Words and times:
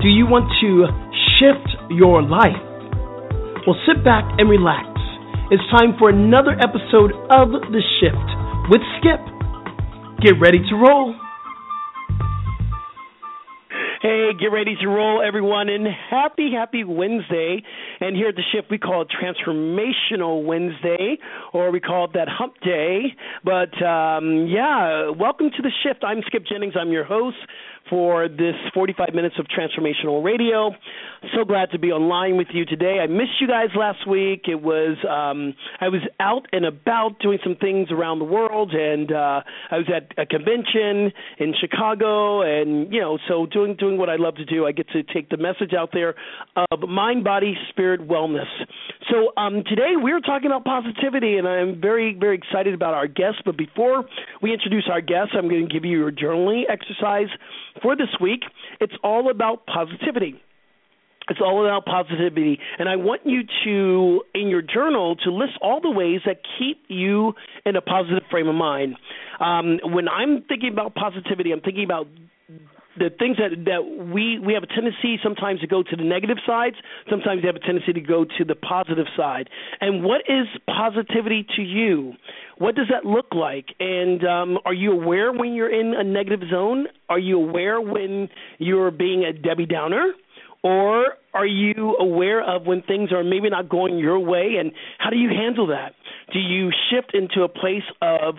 Do 0.00 0.06
you 0.06 0.30
want 0.30 0.46
to 0.62 0.86
shift 1.42 1.74
your 1.90 2.22
life? 2.22 2.54
Well, 3.66 3.74
sit 3.82 4.04
back 4.06 4.22
and 4.38 4.48
relax. 4.48 4.86
It's 5.50 5.62
time 5.74 5.98
for 5.98 6.08
another 6.08 6.54
episode 6.54 7.10
of 7.26 7.50
The 7.50 7.82
Shift 7.98 8.28
with 8.70 8.78
Skip. 9.02 9.18
Get 10.22 10.38
ready 10.38 10.62
to 10.70 10.74
roll. 10.78 11.18
Hey, 14.00 14.30
get 14.38 14.54
ready 14.54 14.76
to 14.80 14.86
roll, 14.86 15.20
everyone, 15.20 15.68
and 15.68 15.84
happy, 16.08 16.52
happy 16.54 16.84
Wednesday. 16.84 17.64
And 17.98 18.14
here 18.14 18.28
at 18.28 18.36
the 18.36 18.46
shift, 18.54 18.70
we 18.70 18.78
call 18.78 19.02
it 19.02 19.08
Transformational 19.10 20.44
Wednesday, 20.44 21.18
or 21.52 21.72
we 21.72 21.80
call 21.80 22.04
it 22.04 22.12
that 22.14 22.28
Hump 22.28 22.54
Day. 22.62 23.16
But 23.44 23.74
um, 23.84 24.46
yeah, 24.46 25.10
welcome 25.10 25.50
to 25.56 25.62
the 25.62 25.72
shift. 25.82 26.04
I'm 26.04 26.22
Skip 26.26 26.44
Jennings. 26.46 26.74
I'm 26.80 26.92
your 26.92 27.02
host 27.02 27.38
for 27.90 28.28
this 28.28 28.54
45 28.74 29.14
minutes 29.14 29.36
of 29.38 29.46
transformational 29.46 30.24
radio. 30.24 30.70
So 31.34 31.44
glad 31.44 31.70
to 31.72 31.78
be 31.78 31.90
online 31.90 32.36
with 32.36 32.48
you 32.52 32.64
today. 32.64 32.98
I 33.02 33.06
missed 33.06 33.40
you 33.40 33.48
guys 33.48 33.68
last 33.76 34.06
week. 34.08 34.42
It 34.46 34.60
was 34.62 34.96
um, 35.08 35.54
I 35.80 35.88
was 35.88 36.02
out 36.20 36.46
and 36.52 36.64
about 36.64 37.18
doing 37.20 37.38
some 37.42 37.56
things 37.56 37.88
around 37.90 38.18
the 38.18 38.24
world, 38.24 38.72
and 38.72 39.10
uh, 39.10 39.40
I 39.70 39.76
was 39.76 39.86
at 39.94 40.12
a 40.16 40.26
convention 40.26 41.12
in 41.38 41.54
Chicago, 41.60 42.42
and 42.42 42.92
you 42.92 43.00
know, 43.00 43.18
so 43.28 43.46
doing 43.46 43.76
doing 43.76 43.98
what 43.98 44.08
I 44.08 44.16
love 44.16 44.36
to 44.36 44.44
do. 44.44 44.66
I 44.66 44.72
get 44.72 44.88
to 44.90 45.02
take 45.02 45.28
the 45.28 45.36
message 45.36 45.72
out 45.76 45.90
there 45.92 46.14
of 46.70 46.88
mind, 46.88 47.24
body, 47.24 47.54
spirit, 47.70 48.06
wellness. 48.06 48.48
So 49.10 49.32
um, 49.36 49.64
today 49.66 49.92
we're 49.96 50.20
talking 50.20 50.46
about 50.46 50.64
positivity, 50.64 51.38
and 51.38 51.48
I'm 51.48 51.80
very 51.80 52.14
very 52.18 52.36
excited 52.36 52.74
about 52.74 52.94
our 52.94 53.06
guest. 53.06 53.42
But 53.44 53.56
before 53.56 54.04
we 54.42 54.52
introduce 54.52 54.88
our 54.90 55.00
guest, 55.00 55.30
I'm 55.32 55.48
going 55.48 55.66
to 55.66 55.72
give 55.72 55.84
you 55.84 55.98
your 55.98 56.12
journaling 56.12 56.64
exercise 56.68 57.28
for 57.82 57.96
this 57.96 58.08
week. 58.20 58.40
It's 58.80 58.92
all 59.02 59.30
about 59.30 59.66
positivity. 59.66 60.40
It's 61.30 61.40
all 61.42 61.64
about 61.64 61.84
positivity. 61.84 62.58
And 62.78 62.88
I 62.88 62.96
want 62.96 63.22
you 63.24 63.42
to, 63.64 64.22
in 64.34 64.48
your 64.48 64.62
journal, 64.62 65.16
to 65.24 65.30
list 65.30 65.52
all 65.60 65.80
the 65.80 65.90
ways 65.90 66.20
that 66.24 66.38
keep 66.58 66.82
you 66.88 67.34
in 67.66 67.76
a 67.76 67.82
positive 67.82 68.22
frame 68.30 68.48
of 68.48 68.54
mind. 68.54 68.96
Um, 69.38 69.78
when 69.84 70.08
I'm 70.08 70.42
thinking 70.48 70.72
about 70.72 70.94
positivity, 70.94 71.52
I'm 71.52 71.60
thinking 71.60 71.84
about 71.84 72.06
the 72.98 73.10
things 73.16 73.36
that 73.38 73.64
that 73.64 73.82
we 74.12 74.38
we 74.38 74.54
have 74.54 74.62
a 74.62 74.66
tendency 74.66 75.18
sometimes 75.22 75.60
to 75.60 75.66
go 75.66 75.82
to 75.82 75.96
the 75.96 76.04
negative 76.04 76.38
sides. 76.46 76.76
Sometimes 77.08 77.42
we 77.42 77.46
have 77.46 77.56
a 77.56 77.60
tendency 77.60 77.92
to 77.92 78.00
go 78.00 78.24
to 78.24 78.44
the 78.44 78.54
positive 78.54 79.06
side. 79.16 79.48
And 79.80 80.04
what 80.04 80.22
is 80.28 80.46
positivity 80.66 81.46
to 81.56 81.62
you? 81.62 82.14
What 82.58 82.74
does 82.74 82.88
that 82.90 83.04
look 83.04 83.34
like? 83.34 83.66
And 83.80 84.24
um 84.24 84.58
are 84.64 84.74
you 84.74 84.92
aware 84.92 85.32
when 85.32 85.54
you're 85.54 85.72
in 85.72 85.94
a 85.94 86.04
negative 86.04 86.48
zone? 86.50 86.86
Are 87.08 87.18
you 87.18 87.38
aware 87.40 87.80
when 87.80 88.28
you're 88.58 88.90
being 88.90 89.24
a 89.24 89.32
debbie 89.32 89.66
downer? 89.66 90.12
Or 90.62 91.14
are 91.34 91.46
you 91.46 91.96
aware 92.00 92.42
of 92.42 92.66
when 92.66 92.82
things 92.82 93.12
are 93.12 93.22
maybe 93.22 93.48
not 93.48 93.68
going 93.68 93.98
your 93.98 94.18
way? 94.18 94.56
And 94.58 94.72
how 94.98 95.10
do 95.10 95.16
you 95.16 95.28
handle 95.28 95.68
that? 95.68 95.94
Do 96.32 96.40
you 96.40 96.70
shift 96.90 97.14
into 97.14 97.42
a 97.42 97.48
place 97.48 97.84
of 98.02 98.36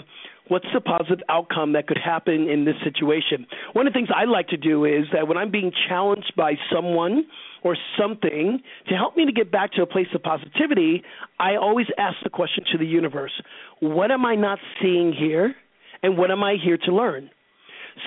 what's 0.49 0.65
the 0.73 0.81
positive 0.81 1.23
outcome 1.29 1.73
that 1.73 1.87
could 1.87 1.97
happen 1.97 2.49
in 2.49 2.65
this 2.65 2.75
situation? 2.83 3.47
One 3.73 3.87
of 3.87 3.93
the 3.93 3.97
things 3.97 4.09
I 4.13 4.25
like 4.25 4.49
to 4.49 4.57
do 4.57 4.83
is 4.85 5.05
that 5.13 5.27
when 5.27 5.37
I'm 5.37 5.51
being 5.51 5.71
challenged 5.87 6.33
by 6.35 6.53
someone 6.73 7.25
or 7.63 7.77
something 7.97 8.59
to 8.89 8.95
help 8.95 9.15
me 9.15 9.25
to 9.25 9.31
get 9.31 9.51
back 9.51 9.71
to 9.73 9.81
a 9.81 9.85
place 9.85 10.07
of 10.13 10.21
positivity, 10.23 11.03
I 11.39 11.55
always 11.55 11.88
ask 11.97 12.17
the 12.23 12.29
question 12.29 12.63
to 12.71 12.77
the 12.77 12.85
universe 12.85 13.31
what 13.79 14.11
am 14.11 14.25
I 14.25 14.35
not 14.35 14.59
seeing 14.81 15.13
here? 15.13 15.55
And 16.01 16.17
what 16.17 16.31
am 16.31 16.43
I 16.43 16.55
here 16.63 16.77
to 16.85 16.95
learn? 16.95 17.29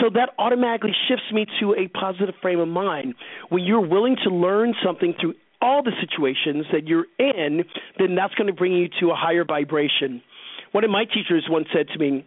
So 0.00 0.08
that 0.14 0.30
automatically 0.38 0.92
shifts 1.08 1.30
me 1.32 1.46
to 1.60 1.74
a 1.74 1.88
positive 1.88 2.34
frame 2.40 2.60
of 2.60 2.68
mind. 2.68 3.14
When 3.50 3.64
you're 3.64 3.86
willing 3.86 4.16
to 4.24 4.30
learn 4.30 4.74
something 4.82 5.14
through 5.20 5.34
all 5.60 5.82
the 5.82 5.92
situations 6.00 6.66
that 6.72 6.88
you're 6.88 7.06
in, 7.18 7.64
then 7.98 8.14
that's 8.14 8.34
going 8.34 8.46
to 8.46 8.52
bring 8.52 8.72
you 8.72 8.88
to 9.00 9.10
a 9.10 9.14
higher 9.14 9.44
vibration. 9.44 10.22
One 10.72 10.84
of 10.84 10.90
my 10.90 11.04
teachers 11.04 11.46
once 11.48 11.68
said 11.72 11.88
to 11.88 11.98
me, 11.98 12.24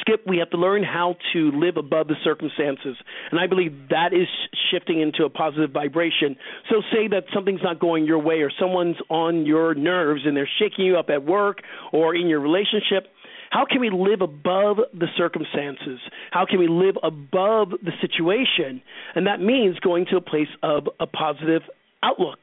Skip, 0.00 0.26
we 0.26 0.38
have 0.38 0.50
to 0.50 0.56
learn 0.56 0.82
how 0.82 1.16
to 1.32 1.50
live 1.52 1.76
above 1.76 2.08
the 2.08 2.14
circumstances. 2.22 2.96
And 3.30 3.40
I 3.40 3.46
believe 3.46 3.88
that 3.90 4.12
is 4.12 4.28
shifting 4.70 5.00
into 5.00 5.24
a 5.24 5.30
positive 5.30 5.70
vibration. 5.70 6.36
So, 6.68 6.82
say 6.92 7.08
that 7.08 7.24
something's 7.34 7.62
not 7.62 7.78
going 7.80 8.06
your 8.06 8.18
way, 8.18 8.42
or 8.42 8.50
someone's 8.58 8.96
on 9.08 9.46
your 9.46 9.74
nerves 9.74 10.22
and 10.24 10.36
they're 10.36 10.48
shaking 10.58 10.84
you 10.84 10.96
up 10.96 11.10
at 11.10 11.24
work 11.24 11.62
or 11.92 12.14
in 12.14 12.28
your 12.28 12.40
relationship. 12.40 13.08
How 13.50 13.64
can 13.68 13.80
we 13.80 13.90
live 13.90 14.20
above 14.20 14.78
the 14.94 15.08
circumstances? 15.16 15.98
How 16.30 16.46
can 16.46 16.60
we 16.60 16.68
live 16.68 16.96
above 17.02 17.70
the 17.82 17.90
situation? 18.00 18.80
And 19.16 19.26
that 19.26 19.40
means 19.40 19.76
going 19.80 20.06
to 20.10 20.16
a 20.16 20.20
place 20.20 20.48
of 20.62 20.88
a 21.00 21.06
positive 21.06 21.62
outlook. 22.02 22.38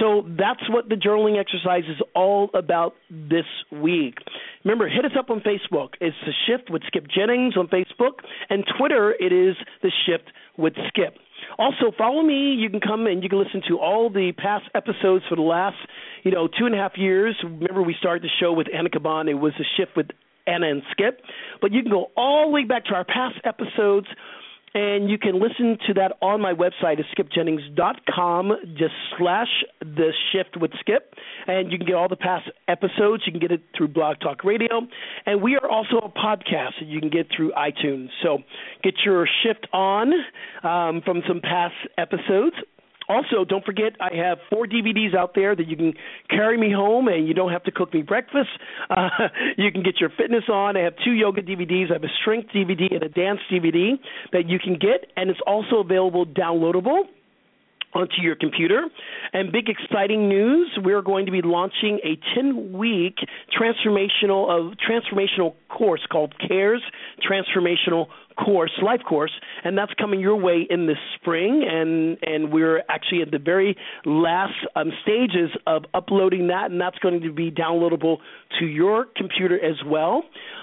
So 0.00 0.24
that's 0.38 0.68
what 0.68 0.88
the 0.88 0.94
journaling 0.94 1.40
exercise 1.40 1.84
is 1.88 2.00
all 2.14 2.50
about 2.54 2.94
this 3.10 3.46
week. 3.72 4.18
Remember, 4.64 4.88
hit 4.88 5.04
us 5.04 5.12
up 5.18 5.30
on 5.30 5.40
Facebook. 5.40 5.94
It's 6.00 6.16
The 6.24 6.32
Shift 6.46 6.70
with 6.70 6.82
Skip 6.86 7.06
Jennings 7.08 7.56
on 7.56 7.68
Facebook. 7.68 8.20
And 8.48 8.64
Twitter, 8.78 9.14
it 9.18 9.32
is 9.32 9.56
The 9.82 9.90
Shift 10.06 10.30
with 10.56 10.74
Skip. 10.88 11.16
Also, 11.58 11.90
follow 11.96 12.22
me. 12.22 12.54
You 12.54 12.70
can 12.70 12.80
come 12.80 13.06
and 13.06 13.22
you 13.22 13.28
can 13.28 13.38
listen 13.38 13.62
to 13.68 13.78
all 13.78 14.10
the 14.10 14.32
past 14.36 14.66
episodes 14.74 15.24
for 15.28 15.36
the 15.36 15.42
last, 15.42 15.76
you 16.22 16.30
know, 16.30 16.46
two 16.46 16.66
and 16.66 16.74
a 16.74 16.78
half 16.78 16.92
years. 16.96 17.36
Remember, 17.42 17.82
we 17.82 17.96
started 17.98 18.22
the 18.22 18.30
show 18.40 18.52
with 18.52 18.66
Anna 18.72 18.90
Caban. 18.90 19.28
It 19.28 19.34
was 19.34 19.52
The 19.58 19.64
Shift 19.76 19.96
with 19.96 20.08
Anna 20.46 20.70
and 20.70 20.82
Skip. 20.92 21.20
But 21.60 21.72
you 21.72 21.82
can 21.82 21.90
go 21.90 22.10
all 22.16 22.46
the 22.46 22.52
way 22.52 22.64
back 22.64 22.84
to 22.86 22.94
our 22.94 23.04
past 23.04 23.36
episodes 23.44 24.06
and 24.74 25.10
you 25.10 25.18
can 25.18 25.40
listen 25.40 25.78
to 25.86 25.94
that 25.94 26.12
on 26.20 26.40
my 26.40 26.52
website 26.52 26.98
at 26.98 27.06
skipjennings.com, 27.16 28.52
just 28.76 28.94
slash 29.16 29.48
the 29.80 30.12
shift 30.32 30.56
with 30.60 30.72
Skip. 30.80 31.14
And 31.46 31.72
you 31.72 31.78
can 31.78 31.86
get 31.86 31.96
all 31.96 32.08
the 32.08 32.16
past 32.16 32.50
episodes. 32.66 33.22
You 33.26 33.32
can 33.32 33.40
get 33.40 33.52
it 33.52 33.62
through 33.76 33.88
Blog 33.88 34.20
Talk 34.20 34.44
Radio. 34.44 34.86
And 35.26 35.42
we 35.42 35.56
are 35.56 35.68
also 35.68 35.98
a 35.98 36.08
podcast 36.10 36.80
that 36.80 36.86
you 36.86 37.00
can 37.00 37.10
get 37.10 37.28
through 37.34 37.52
iTunes. 37.52 38.08
So 38.22 38.38
get 38.82 38.94
your 39.04 39.26
shift 39.42 39.66
on 39.72 40.12
um, 40.62 41.02
from 41.04 41.22
some 41.26 41.40
past 41.40 41.74
episodes. 41.96 42.56
Also, 43.08 43.44
don't 43.44 43.64
forget 43.64 43.92
I 44.00 44.14
have 44.16 44.38
four 44.50 44.66
DVDs 44.66 45.16
out 45.16 45.32
there 45.34 45.56
that 45.56 45.66
you 45.66 45.76
can 45.76 45.94
carry 46.28 46.58
me 46.58 46.72
home, 46.72 47.08
and 47.08 47.26
you 47.26 47.34
don't 47.34 47.52
have 47.52 47.64
to 47.64 47.70
cook 47.70 47.92
me 47.94 48.02
breakfast. 48.02 48.50
Uh, 48.90 49.28
you 49.56 49.70
can 49.70 49.82
get 49.82 50.00
your 50.00 50.10
fitness 50.10 50.44
on. 50.48 50.76
I 50.76 50.80
have 50.80 50.94
two 51.04 51.12
yoga 51.12 51.42
DVDs. 51.42 51.90
I 51.90 51.94
have 51.94 52.04
a 52.04 52.12
strength 52.22 52.48
DVD 52.54 52.92
and 52.94 53.02
a 53.02 53.08
dance 53.08 53.38
DVD 53.52 53.98
that 54.32 54.48
you 54.48 54.58
can 54.58 54.74
get, 54.74 55.10
and 55.16 55.30
it's 55.30 55.40
also 55.46 55.76
available 55.76 56.24
downloadable 56.24 57.02
onto 57.94 58.20
your 58.22 58.36
computer. 58.36 58.82
And 59.32 59.52
big 59.52 59.68
exciting 59.68 60.28
news, 60.28 60.70
we're 60.82 61.02
going 61.02 61.26
to 61.26 61.32
be 61.32 61.42
launching 61.42 62.00
a 62.04 62.18
10-week 62.38 63.16
transformational 63.58 64.48
of 64.48 64.74
transformational 64.78 65.54
course 65.68 66.06
called 66.10 66.34
CARES 66.46 66.82
Transformational 67.28 68.06
Course, 68.42 68.70
Life 68.82 69.00
Course, 69.06 69.32
and 69.64 69.76
that's 69.76 69.92
coming 69.94 70.20
your 70.20 70.36
way 70.36 70.66
in 70.68 70.86
the 70.86 70.94
spring 71.16 71.66
and 71.68 72.18
and 72.22 72.52
we're 72.52 72.84
actually 72.88 73.22
at 73.22 73.32
the 73.32 73.38
very 73.38 73.76
last 74.04 74.54
um, 74.76 74.92
stages 75.02 75.50
of 75.66 75.84
uploading 75.92 76.46
that 76.48 76.70
and 76.70 76.80
that's 76.80 76.98
going 76.98 77.20
to 77.20 77.32
be 77.32 77.50
downloadable 77.50 78.18
to 78.60 78.66
your 78.66 79.06
computer 79.16 79.56
as 79.56 79.76
well. 79.84 80.22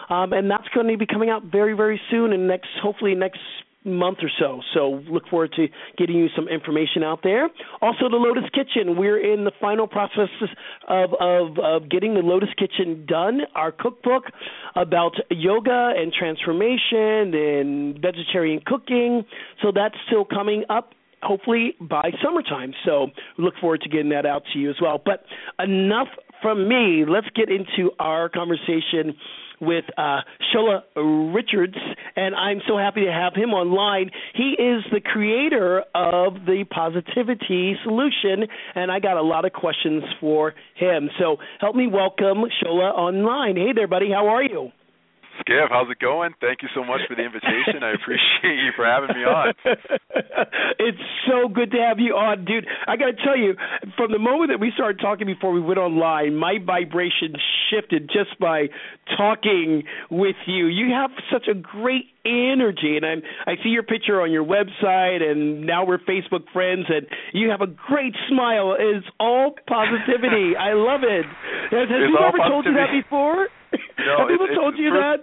Um, 0.10 0.32
and 0.32 0.50
that's 0.50 0.68
going 0.74 0.88
to 0.88 0.98
be 0.98 1.06
coming 1.06 1.30
out 1.30 1.44
very 1.44 1.74
very 1.74 2.00
soon 2.10 2.32
and 2.32 2.48
next 2.48 2.70
hopefully 2.82 3.14
next 3.14 3.40
month 3.86 4.20
or 4.22 4.32
so. 4.40 4.62
So 4.74 5.04
look 5.10 5.28
forward 5.30 5.54
to 5.58 5.68
getting 5.98 6.18
you 6.18 6.28
some 6.36 6.48
information 6.48 7.04
out 7.04 7.20
there. 7.24 7.50
Also, 7.82 8.10
the 8.10 8.18
Lotus 8.18 8.46
Kitchen. 8.54 8.98
We're 8.98 9.20
in 9.20 9.46
the 9.46 9.52
final 9.62 9.88
process 9.88 10.30
of 10.88 11.10
of, 11.20 11.60
of 11.60 11.90
getting 11.90 12.14
the 12.14 12.22
Lotus 12.22 12.50
Kitchen 12.58 13.06
done. 13.08 13.42
Our 13.56 13.72
cookbook 13.72 14.24
about 14.76 15.14
yoga 15.30 15.94
and 15.96 16.12
transformation 16.12 17.34
and 17.34 18.00
vegetarian 18.02 18.62
cooking. 18.66 19.24
So 19.62 19.72
that's 19.74 19.96
still 20.08 20.26
coming 20.26 20.64
up 20.70 20.92
hopefully 21.22 21.76
by 21.80 22.12
summertime. 22.24 22.74
So 22.86 23.08
look 23.38 23.56
forward 23.60 23.82
to 23.82 23.90
getting 23.90 24.10
that 24.10 24.26
out 24.26 24.44
to 24.54 24.60
you 24.60 24.70
as 24.70 24.76
well. 24.82 25.02
But 25.04 25.26
enough 25.60 26.08
from 26.42 26.68
me, 26.68 27.06
let's 27.08 27.28
get 27.36 27.50
into 27.50 27.92
our 28.00 28.30
conversation 28.30 29.16
with 29.62 29.86
uh, 29.98 30.22
Shola 30.54 30.82
Richards, 31.34 31.76
and 32.16 32.36
I'm 32.36 32.62
so 32.68 32.78
happy 32.78 33.06
to 33.06 33.12
have 33.12 33.34
him 33.36 33.54
online. 33.54 34.12
He 34.34 34.56
is 34.58 34.84
the 34.92 35.02
creator 35.02 35.80
of 35.94 36.46
the 36.46 36.66
Positivity 36.70 37.76
Solution, 37.84 38.48
and 38.76 38.92
I 38.92 39.00
got 39.00 39.18
a 39.18 39.22
lot 39.22 39.46
of 39.46 39.54
questions 39.54 40.04
for 40.20 40.54
him. 40.76 41.10
So 41.20 41.38
help 41.60 41.76
me 41.76 41.88
welcome 41.88 42.44
Shola 42.64 42.94
online. 42.94 43.56
Hey 43.56 43.74
there, 43.74 43.88
buddy. 43.88 44.12
How 44.12 44.28
are 44.28 44.44
you? 44.44 44.72
Skip, 45.40 45.70
how's 45.70 45.90
it 45.90 46.00
going? 46.00 46.34
Thank 46.40 46.62
you 46.62 46.70
so 46.74 46.84
much 46.84 47.02
for 47.08 47.16
the 47.16 47.24
invitation. 47.24 47.84
I 47.84 47.94
appreciate 47.94 48.60
you 48.64 48.72
for 48.76 48.86
having 48.86 49.16
me 49.16 49.24
on. 49.24 49.54
it's 50.80 51.04
so 51.28 51.48
good 51.48 51.72
to 51.72 51.78
have 51.78 52.00
you 52.00 52.14
on, 52.14 52.46
dude. 52.46 52.66
I 52.88 52.96
got 52.96 53.08
to 53.08 53.18
tell 53.24 53.38
you, 53.38 53.56
from 53.98 54.12
the 54.12 54.20
moment 54.20 54.52
that 54.52 54.60
we 54.60 54.72
started 54.74 55.00
talking 55.00 55.28
before 55.28 55.52
we 55.52 55.62
went 55.62 55.80
online, 55.80 56.36
my 56.36 56.58
vibration 56.64 57.36
shifted 57.70 58.08
just 58.08 58.40
by 58.40 58.68
talking 59.18 59.84
with 60.10 60.36
you. 60.48 60.68
You 60.68 60.94
have 60.94 61.12
such 61.32 61.48
a 61.48 61.54
great 61.54 62.06
energy, 62.26 62.98
and 62.98 63.06
I'm 63.06 63.22
I 63.46 63.56
see 63.64 63.70
your 63.70 63.84
picture 63.84 64.22
on 64.22 64.32
your 64.32 64.46
website, 64.46 65.22
and 65.22 65.66
now 65.66 65.86
we're 65.86 66.00
Facebook 66.00 66.50
friends, 66.54 66.86
and 66.90 67.06
you 67.34 67.50
have 67.50 67.62
a 67.62 67.68
great 67.68 68.16
smile. 68.30 68.76
It's 68.78 69.06
all 69.20 69.54
positivity. 69.68 70.56
I 70.60 70.74
love 70.74 71.02
it. 71.04 71.26
Has, 71.72 71.90
has 71.90 72.10
ever 72.10 72.50
told 72.50 72.66
you 72.66 72.74
that 72.74 72.92
before? 72.92 73.48
No, 74.06 74.26
have 74.26 74.28
people 74.30 74.48
told 74.56 74.78
you 74.78 74.92
first, 74.92 75.02
that? 75.02 75.20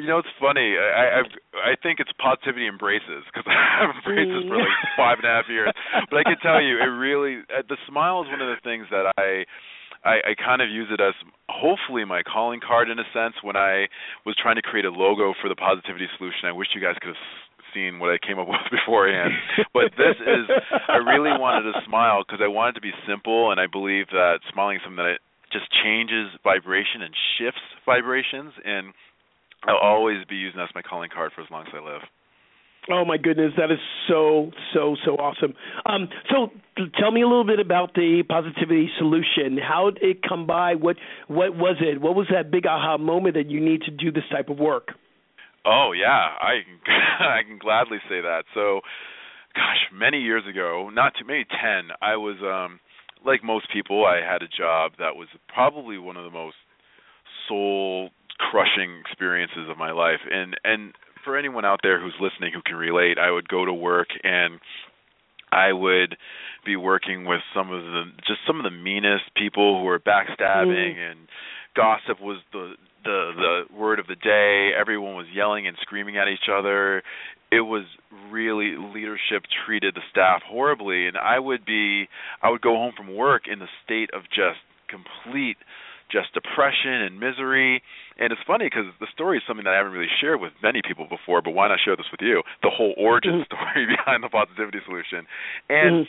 You 0.00 0.08
know, 0.08 0.18
it's 0.18 0.32
funny. 0.40 0.76
I 0.80 1.20
I, 1.20 1.72
I 1.72 1.74
think 1.82 2.00
it's 2.00 2.12
positivity 2.16 2.66
embraces 2.66 3.24
because 3.28 3.44
I 3.50 3.84
have 3.84 3.90
embraces 3.96 4.48
for 4.48 4.56
like 4.56 4.68
Mm. 4.68 4.96
five 4.96 5.16
and 5.20 5.26
a 5.28 5.32
half 5.34 5.48
years. 5.48 5.72
But 6.08 6.20
I 6.20 6.24
can 6.24 6.38
tell 6.40 6.62
you, 6.62 6.78
it 6.80 6.88
really 7.08 7.44
uh, 7.52 7.62
the 7.68 7.76
smile 7.86 8.22
is 8.22 8.28
one 8.28 8.40
of 8.40 8.48
the 8.48 8.60
things 8.64 8.86
that 8.90 9.12
I. 9.18 9.44
I, 10.06 10.30
I 10.30 10.32
kind 10.38 10.62
of 10.62 10.70
use 10.70 10.86
it 10.94 11.00
as 11.02 11.12
hopefully 11.50 12.04
my 12.06 12.22
calling 12.22 12.60
card 12.62 12.88
in 12.88 13.00
a 13.02 13.08
sense 13.12 13.34
when 13.42 13.56
I 13.58 13.90
was 14.24 14.36
trying 14.38 14.54
to 14.54 14.62
create 14.62 14.84
a 14.86 14.94
logo 14.94 15.34
for 15.42 15.48
the 15.50 15.56
positivity 15.58 16.06
solution. 16.16 16.46
I 16.46 16.52
wish 16.52 16.68
you 16.72 16.80
guys 16.80 16.94
could 17.02 17.18
have 17.18 17.24
seen 17.74 17.98
what 17.98 18.14
I 18.14 18.18
came 18.24 18.38
up 18.38 18.46
with 18.52 18.62
beforehand. 18.70 19.34
But 19.74 19.90
this 19.98 20.14
is 20.22 20.46
I 20.86 21.02
really 21.02 21.34
wanted 21.34 21.66
to 21.74 21.82
smile 21.84 22.22
because 22.22 22.38
I 22.38 22.46
wanted 22.46 22.78
to 22.78 22.80
be 22.80 22.94
simple 23.10 23.50
and 23.50 23.58
I 23.58 23.66
believe 23.66 24.06
that 24.14 24.38
smiling 24.54 24.76
is 24.78 24.82
something 24.86 25.02
that 25.02 25.18
it 25.18 25.22
just 25.52 25.66
changes 25.84 26.28
vibration 26.44 27.02
and 27.02 27.14
shifts 27.38 27.64
vibrations 27.86 28.52
and 28.64 28.92
I'll 29.66 29.76
always 29.76 30.24
be 30.28 30.36
using 30.36 30.58
that 30.58 30.70
as 30.70 30.74
my 30.74 30.82
calling 30.82 31.10
card 31.12 31.32
for 31.34 31.42
as 31.42 31.50
long 31.50 31.66
as 31.66 31.72
I 31.74 31.84
live. 31.84 32.02
Oh 32.90 33.04
my 33.04 33.18
goodness, 33.18 33.52
that 33.58 33.70
is 33.70 33.78
so 34.08 34.50
so 34.72 34.96
so 35.04 35.16
awesome. 35.16 35.52
Um, 35.84 36.08
so 36.30 36.48
tell 36.98 37.10
me 37.10 37.20
a 37.20 37.26
little 37.26 37.44
bit 37.44 37.60
about 37.60 37.92
the 37.94 38.22
positivity 38.26 38.88
solution. 38.98 39.58
How 39.58 39.90
did 39.90 40.02
it 40.02 40.22
come 40.26 40.46
by? 40.46 40.74
What 40.74 40.96
what 41.26 41.54
was 41.54 41.76
it? 41.80 42.00
What 42.00 42.14
was 42.14 42.28
that 42.32 42.50
big 42.50 42.66
aha 42.66 42.96
moment 42.96 43.34
that 43.34 43.50
you 43.50 43.60
need 43.60 43.82
to 43.82 43.90
do 43.90 44.10
this 44.10 44.24
type 44.32 44.48
of 44.48 44.58
work? 44.58 44.88
Oh 45.66 45.92
yeah, 45.92 46.08
I 46.40 46.60
can 46.64 46.78
I 47.20 47.42
can 47.46 47.58
gladly 47.58 47.98
say 48.08 48.22
that. 48.22 48.44
So, 48.54 48.80
gosh, 49.54 49.92
many 49.92 50.20
years 50.22 50.44
ago, 50.48 50.88
not 50.90 51.12
too 51.18 51.26
maybe 51.26 51.44
ten, 51.44 51.90
I 52.00 52.16
was 52.16 52.36
um 52.40 52.80
like 53.28 53.44
most 53.44 53.66
people, 53.72 54.04
I 54.04 54.24
had 54.24 54.42
a 54.42 54.48
job 54.48 54.92
that 54.98 55.14
was 55.14 55.28
probably 55.46 55.98
one 55.98 56.16
of 56.16 56.24
the 56.24 56.30
most 56.30 56.56
soul 57.46 58.10
crushing 58.38 58.98
experiences 59.04 59.68
of 59.70 59.76
my 59.78 59.92
life. 59.92 60.20
And 60.30 60.56
and 60.64 60.94
for 61.24 61.36
anyone 61.36 61.64
out 61.64 61.80
there 61.82 62.00
who's 62.00 62.14
listening 62.20 62.52
who 62.54 62.62
can 62.64 62.76
relate, 62.76 63.18
I 63.18 63.30
would 63.30 63.48
go 63.48 63.64
to 63.64 63.72
work 63.72 64.08
and 64.24 64.58
I 65.52 65.72
would 65.72 66.16
be 66.64 66.76
working 66.76 67.24
with 67.24 67.40
some 67.54 67.70
of 67.70 67.82
the 67.82 68.02
just 68.26 68.40
some 68.46 68.58
of 68.58 68.64
the 68.64 68.70
meanest 68.70 69.24
people 69.36 69.78
who 69.78 69.84
were 69.84 69.98
backstabbing 69.98 70.96
Mm. 70.96 71.10
and 71.10 71.18
gossip 71.74 72.20
was 72.20 72.38
the 72.52 72.74
the 73.04 73.32
the 73.36 73.76
word 73.76 73.98
of 73.98 74.06
the 74.06 74.16
day. 74.16 74.70
Everyone 74.78 75.14
was 75.14 75.26
yelling 75.32 75.66
and 75.66 75.76
screaming 75.80 76.16
at 76.18 76.28
each 76.28 76.48
other. 76.52 77.02
It 77.50 77.62
was 77.62 77.84
really 78.30 78.76
leadership 78.76 79.44
treated 79.64 79.94
the 79.94 80.02
staff 80.10 80.42
horribly 80.44 81.06
and 81.06 81.16
I 81.16 81.38
would 81.38 81.64
be 81.64 82.08
I 82.42 82.50
would 82.50 82.60
go 82.60 82.74
home 82.74 82.92
from 82.96 83.14
work 83.14 83.42
in 83.50 83.58
the 83.58 83.68
state 83.84 84.10
of 84.12 84.24
just 84.24 84.60
complete 84.88 85.56
just 86.10 86.32
depression 86.32 87.04
and 87.04 87.20
misery. 87.20 87.82
And 88.18 88.32
it's 88.32 88.40
funny 88.46 88.66
because 88.66 88.88
the 88.98 89.06
story 89.12 89.36
is 89.38 89.44
something 89.46 89.64
that 89.64 89.74
I 89.74 89.76
haven't 89.76 89.92
really 89.92 90.10
shared 90.20 90.40
with 90.40 90.52
many 90.62 90.80
people 90.80 91.06
before, 91.08 91.42
but 91.42 91.52
why 91.52 91.68
not 91.68 91.78
share 91.84 91.96
this 91.96 92.08
with 92.10 92.20
you? 92.22 92.42
The 92.62 92.70
whole 92.70 92.94
origin 92.96 93.40
Mhm. 93.40 93.46
story 93.46 93.86
behind 93.96 94.24
the 94.24 94.28
positivity 94.28 94.80
solution. 94.84 95.26
And 95.68 96.06
Mhm. 96.06 96.08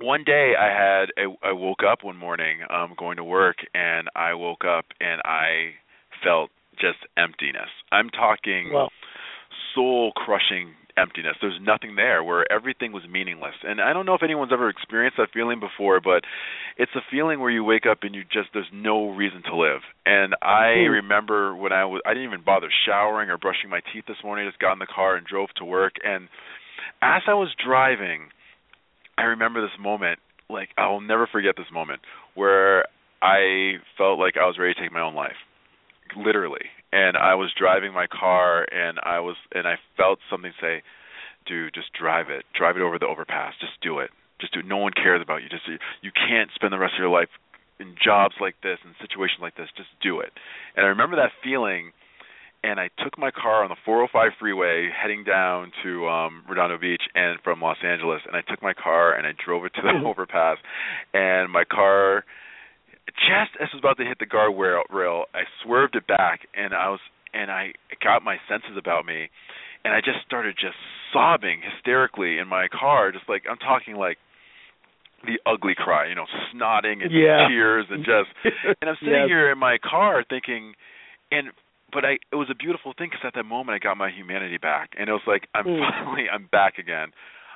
One 0.00 0.24
day 0.24 0.54
I 0.58 0.66
had 0.68 1.10
a, 1.18 1.34
I 1.46 1.52
woke 1.52 1.80
up 1.90 2.04
one 2.04 2.16
morning 2.16 2.60
um 2.70 2.94
going 2.98 3.16
to 3.16 3.24
work 3.24 3.56
and 3.74 4.08
I 4.14 4.34
woke 4.34 4.64
up 4.64 4.86
and 5.00 5.20
I 5.24 5.72
felt 6.22 6.50
just 6.80 6.98
emptiness. 7.16 7.70
I'm 7.90 8.08
talking 8.10 8.70
Wow. 8.72 8.88
soul 9.74 10.12
crushing 10.14 10.74
emptiness. 10.96 11.36
There's 11.40 11.58
nothing 11.62 11.94
there 11.96 12.24
where 12.24 12.50
everything 12.50 12.92
was 12.92 13.04
meaningless. 13.10 13.54
And 13.62 13.80
I 13.80 13.92
don't 13.92 14.04
know 14.06 14.14
if 14.14 14.22
anyone's 14.22 14.52
ever 14.52 14.68
experienced 14.68 15.16
that 15.18 15.28
feeling 15.32 15.60
before, 15.60 16.00
but 16.00 16.24
it's 16.76 16.92
a 16.96 17.00
feeling 17.10 17.38
where 17.40 17.50
you 17.50 17.62
wake 17.62 17.86
up 17.86 17.98
and 18.02 18.14
you 18.14 18.22
just 18.24 18.48
there's 18.52 18.66
no 18.72 19.10
reason 19.10 19.42
to 19.44 19.56
live. 19.56 19.82
And 20.06 20.34
I 20.42 20.66
Hmm. 20.74 20.90
remember 20.90 21.54
when 21.56 21.72
I 21.72 21.84
was 21.84 22.00
I 22.06 22.14
didn't 22.14 22.28
even 22.28 22.44
bother 22.44 22.68
showering 22.86 23.30
or 23.30 23.38
brushing 23.38 23.70
my 23.70 23.80
teeth 23.92 24.04
this 24.08 24.18
morning. 24.24 24.46
I 24.46 24.50
just 24.50 24.60
got 24.60 24.72
in 24.72 24.78
the 24.80 24.86
car 24.86 25.16
and 25.16 25.26
drove 25.26 25.50
to 25.56 25.64
work 25.64 25.94
and 26.04 26.28
as 27.02 27.22
I 27.28 27.34
was 27.34 27.54
driving, 27.64 28.30
I 29.18 29.22
remember 29.24 29.60
this 29.60 29.76
moment, 29.80 30.20
like 30.48 30.70
I 30.78 30.88
will 30.88 31.00
never 31.00 31.26
forget 31.26 31.56
this 31.56 31.66
moment 31.72 32.00
where 32.34 32.86
I 33.20 33.82
felt 33.98 34.18
like 34.18 34.36
I 34.36 34.46
was 34.46 34.56
ready 34.58 34.74
to 34.74 34.80
take 34.80 34.92
my 34.92 35.00
own 35.00 35.14
life. 35.14 35.36
Literally. 36.16 36.70
And 36.92 37.16
I 37.16 37.34
was 37.34 37.50
driving 37.58 37.92
my 37.92 38.06
car 38.06 38.64
and 38.70 38.98
I 39.02 39.18
was 39.18 39.36
and 39.52 39.66
I 39.66 39.74
felt 39.96 40.20
something 40.30 40.52
say, 40.60 40.82
"Dude, 41.46 41.74
just 41.74 41.92
drive 41.92 42.30
it. 42.30 42.46
Drive 42.54 42.76
it 42.76 42.82
over 42.82 42.98
the 42.98 43.06
overpass. 43.06 43.54
Just 43.60 43.80
do 43.82 43.98
it. 43.98 44.10
Just 44.40 44.54
do 44.54 44.60
it. 44.60 44.66
No 44.66 44.78
one 44.78 44.92
cares 44.92 45.20
about 45.20 45.42
you. 45.42 45.48
Just 45.48 45.66
you 45.66 46.12
can't 46.12 46.50
spend 46.54 46.72
the 46.72 46.78
rest 46.78 46.94
of 46.94 47.00
your 47.00 47.10
life 47.10 47.28
in 47.80 47.94
jobs 48.02 48.36
like 48.40 48.54
this 48.62 48.78
in 48.84 48.94
situations 49.00 49.42
like 49.42 49.56
this. 49.56 49.68
Just 49.76 49.90
do 50.00 50.20
it." 50.20 50.32
And 50.76 50.86
I 50.86 50.88
remember 50.88 51.16
that 51.16 51.32
feeling 51.42 51.92
and 52.64 52.80
I 52.80 52.90
took 53.02 53.16
my 53.18 53.30
car 53.30 53.62
on 53.62 53.70
the 53.70 53.76
405 53.84 54.32
freeway 54.38 54.88
heading 54.90 55.24
down 55.24 55.70
to 55.82 56.08
um 56.08 56.42
Redondo 56.48 56.78
Beach 56.78 57.02
and 57.14 57.38
from 57.42 57.60
Los 57.60 57.78
Angeles 57.84 58.20
and 58.26 58.36
I 58.36 58.40
took 58.48 58.62
my 58.62 58.74
car 58.74 59.14
and 59.16 59.26
I 59.26 59.32
drove 59.44 59.64
it 59.64 59.72
to 59.76 59.82
the 59.82 60.06
overpass 60.08 60.58
and 61.14 61.50
my 61.52 61.64
car 61.64 62.24
just 63.06 63.56
as 63.60 63.68
I 63.72 63.76
was 63.76 63.80
about 63.80 63.96
to 63.98 64.04
hit 64.04 64.18
the 64.18 64.26
guardrail 64.26 64.82
rail 64.90 65.24
I 65.34 65.42
swerved 65.64 65.96
it 65.96 66.06
back 66.06 66.40
and 66.54 66.74
I 66.74 66.88
was 66.90 67.00
and 67.32 67.50
I 67.50 67.72
got 68.02 68.22
my 68.22 68.36
senses 68.48 68.76
about 68.78 69.06
me 69.06 69.28
and 69.84 69.94
I 69.94 70.00
just 70.00 70.24
started 70.26 70.56
just 70.60 70.76
sobbing 71.12 71.60
hysterically 71.62 72.38
in 72.38 72.48
my 72.48 72.66
car 72.68 73.12
just 73.12 73.28
like 73.28 73.44
I'm 73.48 73.58
talking 73.58 73.94
like 73.96 74.18
the 75.26 75.34
ugly 75.50 75.74
cry, 75.76 76.08
you 76.08 76.14
know, 76.14 76.26
snotting 76.54 77.02
and 77.02 77.10
Yeah. 77.10 77.48
tears 77.48 77.86
and 77.90 78.04
just 78.04 78.30
and 78.80 78.90
I'm 78.90 78.96
sitting 79.00 79.12
Yes. 79.22 79.28
here 79.28 79.50
in 79.50 79.58
my 79.58 79.78
car 79.78 80.24
thinking 80.28 80.74
and 81.30 81.48
but 81.92 82.04
I 82.04 82.18
it 82.32 82.36
was 82.36 82.48
a 82.50 82.54
beautiful 82.54 82.92
thing 82.96 83.08
because 83.10 83.24
at 83.26 83.34
that 83.34 83.44
moment 83.44 83.74
I 83.76 83.78
got 83.78 83.96
my 83.96 84.10
humanity 84.10 84.58
back 84.58 84.90
and 84.98 85.08
it 85.08 85.12
was 85.12 85.22
like 85.26 85.48
I'm 85.54 85.64
Mm. 85.66 85.80
finally 85.90 86.28
I'm 86.30 86.46
back 86.50 86.78
again. 86.78 87.12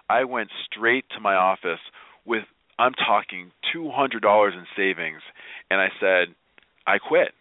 I 0.09 0.25
went 0.25 0.51
straight 0.67 1.05
to 1.15 1.21
my 1.21 1.35
office 1.35 1.81
with 2.25 2.45
I'm 2.79 2.95
talking 2.95 3.51
two 3.73 3.91
hundred 3.91 4.23
dollars 4.23 4.55
in 4.57 4.67
savings 4.77 5.23
and 5.71 5.81
I 5.81 5.89
said 6.01 6.35
I 6.87 6.99
quit. 6.99 7.33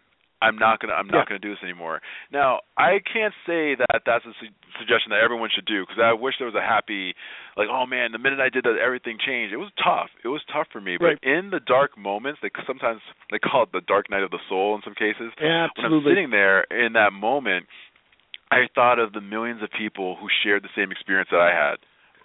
I'm 0.42 0.58
not 0.58 0.80
gonna 0.80 0.94
I'm 0.94 1.06
not 1.06 1.24
Yeah. 1.30 1.38
gonna 1.38 1.38
do 1.46 1.54
this 1.54 1.62
anymore. 1.62 2.02
Now 2.32 2.60
I 2.76 2.98
can't 3.00 3.32
say 3.46 3.74
that 3.78 4.02
that's 4.04 4.26
a 4.26 4.34
su- 4.42 4.52
suggestion 4.78 5.10
that 5.14 5.22
everyone 5.22 5.50
should 5.54 5.64
do 5.64 5.86
because 5.86 6.02
I 6.02 6.12
wish 6.12 6.34
there 6.38 6.50
was 6.50 6.58
a 6.58 6.62
happy 6.64 7.14
like 7.56 7.68
oh 7.70 7.86
man 7.86 8.10
the 8.12 8.18
minute 8.18 8.40
I 8.40 8.48
did 8.50 8.64
that 8.64 8.76
everything 8.82 9.18
changed. 9.22 9.54
It 9.54 9.62
was 9.62 9.70
tough. 9.78 10.10
It 10.24 10.28
was 10.28 10.42
tough 10.52 10.66
for 10.72 10.80
me. 10.80 10.98
Right. 10.98 11.16
But 11.20 11.28
in 11.28 11.50
the 11.50 11.60
dark 11.60 11.96
moments, 11.96 12.40
they 12.42 12.50
sometimes 12.66 13.00
they 13.30 13.38
call 13.38 13.62
it 13.64 13.72
the 13.72 13.80
dark 13.86 14.10
night 14.10 14.22
of 14.26 14.30
the 14.30 14.42
soul 14.48 14.74
in 14.74 14.82
some 14.82 14.94
cases 14.94 15.30
Yeah, 15.40 15.68
when 15.76 15.86
I'm 15.86 16.02
sitting 16.04 16.30
there 16.30 16.64
in 16.70 16.92
that 16.94 17.12
moment, 17.12 17.66
I 18.50 18.68
thought 18.74 18.98
of 18.98 19.12
the 19.14 19.20
millions 19.22 19.62
of 19.62 19.70
people 19.70 20.16
who 20.20 20.26
shared 20.42 20.62
the 20.62 20.72
same 20.76 20.90
experience 20.92 21.28
that 21.30 21.40
I 21.40 21.52
had. 21.54 21.76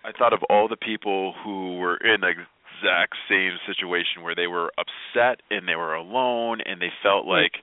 I 0.04 0.12
thought 0.18 0.34
of 0.34 0.44
all 0.50 0.68
the 0.68 0.78
people 0.78 1.34
who 1.44 1.78
were 1.78 1.98
in 1.98 2.22
the 2.22 2.32
exact 2.32 3.16
same 3.30 3.54
situation 3.66 4.22
where 4.24 4.36
they 4.36 4.48
were 4.48 4.72
upset 4.78 5.42
and 5.50 5.68
they 5.68 5.76
were 5.76 5.96
alone 5.96 6.60
and 6.66 6.82
they 6.82 6.92
felt 7.02 7.26
like 7.26 7.54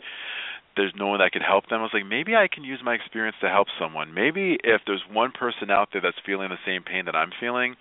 there's 0.76 0.92
no 0.96 1.06
one 1.08 1.20
that 1.20 1.32
could 1.32 1.42
help 1.42 1.68
them. 1.68 1.80
I 1.80 1.82
was 1.82 1.94
like, 1.94 2.06
maybe 2.06 2.34
I 2.34 2.48
can 2.48 2.64
use 2.64 2.80
my 2.84 2.94
experience 2.94 3.36
to 3.40 3.48
help 3.48 3.68
someone. 3.78 4.14
Maybe 4.14 4.58
if 4.64 4.82
there's 4.86 5.02
one 5.10 5.32
person 5.32 5.70
out 5.70 5.90
there 5.92 6.00
that's 6.00 6.18
feeling 6.26 6.50
the 6.50 6.58
same 6.66 6.82
pain 6.82 7.04
that 7.06 7.14
I'm 7.14 7.30
feeling, 7.38 7.76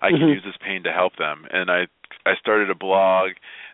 I 0.00 0.10
can 0.10 0.28
Mhm. 0.28 0.34
use 0.34 0.44
this 0.44 0.56
pain 0.58 0.82
to 0.84 0.92
help 0.92 1.16
them. 1.16 1.46
And 1.50 1.70
I 1.70 1.86
I 2.24 2.36
started 2.36 2.70
a 2.70 2.74
blog 2.74 3.32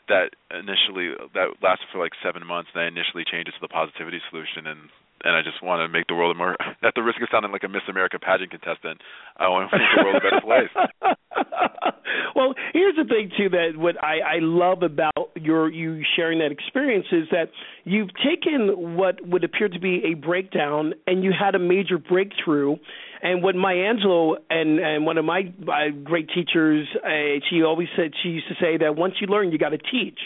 that 0.09 0.35
initially 0.51 1.15
that 1.35 1.63
lasted 1.63 1.89
for 1.93 1.99
like 1.99 2.13
seven 2.23 2.47
months, 2.47 2.71
and 2.75 2.83
I 2.83 2.87
initially 2.87 3.25
changed 3.25 3.49
it 3.49 3.53
to 3.53 3.61
the 3.61 3.69
positivity 3.69 4.21
solution, 4.31 4.67
and 4.67 4.89
and 5.25 5.37
I 5.37 5.43
just 5.43 5.63
want 5.63 5.81
to 5.81 5.89
make 5.89 6.07
the 6.07 6.15
world 6.15 6.35
a 6.35 6.39
more 6.39 6.57
at 6.83 6.95
the 6.95 7.03
risk 7.03 7.21
of 7.23 7.29
sounding 7.31 7.53
like 7.53 7.65
a 7.65 7.69
Miss 7.69 7.83
America 7.89 8.19
pageant 8.19 8.51
contestant, 8.51 9.01
I 9.37 9.49
want 9.49 9.71
to 9.71 9.79
make 9.79 9.89
the 9.97 10.05
world 10.05 10.17
a 10.17 10.25
better 10.25 10.41
place. 10.43 10.73
well, 12.37 12.55
here's 12.73 12.97
the 12.97 13.05
thing 13.05 13.31
too 13.37 13.49
that 13.51 13.77
what 13.77 14.03
I, 14.03 14.19
I 14.21 14.39
love 14.41 14.83
about 14.83 15.33
your 15.37 15.71
you 15.71 16.03
sharing 16.17 16.39
that 16.41 16.53
experience 16.53 17.07
is 17.13 17.29
that 17.31 17.51
you've 17.85 18.11
taken 18.25 18.97
what 18.97 19.17
would 19.27 19.45
appear 19.45 19.69
to 19.69 19.81
be 19.81 20.03
a 20.13 20.15
breakdown 20.15 20.95
and 21.07 21.25
you 21.25 21.33
had 21.39 21.55
a 21.55 21.59
major 21.59 21.99
breakthrough. 21.99 22.77
And 23.25 23.41
what 23.41 23.55
Maya 23.55 23.77
Angelou 23.77 24.35
and 24.51 24.81
and 24.81 25.07
one 25.07 25.17
of 25.17 25.25
my, 25.25 25.43
my 25.61 25.91
great 25.91 26.29
teachers, 26.35 26.89
uh, 27.05 27.39
she 27.49 27.63
always 27.63 27.89
said 27.97 28.11
she 28.23 28.31
used 28.31 28.49
to 28.49 28.55
say 28.61 28.79
that 28.79 28.97
once 28.97 29.15
you 29.21 29.29
learn, 29.29 29.53
you 29.53 29.59
got 29.59 29.71
to 29.71 29.79
teach. 29.79 30.19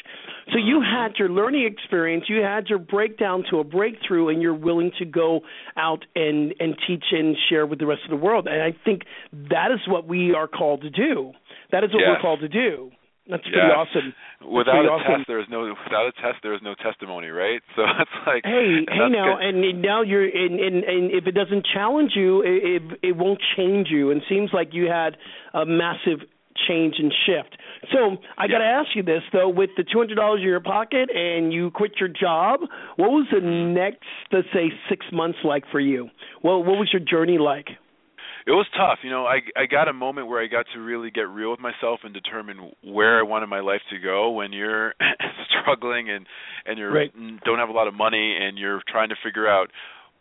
So 0.52 0.58
you 0.58 0.80
had 0.80 1.16
your 1.18 1.28
learning 1.28 1.66
experience, 1.66 2.24
you 2.28 2.40
had 2.42 2.68
your 2.68 2.78
breakdown 2.78 3.44
to 3.50 3.58
a 3.58 3.64
breakthrough, 3.64 4.28
and 4.28 4.40
you're 4.40 4.54
willing 4.54 4.92
to 4.98 5.04
go 5.04 5.40
out 5.76 6.04
and 6.14 6.54
and 6.60 6.76
teach 6.86 7.04
and 7.10 7.36
share 7.48 7.66
with 7.66 7.78
the 7.80 7.86
rest 7.86 8.02
of 8.04 8.10
the 8.10 8.16
world. 8.24 8.46
And 8.46 8.62
I 8.62 8.72
think 8.84 9.02
that 9.50 9.72
is 9.72 9.80
what 9.88 10.06
we 10.06 10.34
are 10.34 10.46
called 10.46 10.82
to 10.82 10.90
do. 10.90 11.32
That 11.72 11.82
is 11.82 11.90
what 11.92 12.00
Yes. 12.00 12.08
we're 12.14 12.20
called 12.20 12.40
to 12.40 12.48
do. 12.48 12.92
That's 13.28 13.42
pretty 13.42 13.58
Yeah. 13.58 13.72
awesome. 13.74 14.14
That's 14.38 14.48
Without 14.52 14.72
pretty 14.74 14.88
a 14.88 14.92
awesome. 14.92 15.14
test, 15.16 15.26
there 15.26 15.40
is 15.40 15.48
no 15.48 15.60
without 15.84 16.06
a 16.06 16.12
test, 16.12 16.38
there 16.44 16.54
is 16.54 16.62
no 16.62 16.74
testimony, 16.74 17.28
right? 17.30 17.60
So 17.74 17.82
it's 17.82 18.10
like, 18.24 18.44
Hey, 18.44 18.86
hey 18.88 19.08
now, 19.08 19.36
good. 19.38 19.46
and 19.46 19.82
now 19.82 20.02
you're, 20.02 20.22
and, 20.24 20.60
and 20.60 20.84
and 20.84 21.10
if 21.10 21.26
it 21.26 21.32
doesn't 21.32 21.66
challenge 21.74 22.12
you, 22.14 22.42
it, 22.42 22.62
it 22.64 22.82
it 23.02 23.16
won't 23.16 23.40
change 23.56 23.88
you. 23.90 24.12
And 24.12 24.22
it 24.22 24.28
seems 24.28 24.52
like 24.52 24.68
you 24.74 24.86
had 24.86 25.16
a 25.54 25.66
massive 25.66 26.20
change 26.68 26.96
and 26.98 27.12
shift. 27.26 27.56
So 27.92 28.16
I 28.38 28.48
got 28.48 28.58
to 28.58 28.64
ask 28.64 28.88
you 28.94 29.02
this 29.02 29.22
though: 29.32 29.48
with 29.48 29.70
the 29.76 29.84
two 29.84 29.98
hundred 29.98 30.16
dollars 30.16 30.40
in 30.40 30.46
your 30.48 30.60
pocket 30.60 31.08
and 31.14 31.52
you 31.52 31.70
quit 31.70 31.92
your 32.00 32.08
job, 32.08 32.60
what 32.96 33.10
was 33.10 33.26
the 33.32 33.40
next, 33.40 34.04
let's 34.32 34.48
say, 34.52 34.70
six 34.88 35.06
months 35.12 35.38
like 35.44 35.64
for 35.70 35.80
you? 35.80 36.08
Well, 36.42 36.58
what 36.62 36.78
was 36.78 36.88
your 36.92 37.00
journey 37.02 37.38
like? 37.38 37.68
it 38.46 38.52
was 38.52 38.66
tough. 38.76 39.00
You 39.02 39.10
know, 39.10 39.26
I 39.26 39.40
I 39.56 39.66
got 39.66 39.88
a 39.88 39.92
moment 39.92 40.28
where 40.28 40.40
I 40.42 40.46
got 40.46 40.66
to 40.74 40.78
really 40.80 41.10
get 41.10 41.28
real 41.28 41.50
with 41.50 41.58
myself 41.60 42.00
and 42.04 42.14
determine 42.14 42.70
where 42.82 43.18
I 43.18 43.22
wanted 43.22 43.48
my 43.48 43.58
life 43.60 43.82
to 43.90 43.98
go. 43.98 44.30
When 44.30 44.52
you're 44.52 44.94
struggling 45.50 46.10
and 46.10 46.26
and 46.64 46.78
you're 46.78 46.92
Right. 46.92 47.12
don't 47.44 47.58
have 47.58 47.68
a 47.68 47.72
lot 47.72 47.88
of 47.88 47.94
money 47.94 48.36
and 48.40 48.56
you're 48.56 48.80
trying 48.88 49.08
to 49.08 49.16
figure 49.22 49.48
out 49.48 49.70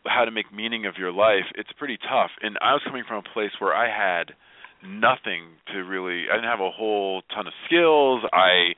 how 0.07 0.25
to 0.25 0.31
make 0.31 0.51
meaning 0.53 0.85
of 0.85 0.95
your 0.97 1.11
life, 1.11 1.45
it's 1.55 1.71
pretty 1.77 1.97
tough. 1.97 2.31
And 2.41 2.57
I 2.61 2.73
was 2.73 2.81
coming 2.85 3.03
from 3.07 3.23
a 3.25 3.33
place 3.33 3.51
where 3.59 3.73
I 3.75 3.87
had 3.89 4.33
nothing 4.87 5.43
to 5.73 5.79
really. 5.83 6.25
I 6.31 6.35
didn't 6.35 6.49
have 6.49 6.61
a 6.61 6.71
whole 6.71 7.21
ton 7.33 7.47
of 7.47 7.53
skills. 7.65 8.23
I 8.33 8.73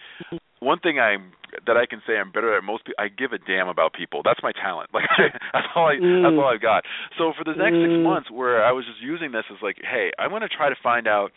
one 0.60 0.80
thing 0.80 1.00
I'm 1.00 1.34
that 1.66 1.78
I 1.78 1.86
can 1.86 2.02
say 2.06 2.18
I'm 2.18 2.32
better 2.32 2.58
at 2.58 2.64
most 2.64 2.86
people. 2.86 2.98
I 3.00 3.08
give 3.08 3.32
a 3.32 3.38
damn 3.38 3.68
about 3.68 3.94
people. 3.94 4.22
That's 4.24 4.42
my 4.44 4.52
talent. 4.52 4.90
Like 4.98 5.06
that's 5.54 5.68
all 5.76 5.88
I 5.88 5.94
that's 5.96 6.36
Mm. 6.36 6.40
all 6.42 6.50
I've 6.54 6.62
got. 6.62 6.84
So 7.18 7.34
for 7.38 7.44
the 7.44 7.54
next 7.58 7.78
six 7.78 7.94
Mm. 7.94 8.04
months, 8.04 8.30
where 8.32 8.64
I 8.66 8.72
was 8.72 8.86
just 8.86 9.00
using 9.02 9.32
this 9.32 9.46
as 9.52 9.58
like, 9.62 9.78
hey, 9.84 10.12
I'm 10.20 10.32
to 10.42 10.50
try 10.50 10.70
to 10.70 10.76
find 10.82 11.08
out 11.08 11.32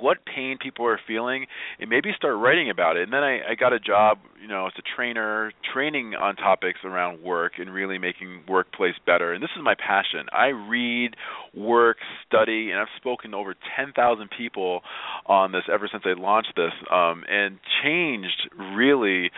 what 0.00 0.18
pain 0.24 0.58
people 0.60 0.86
are 0.86 1.00
feeling 1.06 1.46
and 1.80 1.90
maybe 1.90 2.10
start 2.16 2.36
writing 2.38 2.70
about 2.70 2.96
it. 2.96 3.04
And 3.04 3.12
then 3.12 3.22
I, 3.22 3.40
I 3.50 3.54
got 3.54 3.72
a 3.72 3.78
job, 3.78 4.18
you 4.40 4.48
know, 4.48 4.66
as 4.66 4.72
a 4.78 4.82
trainer, 4.96 5.52
training 5.72 6.14
on 6.14 6.36
topics 6.36 6.80
around 6.84 7.22
work 7.22 7.52
and 7.58 7.72
really 7.72 7.98
making 7.98 8.42
workplace 8.48 8.94
better. 9.04 9.32
And 9.32 9.42
this 9.42 9.50
is 9.56 9.62
my 9.62 9.74
passion. 9.74 10.26
I 10.32 10.46
read, 10.46 11.16
work, 11.54 11.98
study, 12.26 12.70
and 12.70 12.80
I've 12.80 12.88
spoken 12.96 13.32
to 13.32 13.36
over 13.36 13.54
10,000 13.76 14.28
people 14.36 14.82
on 15.26 15.52
this 15.52 15.62
ever 15.72 15.88
since 15.90 16.04
I 16.06 16.18
launched 16.18 16.52
this 16.56 16.72
um, 16.92 17.24
and 17.28 17.58
changed 17.82 18.50
really 18.74 19.30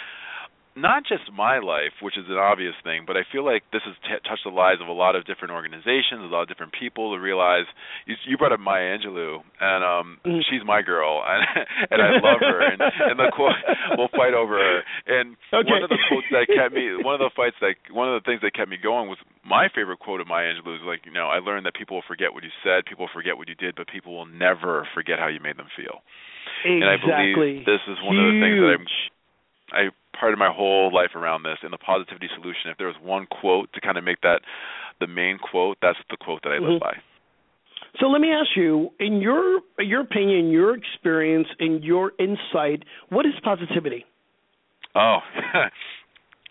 not 0.80 1.02
just 1.06 1.30
my 1.34 1.58
life, 1.58 1.92
which 2.02 2.16
is 2.16 2.24
an 2.28 2.36
obvious 2.38 2.74
thing, 2.82 3.04
but 3.06 3.16
I 3.16 3.22
feel 3.30 3.44
like 3.44 3.62
this 3.72 3.82
has 3.84 3.94
t- 4.06 4.22
touched 4.28 4.44
the 4.44 4.54
lives 4.54 4.80
of 4.80 4.88
a 4.88 4.92
lot 4.96 5.16
of 5.16 5.26
different 5.26 5.52
organizations, 5.52 6.22
a 6.22 6.30
lot 6.30 6.42
of 6.42 6.48
different 6.48 6.72
people 6.78 7.14
to 7.14 7.20
realize. 7.20 7.66
You, 8.06 8.14
you 8.26 8.36
brought 8.38 8.52
up 8.52 8.60
Maya 8.60 8.96
Angelou, 8.96 9.42
and 9.60 9.84
um, 9.84 10.18
Mhm. 10.24 10.42
she's 10.48 10.62
my 10.64 10.82
girl, 10.82 11.22
and 11.28 11.42
and 11.90 12.00
I 12.02 12.10
love 12.22 12.40
her, 12.40 12.70
and 12.70 12.80
and 12.80 13.18
the 13.18 13.28
quote 13.34 13.54
we'll 13.96 14.08
fight 14.16 14.34
over 14.34 14.54
her. 14.54 14.76
And 15.06 15.36
Okay. 15.52 15.68
one 15.68 15.82
of 15.82 15.90
the 15.90 15.98
quotes 16.08 16.26
that 16.30 16.46
kept 16.54 16.74
me, 16.74 16.94
one 16.96 17.14
of 17.14 17.20
the 17.20 17.30
fights 17.34 17.56
that, 17.60 17.74
one 17.90 18.08
of 18.08 18.20
the 18.22 18.24
things 18.26 18.40
that 18.42 18.54
kept 18.54 18.70
me 18.70 18.76
going 18.76 19.08
was 19.08 19.18
my 19.44 19.68
favorite 19.74 19.98
quote 19.98 20.20
of 20.20 20.26
Maya 20.26 20.52
Angelou 20.54 20.76
is 20.76 20.82
like, 20.86 21.06
you 21.06 21.12
know, 21.12 21.28
I 21.28 21.38
learned 21.38 21.66
that 21.66 21.74
people 21.74 21.96
will 21.96 22.06
forget 22.08 22.32
what 22.34 22.44
you 22.44 22.50
said, 22.62 22.84
people 22.86 23.04
will 23.06 23.16
forget 23.16 23.36
what 23.36 23.48
you 23.48 23.54
did, 23.56 23.74
but 23.74 23.88
people 23.88 24.14
will 24.14 24.26
never 24.26 24.86
forget 24.94 25.18
how 25.18 25.26
you 25.28 25.40
made 25.40 25.56
them 25.56 25.68
feel. 25.76 26.00
And 26.64 26.84
I 26.84 26.96
Exactly. 26.96 27.54
believe 27.56 27.66
this 27.66 27.82
is 27.88 27.96
one 28.04 28.18
of 28.18 28.26
the 28.34 28.38
things 28.40 28.56
that 28.60 28.70
I'm 28.76 28.86
Huge. 28.86 29.10
I 29.72 29.82
part 30.18 30.32
of 30.32 30.38
my 30.38 30.50
whole 30.50 30.92
life 30.92 31.14
around 31.14 31.42
this 31.42 31.58
and 31.62 31.72
the 31.72 31.78
positivity 31.78 32.28
solution. 32.34 32.70
If 32.70 32.78
there 32.78 32.86
was 32.86 32.96
one 33.02 33.26
quote 33.26 33.72
to 33.74 33.80
kind 33.80 33.98
of 33.98 34.04
make 34.04 34.20
that 34.22 34.40
the 35.00 35.06
main 35.06 35.38
quote, 35.38 35.78
that's 35.80 35.98
the 36.10 36.16
quote 36.16 36.42
that 36.42 36.50
I 36.52 36.58
live 36.58 36.78
Mhm. 36.78 36.80
by. 36.80 36.98
So 38.00 38.08
let 38.08 38.20
me 38.20 38.32
ask 38.32 38.54
you, 38.56 38.92
in 39.00 39.20
your 39.20 39.60
your 39.78 40.02
opinion, 40.02 40.50
your 40.50 40.76
experience, 40.76 41.48
and 41.58 41.82
your 41.82 42.12
insight, 42.18 42.84
what 43.08 43.26
is 43.26 43.34
positivity? 43.40 44.04
Oh, 44.94 45.22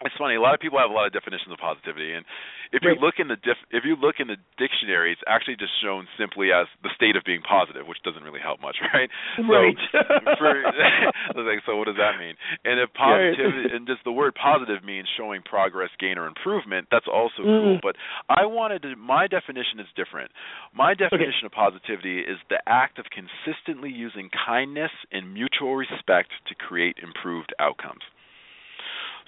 it's 0.06 0.16
funny. 0.18 0.36
A 0.36 0.42
lot 0.42 0.54
of 0.54 0.60
people 0.60 0.78
have 0.78 0.90
a 0.90 0.94
lot 0.94 1.08
of 1.08 1.14
definitions 1.14 1.52
of 1.52 1.58
positivity, 1.58 2.14
and 2.14 2.26
if 2.72 2.84
Right. 2.84 2.94
you 2.96 3.02
look 3.02 3.20
in 3.20 3.28
the 3.30 3.36
diff, 3.38 3.58
if 3.72 3.86
you 3.86 3.96
look 3.96 4.20
in 4.20 4.28
the 4.28 4.38
dictionary, 4.58 5.12
it's 5.12 5.24
actually 5.26 5.56
just 5.56 5.72
shown 5.82 6.08
simply 6.18 6.52
as 6.52 6.68
the 6.84 6.90
state 6.94 7.16
of 7.16 7.24
being 7.24 7.42
positive, 7.42 7.88
which 7.88 8.02
doesn't 8.04 8.24
really 8.24 8.40
help 8.42 8.60
much, 8.62 8.78
right? 8.94 9.10
Right. 9.48 9.78
So, 9.92 10.00
for, 10.38 10.54
like, 11.42 11.64
so 11.66 11.78
what 11.78 11.88
does 11.88 11.98
that 11.98 12.20
mean? 12.20 12.36
And 12.66 12.80
if 12.80 12.90
Right. 13.00 13.34
positivity, 13.34 13.74
and 13.74 13.88
just 13.88 14.04
the 14.04 14.12
word 14.12 14.36
positive 14.36 14.84
means 14.84 15.08
showing 15.18 15.42
progress, 15.42 15.90
gain, 16.00 16.18
or 16.18 16.28
improvement, 16.28 16.88
that's 16.92 17.08
also 17.08 17.44
Mm. 17.44 17.60
cool. 17.60 17.80
But 17.82 17.96
I 18.30 18.46
wanted 18.46 18.82
to. 18.84 18.96
My 18.96 19.28
definition 19.28 19.80
is 19.80 19.88
different. 19.96 20.32
My 20.74 20.94
definition 20.94 21.46
of 21.46 21.52
positivity 21.52 22.20
is 22.22 22.38
the 22.50 22.62
act 22.68 23.00
of 23.00 23.06
consistently 23.10 23.90
using 23.90 24.30
kindness 24.30 24.92
and 25.12 25.34
mutual 25.34 25.76
respect 25.76 26.32
to 26.48 26.56
create 26.56 26.98
improved 27.02 27.54
outcomes. 27.60 28.04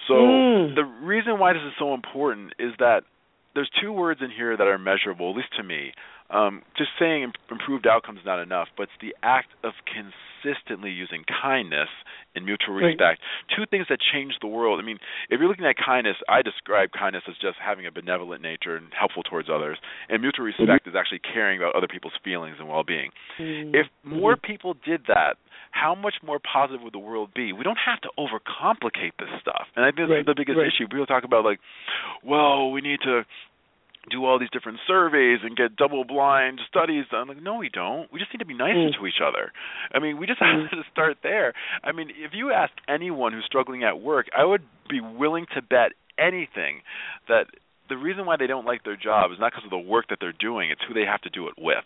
So 0.06 0.14
Mm. 0.14 0.74
the 0.74 0.84
reason 0.84 1.38
why 1.38 1.52
this 1.52 1.62
is 1.62 1.72
so 1.78 1.94
important 1.94 2.54
is 2.58 2.72
that 2.78 3.04
there's 3.54 3.70
two 3.80 3.92
words 3.92 4.20
in 4.22 4.30
here 4.30 4.56
that 4.56 4.66
are 4.66 4.78
measurable, 4.78 5.30
at 5.30 5.36
least 5.36 5.54
to 5.56 5.62
me. 5.62 5.92
Um, 6.30 6.62
just 6.78 6.90
saying 6.98 7.32
improved 7.50 7.88
outcomes 7.88 8.20
is 8.20 8.26
not 8.26 8.38
enough, 8.38 8.68
but 8.76 8.84
it's 8.84 9.00
the 9.00 9.16
act 9.20 9.48
of 9.64 9.72
consistently 9.82 10.90
using 10.90 11.24
kindness 11.26 11.88
and 12.36 12.44
mutual 12.44 12.74
Right. 12.76 12.94
respect. 12.94 13.20
Two 13.48 13.66
things 13.66 13.88
that 13.88 13.98
change 14.00 14.38
the 14.38 14.46
world. 14.46 14.78
I 14.78 14.84
mean, 14.84 15.00
if 15.28 15.40
you're 15.40 15.48
looking 15.48 15.66
at 15.66 15.76
kindness, 15.76 16.16
I 16.28 16.42
describe 16.42 16.92
kindness 16.92 17.24
as 17.26 17.36
just 17.38 17.58
having 17.58 17.84
a 17.84 17.90
benevolent 17.90 18.42
nature 18.42 18.76
and 18.76 18.94
helpful 18.94 19.24
towards 19.24 19.50
others, 19.50 19.78
and 20.08 20.22
mutual 20.22 20.46
mm-hmm. 20.46 20.62
respect 20.62 20.86
is 20.86 20.94
actually 20.94 21.18
caring 21.18 21.58
about 21.58 21.74
other 21.74 21.88
people's 21.88 22.14
feelings 22.22 22.56
and 22.60 22.68
well-being. 22.68 23.10
Mm-hmm. 23.38 23.74
If 23.74 23.86
more 24.04 24.36
mm-hmm. 24.36 24.46
people 24.46 24.74
did 24.86 25.06
that, 25.08 25.34
how 25.72 25.94
much 25.94 26.14
more 26.22 26.38
positive 26.38 26.82
would 26.82 26.92
the 26.92 26.98
world 26.98 27.30
be? 27.34 27.52
We 27.52 27.62
don't 27.62 27.78
have 27.78 28.00
to 28.02 28.10
overcomplicate 28.18 29.12
this 29.18 29.30
stuff. 29.40 29.66
And 29.76 29.84
I 29.84 29.90
think 29.90 30.08
this 30.08 30.18
is 30.20 30.26
the 30.26 30.34
biggest 30.36 30.58
right. 30.58 30.66
issue. 30.66 30.86
People 30.88 31.06
talk 31.06 31.24
about 31.24 31.44
like, 31.44 31.60
well, 32.24 32.70
we 32.70 32.80
need 32.80 33.00
to 33.04 33.22
do 34.10 34.24
all 34.24 34.38
these 34.38 34.50
different 34.50 34.78
surveys 34.86 35.40
and 35.42 35.56
get 35.56 35.76
double 35.76 36.04
blind 36.04 36.60
studies 36.68 37.04
done. 37.10 37.28
Like, 37.28 37.42
no, 37.42 37.56
we 37.56 37.68
don't. 37.68 38.10
We 38.12 38.18
just 38.18 38.32
need 38.32 38.38
to 38.38 38.46
be 38.46 38.54
nicer 38.54 38.90
Mm. 38.90 38.98
to 38.98 39.06
each 39.06 39.20
other. 39.22 39.52
I 39.92 39.98
mean, 39.98 40.16
we 40.16 40.26
just 40.26 40.40
have 40.40 40.56
Mm. 40.56 40.70
to 40.70 40.84
start 40.90 41.18
there. 41.22 41.52
I 41.84 41.92
mean, 41.92 42.10
if 42.16 42.32
you 42.32 42.50
ask 42.52 42.72
anyone 42.88 43.32
who's 43.32 43.44
struggling 43.44 43.84
at 43.84 44.00
work, 44.00 44.28
I 44.36 44.44
would 44.44 44.62
be 44.88 45.00
willing 45.00 45.46
to 45.54 45.60
bet 45.62 45.92
anything 46.18 46.82
that 47.28 47.46
the 47.88 47.96
reason 47.96 48.24
why 48.24 48.36
they 48.36 48.46
don't 48.46 48.64
like 48.66 48.84
their 48.84 48.96
job 48.96 49.32
is 49.32 49.38
not 49.38 49.52
because 49.52 49.64
of 49.64 49.70
the 49.70 49.78
work 49.78 50.08
that 50.08 50.18
they're 50.20 50.32
doing, 50.32 50.70
it's 50.70 50.82
who 50.86 50.94
they 50.94 51.04
have 51.04 51.20
to 51.22 51.30
do 51.30 51.48
it 51.48 51.54
with. 51.58 51.84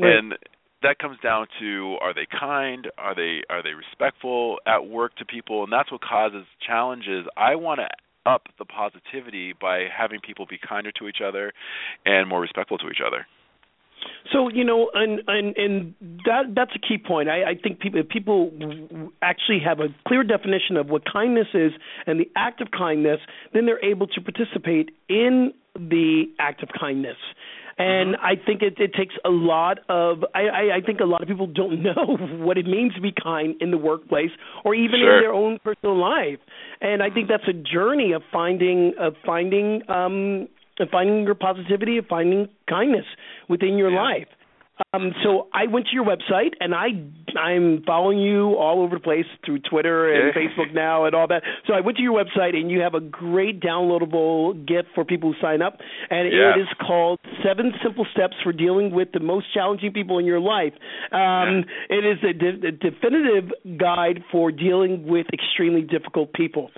Right. 0.00 0.16
And 0.16 0.36
that 0.82 0.98
comes 0.98 1.18
down 1.20 1.46
to 1.60 1.96
are 2.02 2.12
they 2.12 2.26
kind 2.26 2.90
are 2.98 3.14
they 3.14 3.42
are 3.48 3.62
they 3.62 3.72
respectful 3.72 4.58
at 4.66 4.86
work 4.86 5.16
to 5.16 5.24
people 5.24 5.64
and 5.64 5.72
that's 5.72 5.90
what 5.90 6.02
causes 6.02 6.44
challenges 6.66 7.24
i 7.38 7.54
want 7.54 7.80
to 7.80 7.88
up 8.26 8.42
the 8.58 8.64
positivity 8.64 9.52
by 9.58 9.84
having 9.94 10.20
people 10.20 10.46
be 10.48 10.58
kinder 10.58 10.92
to 10.92 11.08
each 11.08 11.18
other 11.24 11.52
and 12.04 12.28
more 12.28 12.40
respectful 12.40 12.78
to 12.78 12.88
each 12.88 13.00
other 13.04 13.26
So 14.32 14.48
you 14.48 14.64
know, 14.64 14.90
and 14.94 15.20
and 15.26 15.56
and 15.56 15.94
that 16.24 16.54
that's 16.54 16.72
a 16.74 16.78
key 16.78 16.98
point. 16.98 17.28
I, 17.28 17.50
I 17.50 17.54
think 17.62 17.80
people 17.80 18.02
people 18.04 18.50
actually 19.22 19.60
have 19.64 19.80
a 19.80 19.88
clear 20.08 20.24
definition 20.24 20.76
of 20.76 20.88
what 20.88 21.02
kindness 21.10 21.48
is 21.54 21.72
and 22.06 22.18
the 22.18 22.30
act 22.36 22.60
of 22.60 22.70
kindness, 22.70 23.20
then 23.52 23.66
they're 23.66 23.84
able 23.84 24.06
to 24.08 24.20
participate 24.20 24.90
in 25.08 25.52
the 25.74 26.24
act 26.38 26.62
of 26.62 26.70
kindness. 26.78 27.16
And 27.76 28.16
I 28.16 28.34
think 28.36 28.62
it, 28.62 28.74
it 28.78 28.94
takes 28.94 29.14
a 29.24 29.30
lot 29.30 29.78
of. 29.88 30.24
I, 30.34 30.42
I, 30.42 30.76
I 30.76 30.80
think 30.84 31.00
a 31.00 31.04
lot 31.04 31.22
of 31.22 31.28
people 31.28 31.46
don't 31.46 31.82
know 31.88 32.16
what 32.44 32.56
it 32.58 32.66
means 32.66 32.94
to 32.94 33.00
be 33.00 33.12
kind 33.12 33.56
in 33.60 33.70
the 33.70 33.78
workplace 33.78 34.30
or 34.64 34.74
even 34.74 35.00
Sure. 35.00 35.16
in 35.16 35.22
their 35.22 35.32
own 35.32 35.58
personal 35.64 35.96
life. 35.98 36.38
And 36.80 37.02
I 37.02 37.10
think 37.10 37.28
that's 37.28 37.48
a 37.48 37.52
journey 37.52 38.12
of 38.12 38.22
finding 38.32 38.94
of 38.98 39.14
finding 39.26 39.82
um, 39.90 40.48
of 40.78 40.88
finding 40.90 41.24
your 41.24 41.34
positivity, 41.34 41.98
of 41.98 42.06
finding 42.06 42.48
kindness 42.68 43.06
within 43.48 43.76
your 43.76 43.90
Yeah. 43.90 44.02
life. 44.02 44.28
Um, 44.92 45.12
so 45.22 45.46
I 45.52 45.66
went 45.68 45.86
to 45.86 45.92
your 45.94 46.04
website 46.04 46.54
and 46.60 46.74
I 46.74 46.88
I'm 47.38 47.82
following 47.84 48.18
you 48.18 48.54
all 48.54 48.82
over 48.82 48.96
the 48.96 49.00
place 49.02 49.26
through 49.44 49.58
Twitter 49.60 50.12
and 50.12 50.32
Yeah. 50.34 50.40
Facebook 50.42 50.72
now 50.72 51.04
and 51.04 51.14
all 51.14 51.26
that. 51.28 51.42
So 51.66 51.74
I 51.74 51.80
went 51.80 51.96
to 51.98 52.02
your 52.02 52.12
website 52.12 52.56
and 52.56 52.70
you 52.70 52.80
have 52.80 52.94
a 52.94 53.00
great 53.00 53.60
downloadable 53.60 54.64
gift 54.66 54.88
for 54.94 55.04
people 55.04 55.32
who 55.32 55.40
sign 55.40 55.62
up, 55.62 55.80
and 56.10 56.32
Yeah. 56.32 56.54
it 56.56 56.60
is 56.60 56.68
called 56.80 57.18
Seven 57.42 57.74
Simple 57.82 58.04
Steps 58.12 58.36
for 58.42 58.52
Dealing 58.52 58.90
with 58.92 59.12
the 59.12 59.20
Most 59.20 59.52
Challenging 59.52 59.92
People 59.92 60.18
in 60.18 60.26
Your 60.26 60.40
Life. 60.40 60.74
Um, 61.12 61.64
It 61.88 62.04
is 62.04 62.22
a, 62.22 62.32
de- 62.32 62.68
a 62.68 62.72
definitive 62.72 63.52
guide 63.76 64.22
for 64.30 64.50
dealing 64.52 65.06
with 65.06 65.26
extremely 65.32 65.82
difficult 65.82 66.32
people. 66.32 66.70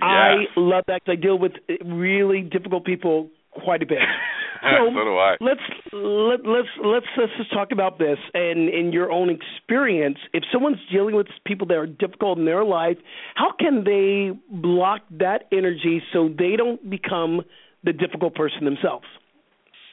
I 0.00 0.34
Yes. 0.40 0.48
love 0.56 0.84
that 0.86 1.04
'cause 1.04 1.12
I 1.12 1.16
deal 1.16 1.38
with 1.38 1.52
really 1.84 2.42
difficult 2.42 2.84
people 2.84 3.30
quite 3.54 3.82
a 3.82 3.86
bit. 3.86 3.98
so 4.62 4.92
do 4.92 5.16
I. 5.16 5.36
Let's 5.40 5.60
let, 5.92 6.46
let's 6.46 6.68
let's 6.84 7.06
let's 7.16 7.32
just 7.36 7.52
talk 7.52 7.68
about 7.72 7.98
this 7.98 8.18
and 8.32 8.68
in 8.68 8.92
your 8.92 9.10
own 9.10 9.30
experience. 9.30 10.18
If 10.32 10.44
someone's 10.52 10.78
dealing 10.90 11.16
with 11.16 11.26
people 11.46 11.66
that 11.68 11.76
are 11.76 11.86
difficult 11.86 12.38
in 12.38 12.44
their 12.44 12.64
life, 12.64 12.96
how 13.34 13.52
can 13.58 13.84
they 13.84 14.30
block 14.50 15.02
that 15.18 15.44
energy 15.52 16.02
so 16.12 16.28
they 16.28 16.56
don't 16.56 16.88
become 16.88 17.42
the 17.82 17.92
difficult 17.92 18.34
person 18.34 18.64
themselves? 18.64 19.06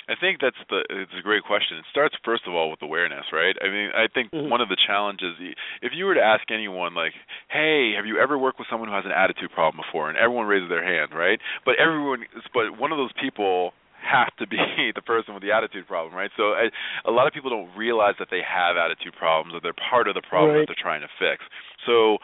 I 0.09 0.15
think 0.15 0.41
that's 0.41 0.57
the 0.69 0.83
it's 0.89 1.13
a 1.17 1.21
great 1.21 1.43
question. 1.43 1.77
It 1.77 1.85
starts 1.91 2.15
first 2.23 2.43
of 2.47 2.53
all 2.53 2.69
with 2.69 2.81
awareness, 2.81 3.25
right? 3.31 3.55
I 3.61 3.67
mean, 3.69 3.89
I 3.93 4.07
think 4.07 4.31
Mhm. 4.31 4.49
one 4.49 4.61
of 4.61 4.69
the 4.69 4.77
challenges 4.77 5.35
if 5.81 5.93
you 5.93 6.05
were 6.05 6.15
to 6.15 6.21
ask 6.23 6.49
anyone 6.51 6.93
like, 6.93 7.13
"Hey, 7.49 7.93
have 7.93 8.05
you 8.05 8.17
ever 8.19 8.37
worked 8.37 8.59
with 8.59 8.67
someone 8.69 8.89
who 8.89 8.95
has 8.95 9.05
an 9.05 9.11
attitude 9.11 9.51
problem 9.51 9.83
before?" 9.85 10.09
and 10.09 10.17
everyone 10.17 10.47
raises 10.47 10.69
their 10.69 10.83
hand, 10.83 11.13
right? 11.13 11.39
But 11.65 11.75
everyone 11.77 12.25
but 12.53 12.77
one 12.77 12.91
of 12.91 12.97
those 12.97 13.13
people 13.13 13.73
have 14.01 14.35
to 14.37 14.47
be 14.47 14.57
the 14.95 15.01
person 15.01 15.33
with 15.33 15.43
the 15.43 15.51
attitude 15.51 15.87
problem, 15.87 16.13
right? 16.15 16.31
So 16.35 16.53
I, 16.53 16.69
a 17.05 17.11
lot 17.11 17.27
of 17.27 17.33
people 17.33 17.49
don't 17.49 17.69
realize 17.77 18.15
that 18.19 18.29
they 18.31 18.41
have 18.41 18.75
attitude 18.75 19.13
problems 19.13 19.53
or 19.55 19.61
they're 19.61 19.77
part 19.77 20.07
of 20.07 20.15
the 20.15 20.21
problem 20.21 20.55
Right. 20.57 20.67
that 20.67 20.73
they're 20.73 20.83
trying 20.83 21.01
to 21.01 21.11
fix. 21.19 21.43
So 21.85 22.17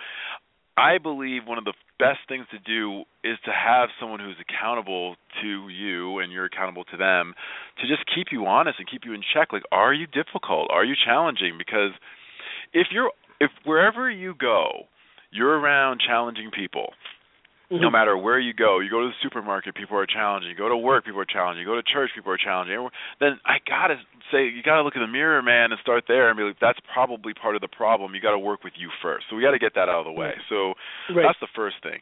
I 0.77 0.99
believe 0.99 1.41
one 1.45 1.57
of 1.57 1.65
the 1.65 1.73
best 1.97 2.19
things 2.29 2.45
to 2.51 2.59
do 2.59 3.03
is 3.23 3.37
to 3.45 3.51
have 3.51 3.89
someone 3.99 4.19
who's 4.19 4.37
accountable 4.39 5.15
to 5.41 5.69
you 5.69 6.19
and 6.19 6.31
you're 6.31 6.45
accountable 6.45 6.83
to 6.85 6.97
them 6.97 7.33
to 7.81 7.87
just 7.87 8.03
keep 8.13 8.27
you 8.31 8.45
honest 8.45 8.77
and 8.77 8.87
keep 8.87 9.01
you 9.03 9.13
in 9.13 9.21
check. 9.33 9.51
Like 9.51 9.63
are 9.71 9.93
you 9.93 10.05
difficult? 10.05 10.69
Are 10.71 10.85
you 10.85 10.93
challenging? 10.93 11.57
Because 11.57 11.91
if 12.73 12.87
you're 12.91 13.11
if 13.41 13.49
wherever 13.65 14.09
you 14.09 14.35
go 14.39 14.85
you're 15.31 15.59
around 15.59 15.99
challenging 16.05 16.51
people. 16.51 16.93
Mm-hmm. 17.67 17.83
no 17.83 17.91
matter 17.91 18.17
where 18.17 18.39
you 18.39 18.53
go 18.53 18.79
you 18.79 18.89
go 18.89 19.01
to 19.01 19.07
the 19.07 19.19
supermarket 19.21 19.75
people 19.75 19.97
are 19.97 20.05
challenging. 20.05 20.49
You 20.49 20.55
go 20.55 20.69
to 20.69 20.77
work 20.77 21.03
people 21.03 21.19
are 21.19 21.25
challenging. 21.25 21.61
You 21.61 21.67
go 21.67 21.75
to 21.75 21.83
church 21.83 22.11
people 22.15 22.31
are 22.31 22.37
challenging. 22.37 22.87
Then 23.19 23.39
i 23.45 23.57
got 23.67 23.87
to 23.87 23.95
say 24.31 24.45
you 24.47 24.61
got 24.63 24.75
to 24.75 24.83
look 24.83 24.95
in 24.95 25.01
the 25.01 25.07
mirror 25.07 25.41
man 25.41 25.71
and 25.71 25.79
start 25.81 26.03
there 26.07 26.29
and 26.29 26.37
be 26.37 26.43
like 26.43 26.59
that's 26.59 26.79
probably 26.93 27.33
part 27.33 27.55
of 27.55 27.61
the 27.61 27.67
problem 27.67 28.13
you 28.15 28.21
got 28.21 28.31
to 28.31 28.39
work 28.39 28.63
with 28.63 28.73
you 28.77 28.89
first 29.01 29.25
so 29.29 29.35
we 29.35 29.41
got 29.41 29.51
to 29.51 29.59
get 29.59 29.73
that 29.75 29.87
out 29.89 29.99
of 29.99 30.05
the 30.05 30.11
way 30.11 30.33
so 30.49 30.73
Right. 31.13 31.23
that's 31.25 31.39
the 31.39 31.47
first 31.55 31.77
thing. 31.83 31.99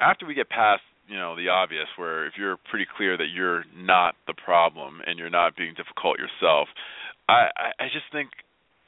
After 0.00 0.26
we 0.26 0.34
get 0.34 0.48
past, 0.50 0.82
you 1.06 1.16
know, 1.16 1.36
the 1.36 1.48
obvious, 1.48 1.86
where 1.96 2.26
if 2.26 2.34
you're 2.36 2.56
pretty 2.70 2.86
clear 2.96 3.16
that 3.16 3.28
you're 3.32 3.64
not 3.76 4.14
the 4.26 4.34
problem 4.34 5.00
and 5.06 5.18
you're 5.18 5.30
not 5.30 5.54
being 5.56 5.74
difficult 5.74 6.18
yourself, 6.18 6.68
I 7.28 7.50
I, 7.56 7.84
I 7.84 7.86
just 7.92 8.06
think 8.10 8.30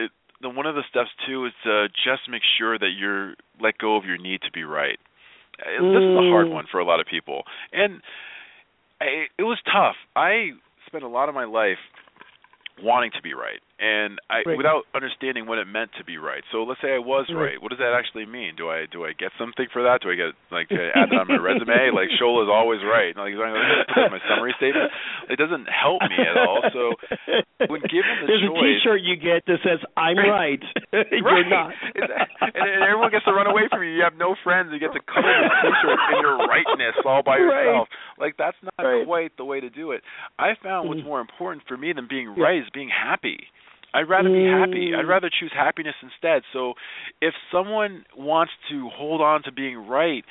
it, 0.00 0.10
the 0.40 0.48
one 0.48 0.66
of 0.66 0.74
the 0.74 0.82
steps 0.90 1.10
too 1.26 1.46
is 1.46 1.52
to 1.64 1.88
just 1.88 2.28
make 2.28 2.42
sure 2.58 2.78
that 2.78 2.90
you're 2.98 3.34
let 3.60 3.78
go 3.78 3.96
of 3.96 4.04
your 4.04 4.18
need 4.18 4.40
to 4.42 4.50
be 4.52 4.64
right. 4.64 4.98
Uh, 5.60 5.82
This 5.94 6.02
is 6.02 6.16
a 6.16 6.26
hard 6.30 6.48
Mm. 6.48 6.52
one 6.58 6.66
for 6.70 6.80
a 6.80 6.84
lot 6.84 7.00
of 7.00 7.06
people, 7.06 7.44
and 7.72 8.00
I, 9.00 9.26
it 9.38 9.42
was 9.44 9.58
tough. 9.70 9.96
I 10.16 10.50
spent 10.86 11.04
a 11.04 11.08
lot 11.08 11.28
of 11.28 11.34
my 11.34 11.44
life 11.44 11.78
wanting 12.82 13.10
to 13.12 13.22
be 13.22 13.34
right 13.34 13.60
and 13.78 14.18
I 14.30 14.42
Right. 14.46 14.56
without 14.56 14.84
understanding 14.94 15.44
what 15.46 15.58
it 15.58 15.66
meant 15.66 15.92
to 15.98 16.04
be 16.04 16.16
right. 16.16 16.42
So 16.50 16.64
let's 16.64 16.80
say 16.80 16.94
I 16.94 16.98
was 16.98 17.28
Right. 17.28 17.52
right. 17.52 17.62
What 17.62 17.70
does 17.70 17.78
that 17.78 17.92
actually 17.92 18.24
mean? 18.26 18.54
Do 18.56 18.70
I 18.70 18.86
do 18.86 19.04
I 19.04 19.12
get 19.12 19.32
something 19.38 19.66
for 19.72 19.82
that? 19.84 20.00
Do 20.00 20.10
I 20.10 20.14
get 20.16 20.32
like 20.50 20.68
to 20.70 20.80
add 20.96 21.10
that 21.10 21.20
on 21.20 21.28
my 21.28 21.36
resume? 21.36 21.90
Like 21.96 22.08
Shola's 22.18 22.48
always 22.48 22.80
right. 22.82 23.16
Like 23.16 23.34
do 23.34 23.42
I 23.42 23.52
put 23.52 23.94
that 23.94 24.06
in 24.06 24.12
my 24.12 24.22
summary 24.28 24.54
statement? 24.56 24.90
It 25.28 25.36
doesn't 25.36 25.68
help 25.68 26.00
me 26.08 26.16
at 26.16 26.36
all. 26.36 26.62
So 26.72 26.94
when 27.68 27.80
given 27.88 28.16
the 28.20 28.26
there's 28.32 28.42
choice, 28.48 28.56
a 28.56 28.80
T-shirt 28.80 29.00
you 29.02 29.16
get 29.16 29.44
that 29.46 29.60
says 29.62 29.80
"I'm 29.96 30.16
right." 30.18 30.62
You're 31.12 31.44
not. 31.48 31.74
And, 32.56 32.64
and 32.68 32.82
everyone 32.84 33.10
gets 33.10 33.24
to 33.24 33.32
run 33.32 33.46
away 33.46 33.68
from 33.70 33.82
you. 33.82 33.90
You 33.90 34.02
have 34.04 34.16
no 34.16 34.34
friends. 34.44 34.70
You 34.72 34.78
get 34.78 34.92
to 34.92 35.00
cover 35.00 35.28
your 35.28 35.48
t-shirt 35.48 35.98
in 36.14 36.20
your 36.20 36.36
rightness 36.46 36.94
all 37.04 37.22
by 37.22 37.36
Right. 37.38 37.64
yourself. 37.66 37.88
Like 38.18 38.36
that's 38.36 38.56
not 38.62 38.86
Right. 38.86 39.04
quite 39.06 39.36
the 39.36 39.44
way 39.44 39.60
to 39.60 39.68
do 39.68 39.92
it. 39.92 40.02
I 40.38 40.54
found 40.62 40.88
what's 40.88 41.00
Mhm. 41.00 41.04
more 41.04 41.20
important 41.20 41.64
for 41.66 41.76
me 41.76 41.92
than 41.92 42.06
being 42.06 42.34
right 42.34 42.62
is 42.62 42.68
being 42.70 42.88
happy. 42.88 43.48
I'd 43.96 44.08
rather 44.08 44.28
be 44.28 44.44
happy. 44.44 44.92
Mm. 44.92 44.98
I'd 44.98 45.08
rather 45.08 45.30
choose 45.30 45.52
happiness 45.54 45.94
instead. 46.02 46.42
So 46.52 46.74
if 47.22 47.32
someone 47.50 48.04
wants 48.16 48.52
to 48.70 48.90
hold 48.92 49.22
on 49.22 49.42
to 49.44 49.52
being 49.52 49.88
right, 49.88 50.24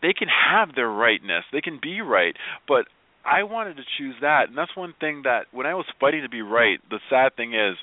they 0.00 0.14
can 0.14 0.28
have 0.28 0.74
their 0.74 0.88
rightness. 0.88 1.44
They 1.52 1.60
can 1.60 1.78
be 1.80 2.00
right. 2.00 2.34
But 2.66 2.86
I 3.24 3.42
wanted 3.42 3.76
to 3.76 3.82
choose 3.98 4.14
that, 4.22 4.48
and 4.48 4.56
that's 4.56 4.74
one 4.74 4.94
thing 4.98 5.22
that 5.24 5.52
when 5.52 5.66
I 5.66 5.74
was 5.74 5.84
fighting 6.00 6.22
to 6.22 6.30
be 6.30 6.40
right, 6.40 6.80
the 6.88 7.00
sad 7.10 7.36
thing 7.36 7.52
is 7.52 7.76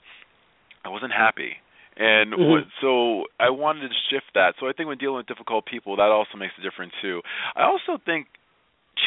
I 0.84 0.90
wasn't 0.90 1.14
happy. 1.14 1.58
And 1.98 2.34
Mhm. 2.34 2.50
what, 2.50 2.64
so 2.82 3.26
I 3.40 3.50
wanted 3.50 3.90
to 3.90 3.96
shift 4.10 4.34
that. 4.34 4.56
So 4.60 4.68
I 4.68 4.72
think 4.74 4.88
when 4.90 4.98
dealing 4.98 5.18
with 5.18 5.28
difficult 5.28 5.66
people, 5.66 5.96
that 5.98 6.10
also 6.10 6.38
makes 6.38 6.54
a 6.58 6.62
difference 6.62 6.94
too. 7.02 7.22
I 7.56 7.64
also 7.64 7.98
think 7.98 8.28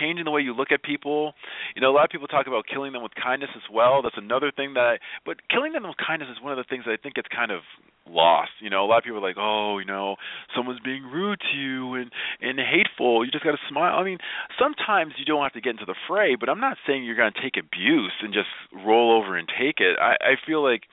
changing 0.00 0.24
the 0.24 0.30
way 0.30 0.40
you 0.40 0.54
look 0.54 0.70
at 0.72 0.82
people. 0.82 1.34
You 1.74 1.82
know, 1.82 1.90
a 1.90 1.94
lot 1.96 2.04
of 2.04 2.10
people 2.10 2.28
talk 2.28 2.46
about 2.46 2.66
killing 2.66 2.92
them 2.92 3.02
with 3.02 3.12
kindness 3.14 3.50
as 3.56 3.62
well. 3.72 4.02
That's 4.02 4.16
another 4.18 4.50
thing 4.54 4.74
that 4.74 4.84
I 4.84 4.98
but 5.24 5.38
killing 5.50 5.72
them 5.72 5.82
with 5.84 5.96
kindness 5.96 6.28
is 6.30 6.42
one 6.42 6.52
of 6.52 6.58
the 6.58 6.64
things 6.68 6.84
that 6.86 6.92
I 6.92 6.96
think 6.96 7.14
gets 7.16 7.28
kind 7.28 7.50
of 7.50 7.62
lost. 8.06 8.50
You 8.60 8.70
know, 8.70 8.84
a 8.84 8.88
lot 8.88 8.98
of 8.98 9.04
people 9.04 9.18
are 9.18 9.26
like, 9.28 9.36
"Oh, 9.38 9.78
you 9.78 9.84
know, 9.84 10.16
someone's 10.54 10.80
being 10.80 11.04
rude 11.04 11.40
to 11.52 11.56
you 11.56 11.94
and 11.94 12.10
and 12.40 12.58
hateful. 12.58 13.24
You 13.24 13.30
just 13.30 13.44
got 13.44 13.52
to 13.52 13.62
smile." 13.68 13.98
I 13.98 14.04
mean, 14.04 14.18
sometimes 14.58 15.14
you 15.18 15.24
don't 15.24 15.42
have 15.42 15.52
to 15.54 15.60
get 15.60 15.70
into 15.70 15.86
the 15.86 15.94
fray, 16.08 16.34
but 16.34 16.48
I'm 16.48 16.60
not 16.60 16.76
saying 16.86 17.04
you're 17.04 17.16
going 17.16 17.32
to 17.32 17.40
take 17.42 17.56
abuse 17.56 18.12
and 18.22 18.32
just 18.34 18.48
roll 18.72 19.12
over 19.16 19.36
and 19.36 19.48
take 19.48 19.80
it. 19.80 19.98
I 19.98 20.16
I 20.20 20.34
feel 20.46 20.62
like 20.62 20.84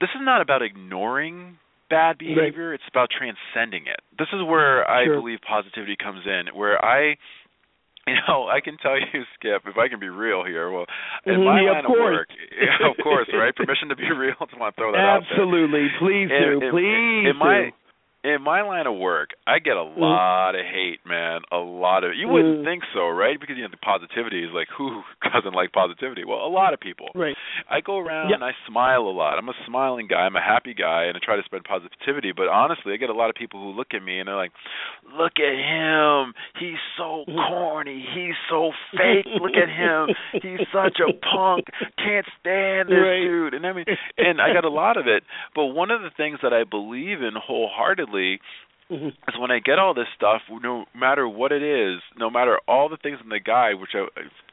this 0.00 0.10
is 0.14 0.20
not 0.22 0.40
about 0.40 0.62
ignoring 0.62 1.58
bad 1.90 2.18
behavior. 2.18 2.74
It's 2.74 2.88
about 2.90 3.10
transcending 3.10 3.86
it. 3.86 4.00
This 4.18 4.28
is 4.32 4.42
where 4.42 4.88
I 4.90 5.04
Sure. 5.04 5.16
believe 5.20 5.40
positivity 5.42 5.96
comes 5.96 6.26
in, 6.26 6.48
where 6.54 6.82
I 6.84 7.16
you 8.08 8.14
know, 8.28 8.48
I 8.48 8.60
can 8.60 8.76
tell 8.78 8.96
you, 8.98 9.22
Skip, 9.34 9.62
if 9.66 9.76
I 9.78 9.88
can 9.88 9.98
be 10.00 10.08
real 10.08 10.44
here. 10.44 10.70
Well, 10.70 10.86
in 11.26 11.40
Mhm, 11.40 11.44
my 11.44 11.60
yeah, 11.60 11.70
line 11.72 11.84
of 11.84 11.86
course. 11.86 12.14
work, 12.14 12.28
yeah, 12.60 12.90
of 12.90 12.96
course, 13.02 13.28
right? 13.32 13.54
Permission 13.56 13.88
to 13.88 13.96
be 13.96 14.10
real. 14.12 14.34
Just 14.40 14.58
want 14.58 14.74
to 14.76 14.80
throw 14.80 14.92
that 14.92 14.98
out 14.98 15.22
there. 15.28 15.40
Absolutely, 15.40 15.88
please 15.98 16.28
do, 16.28 16.58
In- 16.60 16.62
in- 16.64 16.70
please 16.70 17.30
in 17.30 17.36
my 17.38 17.70
do. 17.70 17.72
In 18.24 18.40
my 18.42 18.62
line 18.62 18.86
of 18.86 18.96
work, 18.96 19.30
I 19.46 19.58
get 19.58 19.76
a 19.76 19.82
lot 19.82 20.54
of 20.54 20.64
hate, 20.64 21.00
man. 21.06 21.42
A 21.52 21.58
lot 21.58 22.04
of 22.04 22.14
you 22.16 22.26
wouldn't 22.26 22.60
Mm. 22.60 22.64
think 22.64 22.82
so, 22.94 23.08
right? 23.08 23.38
Because 23.38 23.56
you 23.56 23.62
know 23.62 23.68
the 23.70 23.76
positivity 23.76 24.42
is 24.42 24.50
like 24.52 24.68
who 24.78 25.02
doesn't 25.32 25.52
like 25.54 25.72
positivity? 25.72 26.24
Well, 26.24 26.38
a 26.38 26.48
lot 26.48 26.72
of 26.72 26.80
people. 26.80 27.10
Right. 27.14 27.36
I 27.70 27.80
go 27.82 27.98
around 27.98 28.30
Yep. 28.30 28.36
and 28.36 28.44
I 28.44 28.52
smile 28.66 29.02
a 29.02 29.12
lot. 29.12 29.36
I'm 29.38 29.48
a 29.50 29.54
smiling 29.66 30.06
guy. 30.08 30.20
I'm 30.24 30.36
a 30.36 30.40
happy 30.40 30.72
guy, 30.74 31.04
and 31.04 31.16
I 31.16 31.20
try 31.22 31.36
to 31.36 31.42
spread 31.44 31.64
positivity. 31.64 32.32
But 32.32 32.48
honestly, 32.48 32.94
I 32.94 32.96
get 32.96 33.10
a 33.10 33.14
lot 33.14 33.28
of 33.28 33.36
people 33.36 33.60
who 33.60 33.70
look 33.76 33.92
at 33.92 34.02
me 34.02 34.18
and 34.20 34.28
they're 34.28 34.36
like, 34.36 34.52
"Look 35.18 35.38
at 35.38 35.54
him. 35.54 36.32
He's 36.58 36.80
so 36.96 37.24
Mm-hmm. 37.28 37.36
corny. 37.52 38.00
He's 38.14 38.34
so 38.48 38.72
fake. 38.96 39.26
Look 39.40 39.54
at 39.56 39.68
him. 39.68 40.08
He's 40.42 40.66
such 40.72 40.98
a 41.00 41.12
punk. 41.12 41.66
Can't 41.98 42.26
stand 42.40 42.88
this 42.88 42.98
Right. 42.98 43.20
dude." 43.20 43.54
And 43.54 43.66
I 43.66 43.72
mean, 43.72 43.84
and 44.18 44.40
I 44.40 44.52
got 44.54 44.64
a 44.64 44.70
lot 44.70 44.96
of 44.96 45.06
it. 45.06 45.24
But 45.54 45.66
one 45.66 45.90
of 45.90 46.00
the 46.02 46.10
things 46.16 46.38
that 46.42 46.52
I 46.54 46.64
believe 46.64 47.20
in 47.22 47.34
wholeheartedly 47.36 48.13
Mhm. 48.90 49.14
is 49.28 49.38
when 49.38 49.50
I 49.50 49.60
get 49.60 49.78
all 49.78 49.94
this 49.94 50.08
stuff, 50.14 50.42
no 50.50 50.84
matter 50.94 51.26
what 51.26 51.52
it 51.52 51.62
is, 51.62 52.02
no 52.16 52.28
matter 52.28 52.58
all 52.68 52.88
the 52.88 52.98
things 52.98 53.18
in 53.22 53.30
the 53.30 53.40
guide, 53.40 53.80
which 53.80 53.94
I 53.94 54.06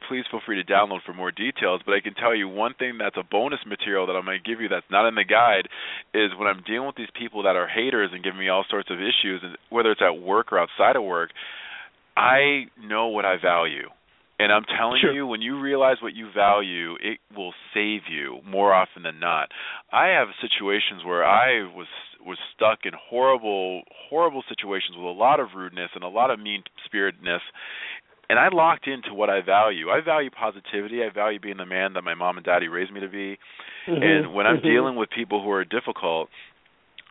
please 0.08 0.24
feel 0.30 0.40
free 0.40 0.62
to 0.62 0.64
download 0.64 1.02
for 1.02 1.12
more 1.12 1.30
details. 1.30 1.82
But 1.84 1.94
I 1.94 2.00
can 2.00 2.14
tell 2.14 2.34
you 2.34 2.48
one 2.48 2.74
thing 2.74 2.96
that's 2.96 3.16
a 3.18 3.22
bonus 3.22 3.60
material 3.66 4.06
that 4.06 4.16
I'm 4.16 4.24
going 4.24 4.42
to 4.42 4.48
give 4.48 4.60
you 4.60 4.68
that's 4.68 4.90
not 4.90 5.06
in 5.06 5.14
the 5.14 5.24
guide 5.24 5.68
is 6.14 6.34
when 6.34 6.48
I'm 6.48 6.62
dealing 6.62 6.86
with 6.86 6.96
these 6.96 7.10
people 7.10 7.42
that 7.42 7.56
are 7.56 7.66
haters 7.66 8.10
and 8.12 8.24
giving 8.24 8.40
me 8.40 8.48
all 8.48 8.64
sorts 8.64 8.90
of 8.90 9.00
issues, 9.00 9.42
and 9.42 9.56
whether 9.68 9.90
it's 9.90 10.02
at 10.02 10.18
work 10.18 10.52
or 10.52 10.58
outside 10.58 10.96
of 10.96 11.02
work, 11.02 11.30
I 12.16 12.68
know 12.80 13.08
what 13.08 13.24
I 13.24 13.36
value. 13.36 13.90
And 14.42 14.50
I'm 14.50 14.64
telling 14.64 15.00
Sure. 15.00 15.12
you, 15.12 15.24
when 15.24 15.40
you 15.40 15.60
realize 15.60 16.02
what 16.02 16.14
you 16.14 16.28
value, 16.34 16.96
it 17.00 17.20
will 17.36 17.54
save 17.72 18.08
you 18.10 18.40
more 18.44 18.74
often 18.74 19.04
than 19.04 19.20
not. 19.20 19.52
I 19.92 20.08
have 20.08 20.26
situations 20.40 21.04
where 21.04 21.24
I 21.24 21.62
was 21.62 21.86
was 22.26 22.38
stuck 22.52 22.80
in 22.84 22.92
horrible, 23.08 23.82
horrible 24.08 24.42
situations 24.48 24.96
with 24.96 25.06
a 25.06 25.18
lot 25.26 25.38
of 25.38 25.54
rudeness 25.54 25.90
and 25.94 26.02
a 26.02 26.08
lot 26.08 26.30
of 26.30 26.40
mean 26.40 26.64
spiritedness, 26.84 27.42
and 28.28 28.38
I 28.38 28.48
locked 28.48 28.88
into 28.88 29.14
what 29.14 29.30
I 29.30 29.42
value. 29.42 29.90
I 29.90 30.00
value 30.00 30.30
positivity. 30.30 31.04
I 31.04 31.10
value 31.10 31.38
being 31.38 31.58
the 31.58 31.66
man 31.66 31.92
that 31.92 32.02
my 32.02 32.14
mom 32.14 32.36
and 32.36 32.44
daddy 32.44 32.66
raised 32.66 32.92
me 32.92 32.98
to 33.00 33.08
be. 33.08 33.38
Mhm. 33.86 34.02
And 34.02 34.34
when 34.34 34.46
I'm 34.48 34.58
Mhm. 34.58 34.62
dealing 34.62 34.96
with 34.96 35.10
people 35.10 35.40
who 35.40 35.52
are 35.52 35.64
difficult, 35.64 36.30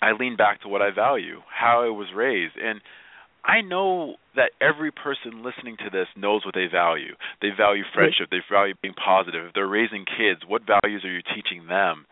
I 0.01 0.11
lean 0.11 0.35
back 0.35 0.59
to 0.61 0.67
what 0.67 0.81
I 0.81 0.89
value, 0.89 1.43
how 1.47 1.81
I 1.83 1.89
was 1.89 2.11
raised, 2.11 2.57
and 2.57 2.81
I 3.45 3.61
know 3.61 4.17
that 4.35 4.51
every 4.61 4.91
person 4.91 5.43
listening 5.43 5.75
to 5.83 5.89
this 5.91 6.07
knows 6.15 6.45
what 6.45 6.55
they 6.55 6.67
value. 6.71 7.15
They 7.41 7.49
value 7.55 7.83
friendship. 7.93 8.29
They 8.31 8.39
value 8.49 8.75
being 8.81 8.93
positive. 8.93 9.45
If 9.45 9.53
they're 9.53 9.67
raising 9.67 10.05
kids, 10.05 10.41
what 10.47 10.63
values 10.63 11.03
are 11.03 11.11
you 11.11 11.21
teaching 11.35 11.67
them? 11.67 12.05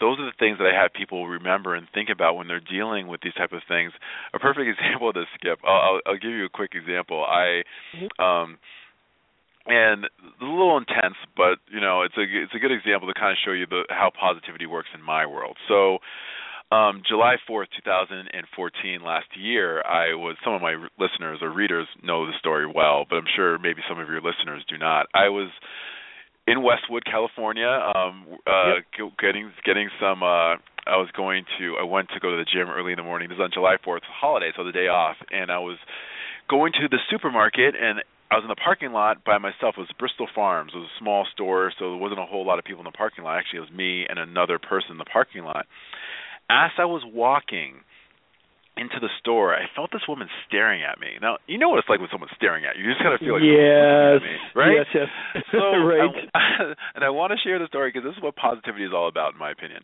Those 0.00 0.18
are 0.18 0.26
the 0.26 0.38
things 0.38 0.58
that 0.58 0.70
I 0.70 0.74
have 0.74 0.92
people 0.92 1.26
remember 1.26 1.74
and 1.74 1.86
think 1.94 2.10
about 2.10 2.36
when 2.36 2.46
they're 2.46 2.60
dealing 2.62 3.08
with 3.08 3.20
these 3.22 3.34
type 3.34 3.52
of 3.52 3.62
things. 3.66 3.92
A 4.34 4.38
perfect 4.38 4.68
example 4.78 5.08
of 5.08 5.14
this, 5.14 5.26
Skip. 5.34 5.58
I'll, 5.64 5.98
I'll, 5.98 6.00
I'll 6.14 6.22
give 6.22 6.30
you 6.30 6.44
a 6.46 6.52
quick 6.52 6.72
example. 6.74 7.24
I, 7.24 7.62
um, 8.22 8.58
and 9.66 10.04
it's 10.04 10.42
a 10.42 10.44
little 10.44 10.76
intense, 10.76 11.16
but 11.36 11.56
you 11.72 11.80
know, 11.80 12.02
it's 12.02 12.16
a 12.18 12.22
it's 12.22 12.52
a 12.54 12.58
good 12.58 12.72
example 12.72 13.08
to 13.08 13.18
kind 13.18 13.32
of 13.32 13.38
show 13.44 13.52
you 13.52 13.66
the 13.66 13.84
how 13.88 14.10
positivity 14.12 14.66
works 14.66 14.90
in 14.94 15.00
my 15.00 15.24
world. 15.24 15.56
So 15.68 15.98
um, 16.72 17.02
July 17.06 17.36
4th, 17.48 17.68
2014, 17.84 19.02
last 19.02 19.26
year, 19.36 19.82
I 19.82 20.14
was, 20.14 20.36
some 20.44 20.54
of 20.54 20.62
my 20.62 20.74
listeners 20.98 21.38
or 21.42 21.52
readers 21.52 21.86
know 22.02 22.26
the 22.26 22.32
story 22.38 22.66
well, 22.66 23.04
but 23.08 23.16
I'm 23.16 23.30
sure 23.36 23.58
maybe 23.58 23.82
some 23.88 23.98
of 23.98 24.08
your 24.08 24.20
listeners 24.20 24.64
do 24.68 24.78
not. 24.78 25.06
I 25.14 25.28
was 25.28 25.50
in 26.46 26.62
Westwood, 26.62 27.04
California, 27.04 27.68
um, 27.68 28.26
uh, 28.46 28.80
yep. 28.98 29.12
getting, 29.20 29.52
getting 29.64 29.88
some, 30.00 30.22
uh, 30.22 30.56
I 30.86 30.96
was 30.96 31.08
going 31.16 31.44
to, 31.58 31.76
I 31.80 31.84
went 31.84 32.08
to 32.14 32.20
go 32.20 32.30
to 32.30 32.36
the 32.36 32.48
gym 32.48 32.68
early 32.68 32.92
in 32.92 32.96
the 32.96 33.04
morning. 33.04 33.28
This 33.28 33.38
was 33.38 33.44
on 33.44 33.50
July 33.52 33.76
4th, 33.84 34.02
holiday, 34.08 34.50
so 34.56 34.64
the 34.64 34.72
day 34.72 34.88
off, 34.88 35.16
and 35.30 35.50
I 35.50 35.58
was 35.58 35.78
going 36.48 36.72
to 36.80 36.88
the 36.88 36.98
supermarket, 37.10 37.74
and 37.76 38.00
I 38.30 38.36
was 38.36 38.44
in 38.44 38.48
the 38.48 38.56
parking 38.56 38.92
lot 38.92 39.22
by 39.22 39.38
myself. 39.38 39.76
It 39.76 39.86
was 39.86 39.94
Bristol 39.98 40.26
Farms. 40.34 40.72
It 40.74 40.78
was 40.78 40.88
a 40.88 40.98
small 40.98 41.26
store, 41.32 41.72
so 41.78 41.92
there 41.92 42.00
wasn't 42.00 42.20
a 42.20 42.26
whole 42.26 42.44
lot 42.44 42.58
of 42.58 42.64
people 42.64 42.80
in 42.80 42.90
the 42.90 42.96
parking 42.96 43.22
lot. 43.22 43.38
Actually, 43.38 43.58
it 43.58 43.68
was 43.68 43.70
me 43.70 44.06
and 44.08 44.18
another 44.18 44.58
person 44.58 44.92
in 44.92 44.98
the 44.98 45.04
parking 45.04 45.44
lot 45.44 45.66
as 46.50 46.70
I 46.78 46.84
was 46.84 47.02
walking 47.04 47.80
into 48.76 48.98
the 48.98 49.08
store, 49.20 49.54
I 49.54 49.70
felt 49.76 49.92
this 49.92 50.02
woman 50.08 50.26
staring 50.46 50.82
at 50.82 50.98
me. 50.98 51.14
Now, 51.22 51.38
you 51.46 51.58
know 51.58 51.68
what 51.68 51.78
it's 51.78 51.88
like 51.88 52.00
when 52.00 52.08
someone's 52.10 52.34
staring 52.34 52.64
at 52.64 52.76
you. 52.76 52.82
You 52.82 52.90
just 52.90 53.02
kind 53.02 53.14
of 53.14 53.20
feel 53.20 53.38
like 53.38 53.46
yes, 53.46 54.18
me, 54.18 54.34
right? 54.54 54.82
Yes, 54.82 54.90
yes. 54.90 55.10
So, 55.52 55.78
right. 55.86 56.10
I, 56.34 56.74
and 56.98 57.04
I 57.04 57.10
want 57.10 57.30
to 57.30 57.38
share 57.38 57.58
the 57.58 57.68
story 57.70 57.90
because 57.90 58.02
this 58.02 58.16
is 58.16 58.22
what 58.22 58.34
positivity 58.34 58.84
is 58.84 58.90
all 58.92 59.06
about, 59.06 59.34
in 59.34 59.38
my 59.38 59.52
opinion. 59.52 59.82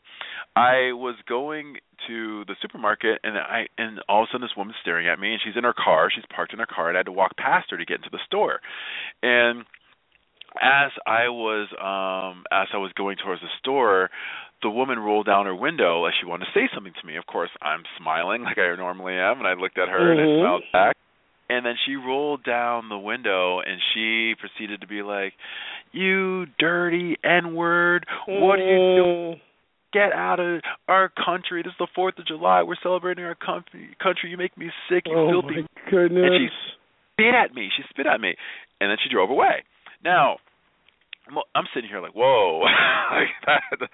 I 0.57 0.91
was 0.91 1.15
going 1.29 1.79
to 2.09 2.45
the 2.47 2.59
supermarket, 2.61 3.21
and 3.23 3.39
I 3.39 3.71
and 3.79 4.03
all 4.09 4.27
of 4.27 4.29
a 4.29 4.35
sudden 4.35 4.43
this 4.43 4.59
woman's 4.59 4.77
staring 4.83 5.07
at 5.07 5.21
me, 5.21 5.39
and 5.39 5.41
she's 5.45 5.57
in 5.57 5.63
her 5.63 5.75
car. 5.75 6.11
She's 6.11 6.27
parked 6.27 6.53
in 6.53 6.59
her 6.59 6.67
car, 6.67 6.89
and 6.89 6.99
I 6.99 7.01
had 7.01 7.07
to 7.07 7.15
walk 7.15 7.37
past 7.37 7.71
her 7.71 7.79
to 7.79 7.87
get 7.87 8.03
into 8.03 8.11
the 8.11 8.23
store. 8.27 8.59
And 9.23 9.63
as 10.59 10.91
I 11.07 11.31
was 11.31 11.71
um 11.79 12.43
as 12.51 12.67
I 12.75 12.79
was 12.79 12.91
going 12.97 13.19
towards 13.23 13.41
the 13.41 13.55
store, 13.61 14.11
the 14.63 14.71
woman 14.71 14.99
rolled 14.99 15.27
down 15.27 15.47
her 15.47 15.55
window 15.55 16.03
like 16.03 16.15
she 16.21 16.27
wanted 16.27 16.47
to 16.47 16.51
say 16.55 16.69
something 16.75 16.93
to 17.01 17.07
me. 17.07 17.17
Of 17.17 17.27
course, 17.27 17.51
I'm 17.63 17.83
smiling 17.99 18.43
like 18.43 18.59
I 18.59 18.75
normally 18.77 19.15
am, 19.15 19.39
and 19.39 19.47
I 19.47 19.55
looked 19.55 19.79
at 19.79 19.89
her 19.89 19.99
mm-hmm. 19.99 20.21
and 20.21 20.31
I 20.31 20.43
smiled 20.43 20.63
back. 20.73 20.97
And 21.49 21.67
then 21.67 21.75
she 21.85 21.97
rolled 21.97 22.45
down 22.45 22.89
the 22.89 22.99
window 22.99 23.59
and 23.59 23.81
she 23.93 24.35
proceeded 24.39 24.83
to 24.83 24.87
be 24.87 25.03
like, 25.03 25.33
"You 25.91 26.47
dirty 26.59 27.17
N-word! 27.25 28.07
What 28.29 28.61
are 28.61 28.65
you 28.65 29.03
doing? 29.03 29.41
Get 29.93 30.13
out 30.13 30.39
of 30.39 30.61
our 30.87 31.09
country! 31.09 31.63
This 31.63 31.73
is 31.73 31.79
the 31.81 31.89
Fourth 31.95 32.19
of 32.19 32.27
July. 32.27 32.63
We're 32.63 32.77
celebrating 32.83 33.25
our 33.25 33.35
country. 33.35 33.97
Country, 34.01 34.31
you 34.31 34.37
make 34.37 34.57
me 34.57 34.71
sick. 34.89 35.05
You 35.07 35.19
oh 35.19 35.29
filthy." 35.29 35.63
My 35.63 35.91
goodness. 35.91 36.23
And 36.25 36.39
she 36.39 36.49
spit 37.15 37.35
at 37.35 37.55
me. 37.55 37.69
She 37.77 37.83
spit 37.91 38.07
at 38.07 38.21
me, 38.21 38.37
and 38.81 38.91
then 38.91 38.99
she 39.03 39.13
drove 39.13 39.31
away. 39.31 39.65
Now, 40.05 40.37
I'm 41.55 41.67
sitting 41.75 41.89
here 41.89 42.01
like, 42.01 42.15
whoa. 42.15 42.61
like 43.11 43.35
that, 43.47 43.89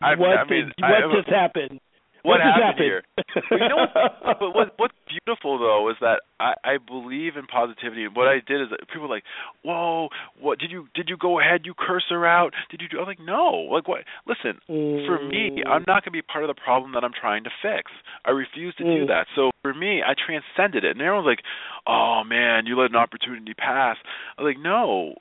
I, 0.00 0.14
what 0.16 0.38
I 0.38 0.44
mean, 0.44 0.66
did, 0.66 0.74
what 0.78 0.90
I, 0.90 1.16
just 1.16 1.28
happened? 1.28 1.80
What, 2.22 2.38
what 2.38 2.40
happened, 2.40 2.62
happened 2.62 2.86
here? 2.86 3.02
you 3.50 3.68
know, 3.68 3.82
what, 3.82 4.38
but 4.38 4.54
what, 4.54 4.68
what's 4.76 4.94
beautiful 5.10 5.58
though 5.58 5.90
is 5.90 5.96
that 6.00 6.22
I, 6.38 6.54
I 6.62 6.76
believe 6.78 7.36
in 7.36 7.46
positivity, 7.46 8.04
and 8.04 8.14
what 8.14 8.28
I 8.28 8.38
did 8.46 8.62
is 8.62 8.68
that 8.70 8.86
people 8.86 9.06
are 9.06 9.10
like, 9.10 9.24
"Whoa, 9.64 10.08
what 10.38 10.60
did 10.60 10.70
you 10.70 10.86
did 10.94 11.08
you 11.08 11.16
go 11.16 11.40
ahead? 11.40 11.62
You 11.64 11.74
curse 11.76 12.04
her 12.10 12.24
out? 12.24 12.54
Did 12.70 12.80
you 12.80 12.88
do?" 12.88 13.00
I'm 13.00 13.06
like, 13.06 13.18
"No, 13.18 13.66
like 13.74 13.88
what? 13.88 14.04
Listen, 14.26 14.60
mm. 14.70 15.06
for 15.06 15.18
me, 15.18 15.64
I'm 15.66 15.82
not 15.88 16.06
going 16.06 16.14
to 16.14 16.18
be 16.18 16.22
part 16.22 16.44
of 16.44 16.48
the 16.48 16.60
problem 16.62 16.92
that 16.94 17.02
I'm 17.02 17.14
trying 17.18 17.42
to 17.44 17.50
fix. 17.60 17.90
I 18.24 18.30
refuse 18.30 18.74
to 18.76 18.84
mm. 18.84 19.00
do 19.00 19.06
that. 19.06 19.26
So 19.34 19.50
for 19.62 19.74
me, 19.74 20.02
I 20.06 20.14
transcended 20.14 20.84
it. 20.84 20.92
And 20.92 21.02
everyone's 21.02 21.26
like, 21.26 21.42
"Oh 21.88 22.22
man, 22.24 22.66
you 22.66 22.78
let 22.78 22.90
an 22.90 22.96
opportunity 22.96 23.54
pass." 23.54 23.96
I'm 24.38 24.44
like, 24.44 24.60
"No, 24.60 25.16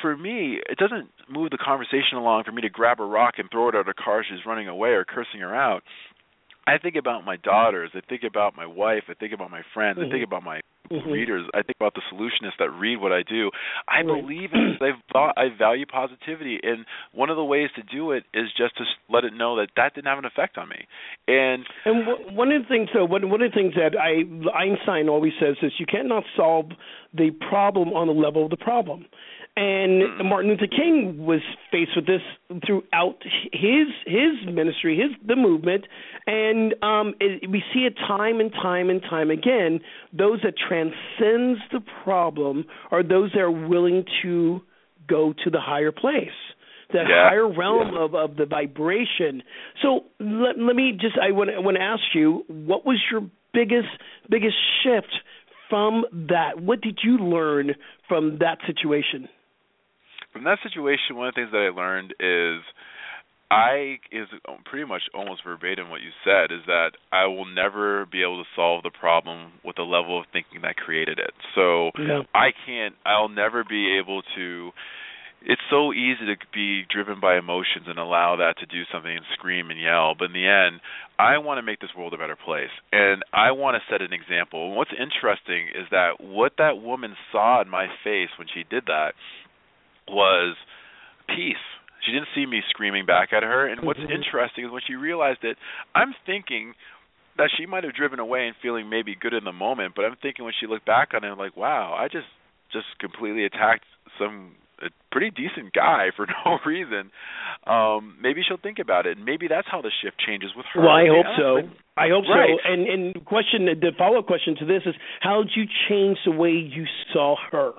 for 0.00 0.16
me, 0.16 0.58
it 0.68 0.78
doesn't 0.78 1.08
move 1.28 1.50
the 1.50 1.58
conversation 1.58 2.16
along 2.16 2.44
for 2.44 2.52
me 2.52 2.62
to 2.62 2.70
grab 2.70 3.00
a 3.00 3.04
rock 3.04 3.34
and 3.38 3.50
throw 3.50 3.68
it 3.68 3.74
at 3.74 3.86
her 3.86 3.94
car 3.94 4.24
she's 4.28 4.44
running 4.46 4.68
away 4.68 4.90
or 4.90 5.04
cursing 5.04 5.40
her 5.40 5.54
out. 5.54 5.82
I 6.66 6.78
think 6.78 6.96
about 6.96 7.24
my 7.24 7.36
daughters. 7.36 7.90
I 7.94 8.00
think 8.08 8.22
about 8.22 8.54
my 8.56 8.66
wife. 8.66 9.04
I 9.08 9.14
think 9.14 9.32
about 9.32 9.50
my 9.50 9.62
friends. 9.74 9.98
Mm-hmm. 9.98 10.08
I 10.08 10.12
think 10.12 10.24
about 10.24 10.42
my 10.44 10.60
mm-hmm. 10.90 11.10
readers. 11.10 11.46
I 11.54 11.62
think 11.62 11.76
about 11.80 11.94
the 11.94 12.02
solutionists 12.12 12.58
that 12.58 12.70
read 12.70 13.00
what 13.00 13.12
I 13.12 13.22
do. 13.22 13.50
I 13.88 14.02
right. 14.02 14.06
believe 14.06 14.50
in 14.52 14.78
I, 15.14 15.30
I 15.36 15.48
value 15.56 15.86
positivity, 15.86 16.60
and 16.62 16.84
one 17.12 17.30
of 17.30 17.36
the 17.36 17.44
ways 17.44 17.70
to 17.76 17.82
do 17.82 18.12
it 18.12 18.24
is 18.34 18.46
just 18.56 18.76
to 18.76 18.84
let 19.08 19.24
it 19.24 19.32
know 19.32 19.56
that 19.56 19.70
that 19.76 19.94
didn't 19.94 20.06
have 20.06 20.18
an 20.18 20.24
effect 20.24 20.58
on 20.58 20.68
me. 20.68 20.86
And 21.26 21.64
and 21.84 22.06
w- 22.06 22.36
one 22.36 22.52
of 22.52 22.62
the 22.62 22.68
things, 22.68 22.88
though, 22.92 23.04
one 23.04 23.28
one 23.30 23.42
of 23.42 23.50
the 23.50 23.54
things 23.54 23.74
that 23.74 23.98
I 23.98 24.22
Einstein 24.56 25.08
always 25.08 25.32
says 25.40 25.56
is 25.62 25.72
you 25.78 25.86
cannot 25.86 26.24
solve 26.36 26.66
the 27.14 27.30
problem 27.48 27.88
on 27.90 28.06
the 28.06 28.12
level 28.12 28.44
of 28.44 28.50
the 28.50 28.56
problem. 28.56 29.06
And 29.56 30.26
Martin 30.26 30.50
Luther 30.50 30.68
King 30.68 31.26
was 31.26 31.40
faced 31.70 31.90
with 31.96 32.06
this 32.06 32.22
throughout 32.66 33.18
his 33.52 33.88
his 34.06 34.46
ministry, 34.46 34.96
his 34.96 35.10
the 35.26 35.36
movement, 35.36 35.86
and 36.26 36.74
um, 36.82 37.14
it, 37.20 37.50
we 37.50 37.62
see 37.74 37.80
it 37.80 37.94
time 38.06 38.40
and 38.40 38.52
time 38.52 38.88
and 38.88 39.02
time 39.02 39.30
again. 39.30 39.80
Those 40.16 40.40
that 40.44 40.54
transcends 40.56 41.60
the 41.72 41.80
problem 42.04 42.64
are 42.90 43.02
those 43.02 43.32
that 43.32 43.40
are 43.40 43.50
willing 43.50 44.04
to 44.22 44.60
go 45.08 45.34
to 45.44 45.50
the 45.50 45.60
higher 45.60 45.92
place 45.92 46.28
that 46.92 47.04
yeah. 47.08 47.28
higher 47.28 47.48
realm 47.48 47.92
yeah. 47.92 48.04
of, 48.04 48.14
of 48.14 48.36
the 48.36 48.46
vibration. 48.46 49.42
So 49.82 50.04
let, 50.18 50.58
let 50.58 50.76
me 50.76 50.92
just 50.92 51.16
I 51.20 51.32
want, 51.32 51.50
I 51.50 51.58
want 51.60 51.76
to 51.76 51.82
ask 51.82 52.02
you, 52.14 52.44
what 52.48 52.84
was 52.86 52.98
your 53.10 53.22
biggest 53.52 53.88
biggest 54.28 54.56
shift 54.82 55.12
from 55.68 56.04
that? 56.28 56.60
What 56.60 56.80
did 56.80 57.00
you 57.02 57.18
learn 57.18 57.74
from 58.08 58.38
that 58.40 58.58
situation? 58.66 59.28
From 60.32 60.44
that 60.44 60.58
situation, 60.62 61.16
one 61.16 61.28
of 61.28 61.34
the 61.34 61.40
things 61.40 61.52
that 61.52 61.58
I 61.58 61.74
learned 61.74 62.14
is 62.20 62.62
I 63.50 63.98
is 64.12 64.28
pretty 64.64 64.86
much 64.86 65.02
almost 65.12 65.42
verbatim 65.44 65.90
what 65.90 66.02
you 66.02 66.10
said 66.24 66.52
is 66.52 66.64
that 66.66 66.92
I 67.10 67.26
will 67.26 67.46
never 67.46 68.06
be 68.06 68.22
able 68.22 68.42
to 68.42 68.48
solve 68.54 68.84
the 68.84 68.90
problem 68.90 69.52
with 69.64 69.76
the 69.76 69.82
level 69.82 70.20
of 70.20 70.26
thinking 70.32 70.62
that 70.62 70.76
created 70.76 71.18
it. 71.18 71.32
So 71.54 71.90
yeah. 71.98 72.22
I 72.32 72.50
can't 72.64 72.94
I'll 73.04 73.28
never 73.28 73.64
be 73.64 73.98
able 73.98 74.22
to 74.36 74.70
it's 75.42 75.62
so 75.70 75.92
easy 75.92 76.26
to 76.26 76.36
be 76.52 76.84
driven 76.92 77.18
by 77.18 77.38
emotions 77.38 77.86
and 77.88 77.98
allow 77.98 78.36
that 78.36 78.58
to 78.58 78.66
do 78.66 78.82
something 78.92 79.10
and 79.10 79.24
scream 79.32 79.70
and 79.70 79.80
yell. 79.80 80.14
But 80.16 80.26
in 80.26 80.32
the 80.32 80.46
end, 80.46 80.80
I 81.18 81.38
want 81.38 81.58
to 81.58 81.62
make 81.62 81.80
this 81.80 81.90
world 81.96 82.12
a 82.12 82.18
better 82.18 82.36
place. 82.36 82.70
And 82.92 83.22
I 83.32 83.52
want 83.52 83.80
to 83.80 83.92
set 83.92 84.02
an 84.02 84.12
example. 84.12 84.68
And 84.68 84.76
what's 84.76 84.92
interesting 84.92 85.68
is 85.68 85.88
that 85.90 86.20
what 86.20 86.52
that 86.58 86.82
woman 86.82 87.16
saw 87.32 87.62
in 87.62 87.70
my 87.70 87.86
face 88.04 88.28
when 88.38 88.48
she 88.52 88.64
did 88.68 88.84
that 88.86 89.14
was 90.10 90.56
peace. 91.28 91.62
She 92.04 92.12
didn't 92.12 92.28
see 92.34 92.46
me 92.46 92.62
screaming 92.70 93.06
back 93.06 93.32
at 93.32 93.42
her. 93.42 93.66
And 93.68 93.82
what's 93.82 94.00
mm-hmm. 94.00 94.12
interesting 94.12 94.64
is 94.64 94.70
when 94.70 94.82
she 94.86 94.94
realized 94.94 95.40
it, 95.42 95.56
I'm 95.94 96.14
thinking 96.26 96.74
that 97.36 97.50
she 97.56 97.66
might 97.66 97.84
have 97.84 97.94
driven 97.94 98.18
away 98.18 98.46
and 98.46 98.56
feeling 98.60 98.88
maybe 98.88 99.16
good 99.18 99.34
in 99.34 99.44
the 99.44 99.52
moment, 99.52 99.94
but 99.94 100.04
I'm 100.04 100.16
thinking 100.20 100.44
when 100.44 100.54
she 100.58 100.66
looked 100.66 100.86
back 100.86 101.10
on 101.14 101.24
it, 101.24 101.38
like, 101.38 101.56
wow, 101.56 101.94
I 101.98 102.08
just 102.08 102.28
just 102.72 102.86
completely 103.00 103.44
attacked 103.44 103.84
some 104.18 104.52
a 104.82 104.88
pretty 105.12 105.30
decent 105.30 105.72
guy 105.72 106.08
for 106.16 106.26
no 106.44 106.58
reason. 106.64 107.10
Um, 107.66 108.16
maybe 108.20 108.42
she'll 108.46 108.60
think 108.60 108.78
about 108.78 109.06
it. 109.06 109.16
and 109.16 109.26
Maybe 109.26 109.48
that's 109.48 109.68
how 109.70 109.82
the 109.82 109.90
shift 110.02 110.16
changes 110.18 110.50
with 110.56 110.66
her. 110.72 110.80
Well, 110.80 110.90
I 110.90 111.06
hope 111.06 111.26
so. 111.36 111.68
I 111.96 112.08
hope 112.08 112.24
right. 112.28 112.56
so. 112.62 112.72
And 112.72 112.88
and 112.88 113.24
question 113.24 113.66
the 113.66 113.92
follow 113.98 114.18
up 114.18 114.26
question 114.26 114.56
to 114.60 114.64
this 114.64 114.82
is 114.86 114.94
how 115.20 115.42
did 115.42 115.52
you 115.54 115.64
change 115.88 116.18
the 116.24 116.32
way 116.32 116.50
you 116.50 116.84
saw 117.12 117.36
her? 117.52 117.72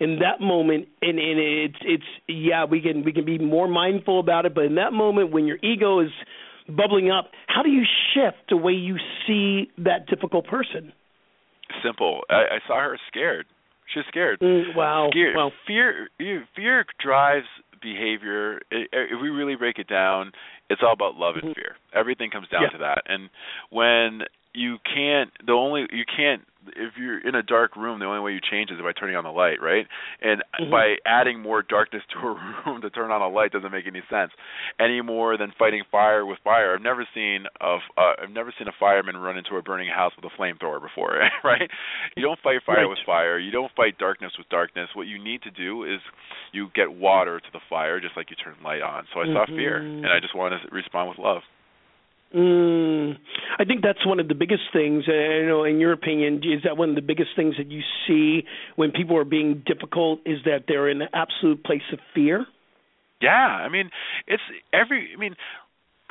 In 0.00 0.18
that 0.20 0.40
moment 0.40 0.88
and, 1.02 1.18
and 1.18 1.38
it's 1.38 1.78
it's 1.82 2.04
yeah 2.28 2.64
we 2.64 2.80
can 2.80 3.04
we 3.04 3.12
can 3.12 3.24
be 3.24 3.38
more 3.38 3.68
mindful 3.68 4.20
about 4.20 4.46
it 4.46 4.54
but 4.54 4.64
in 4.64 4.76
that 4.76 4.92
moment 4.92 5.32
when 5.32 5.46
your 5.46 5.58
ego 5.62 6.00
is 6.00 6.10
bubbling 6.68 7.10
up 7.10 7.30
how 7.46 7.62
do 7.62 7.70
you 7.70 7.84
shift 8.14 8.36
the 8.48 8.56
way 8.56 8.72
you 8.72 8.96
see 9.26 9.70
that 9.78 10.06
difficult 10.06 10.46
person 10.46 10.92
simple 11.82 12.20
i, 12.30 12.34
I 12.34 12.58
saw 12.66 12.80
her 12.80 12.98
scared 13.08 13.46
she's 13.92 14.04
scared 14.08 14.40
mm, 14.40 14.74
wow 14.76 15.08
scared. 15.10 15.36
Wow. 15.36 15.50
fear 15.66 16.08
fear 16.54 16.84
drives 17.02 17.46
behavior 17.80 18.60
if 18.70 19.20
we 19.22 19.28
really 19.28 19.54
break 19.54 19.78
it 19.78 19.88
down 19.88 20.32
it's 20.68 20.82
all 20.84 20.92
about 20.92 21.14
love 21.14 21.36
and 21.36 21.44
mm-hmm. 21.44 21.52
fear 21.54 21.76
everything 21.94 22.30
comes 22.30 22.48
down 22.48 22.62
yeah. 22.62 22.70
to 22.70 22.78
that 22.78 23.02
and 23.06 23.30
when 23.70 24.22
you 24.54 24.76
can't 24.84 25.30
the 25.46 25.52
only 25.52 25.86
you 25.92 26.04
can't 26.04 26.42
if 26.74 26.94
you're 26.98 27.18
in 27.26 27.34
a 27.34 27.42
dark 27.42 27.76
room, 27.76 27.98
the 28.00 28.04
only 28.06 28.20
way 28.20 28.32
you 28.32 28.40
change 28.40 28.70
is 28.70 28.78
by 28.80 28.92
turning 28.92 29.16
on 29.16 29.24
the 29.24 29.30
light, 29.30 29.60
right? 29.62 29.86
And 30.20 30.42
Mhm. 30.60 30.70
by 30.70 30.96
adding 31.06 31.40
more 31.40 31.62
darkness 31.62 32.02
to 32.10 32.18
a 32.18 32.32
room 32.66 32.80
to 32.82 32.90
turn 32.90 33.10
on 33.10 33.22
a 33.22 33.28
light 33.28 33.52
doesn't 33.52 33.70
make 33.70 33.86
any 33.86 34.02
sense. 34.10 34.32
Any 34.78 35.00
more 35.00 35.36
than 35.36 35.52
fighting 35.52 35.82
fire 35.90 36.26
with 36.26 36.38
fire. 36.40 36.74
I've 36.74 36.82
never 36.82 37.06
seen 37.14 37.46
a 37.60 37.78
uh, 37.96 38.14
I've 38.22 38.30
never 38.30 38.52
seen 38.58 38.68
a 38.68 38.72
fireman 38.78 39.16
run 39.16 39.36
into 39.38 39.56
a 39.56 39.62
burning 39.62 39.88
house 39.88 40.12
with 40.16 40.24
a 40.30 40.34
flamethrower 40.36 40.80
before, 40.82 41.18
right? 41.44 41.70
You 42.16 42.22
don't 42.22 42.40
fight 42.40 42.62
fire 42.64 42.76
Right. 42.78 42.88
with 42.88 42.98
fire. 43.06 43.38
You 43.38 43.50
don't 43.50 43.72
fight 43.76 43.96
darkness 43.98 44.32
with 44.36 44.48
darkness. 44.48 44.88
What 44.94 45.06
you 45.06 45.18
need 45.22 45.42
to 45.42 45.50
do 45.50 45.84
is 45.84 46.00
you 46.52 46.68
get 46.74 46.92
water 46.92 47.40
to 47.40 47.52
the 47.52 47.60
fire 47.70 48.00
just 48.00 48.16
like 48.16 48.30
you 48.30 48.36
turn 48.36 48.54
light 48.64 48.82
on. 48.82 49.06
So 49.14 49.20
I 49.20 49.26
saw 49.32 49.46
fear 49.46 49.78
and 49.78 50.06
I 50.06 50.18
just 50.20 50.34
wanted 50.34 50.60
to 50.62 50.68
respond 50.74 51.08
with 51.10 51.18
love. 51.18 51.42
Mm, 52.34 52.77
I 53.58 53.64
think 53.64 53.82
that's 53.82 54.06
one 54.06 54.20
of 54.20 54.28
the 54.28 54.34
biggest 54.34 54.62
things. 54.72 55.04
uh, 55.08 55.12
You 55.12 55.46
know, 55.46 55.64
in 55.64 55.80
your 55.80 55.92
opinion, 55.92 56.42
is 56.44 56.62
that 56.64 56.76
one 56.76 56.90
of 56.90 56.94
the 56.94 57.02
biggest 57.02 57.30
things 57.34 57.56
that 57.58 57.70
you 57.70 57.82
see 58.06 58.44
when 58.76 58.92
people 58.92 59.16
are 59.16 59.24
being 59.24 59.62
difficult 59.66 60.20
is 60.24 60.38
that 60.44 60.64
they're 60.68 60.88
in 60.88 61.02
an 61.02 61.08
absolute 61.12 61.64
place 61.64 61.82
of 61.92 61.98
fear? 62.14 62.46
Yeah, 63.20 63.30
I 63.30 63.68
mean, 63.68 63.90
it's 64.28 64.42
every. 64.72 65.10
I 65.12 65.18
mean, 65.18 65.34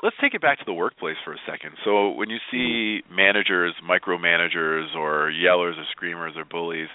let's 0.03 0.15
take 0.19 0.33
it 0.33 0.41
back 0.41 0.59
to 0.59 0.65
the 0.65 0.73
workplace 0.73 1.15
for 1.23 1.33
a 1.33 1.37
second. 1.49 1.71
So 1.85 2.09
when 2.09 2.29
you 2.29 2.39
see 2.51 3.01
managers, 3.09 3.73
micromanagers, 3.81 4.93
or 4.93 5.31
yellers, 5.31 5.77
or 5.77 5.85
screamers, 5.91 6.33
or 6.35 6.43
bullies, 6.43 6.89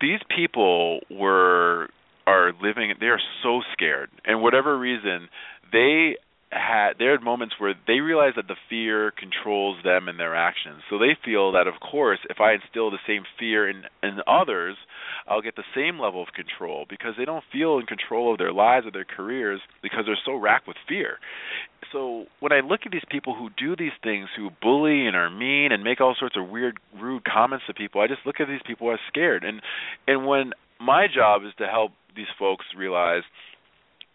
these 0.00 0.20
people 0.34 1.00
were 1.10 1.88
are 2.24 2.52
living. 2.62 2.94
They 3.00 3.06
are 3.06 3.20
so 3.42 3.62
scared, 3.72 4.10
and 4.24 4.42
whatever 4.42 4.78
reason, 4.78 5.28
they 5.72 6.16
had 6.52 6.94
there 6.98 7.14
are 7.14 7.20
moments 7.20 7.54
where 7.58 7.74
they 7.86 8.00
realize 8.00 8.34
that 8.36 8.46
the 8.46 8.56
fear 8.68 9.10
controls 9.10 9.78
them 9.82 10.08
and 10.08 10.20
their 10.20 10.36
actions. 10.36 10.82
So 10.90 10.98
they 10.98 11.16
feel 11.24 11.52
that 11.52 11.66
of 11.66 11.80
course 11.80 12.18
if 12.28 12.40
I 12.40 12.52
instill 12.52 12.90
the 12.90 13.02
same 13.06 13.22
fear 13.38 13.68
in 13.68 13.84
in 14.02 14.18
others, 14.26 14.76
I'll 15.26 15.42
get 15.42 15.56
the 15.56 15.64
same 15.74 15.98
level 15.98 16.22
of 16.22 16.28
control 16.34 16.84
because 16.88 17.14
they 17.16 17.24
don't 17.24 17.44
feel 17.50 17.78
in 17.78 17.86
control 17.86 18.32
of 18.32 18.38
their 18.38 18.52
lives 18.52 18.86
or 18.86 18.90
their 18.90 19.04
careers 19.04 19.60
because 19.82 20.04
they're 20.06 20.18
so 20.24 20.34
racked 20.34 20.68
with 20.68 20.76
fear. 20.86 21.18
So 21.90 22.26
when 22.40 22.52
I 22.52 22.60
look 22.60 22.80
at 22.86 22.92
these 22.92 23.04
people 23.10 23.34
who 23.34 23.50
do 23.56 23.76
these 23.76 23.96
things, 24.02 24.28
who 24.36 24.50
bully 24.62 25.06
and 25.06 25.16
are 25.16 25.30
mean 25.30 25.72
and 25.72 25.82
make 25.82 26.00
all 26.00 26.14
sorts 26.18 26.36
of 26.36 26.48
weird 26.48 26.78
rude 26.98 27.24
comments 27.24 27.66
to 27.66 27.74
people, 27.74 28.00
I 28.00 28.06
just 28.06 28.24
look 28.26 28.40
at 28.40 28.48
these 28.48 28.62
people 28.66 28.92
as 28.92 28.98
scared. 29.08 29.44
And 29.44 29.62
and 30.06 30.26
when 30.26 30.52
my 30.80 31.06
job 31.12 31.42
is 31.44 31.52
to 31.58 31.66
help 31.66 31.92
these 32.14 32.30
folks 32.38 32.66
realize 32.76 33.22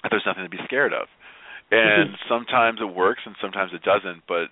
that 0.04 0.10
there's 0.12 0.26
nothing 0.26 0.44
to 0.44 0.50
be 0.50 0.60
scared 0.66 0.94
of 0.94 1.08
and 1.72 2.16
sometimes 2.30 2.80
it 2.82 2.96
works 2.96 3.22
and 3.26 3.36
sometimes 3.42 3.72
it 3.74 3.84
doesn't 3.84 4.24
but 4.28 4.48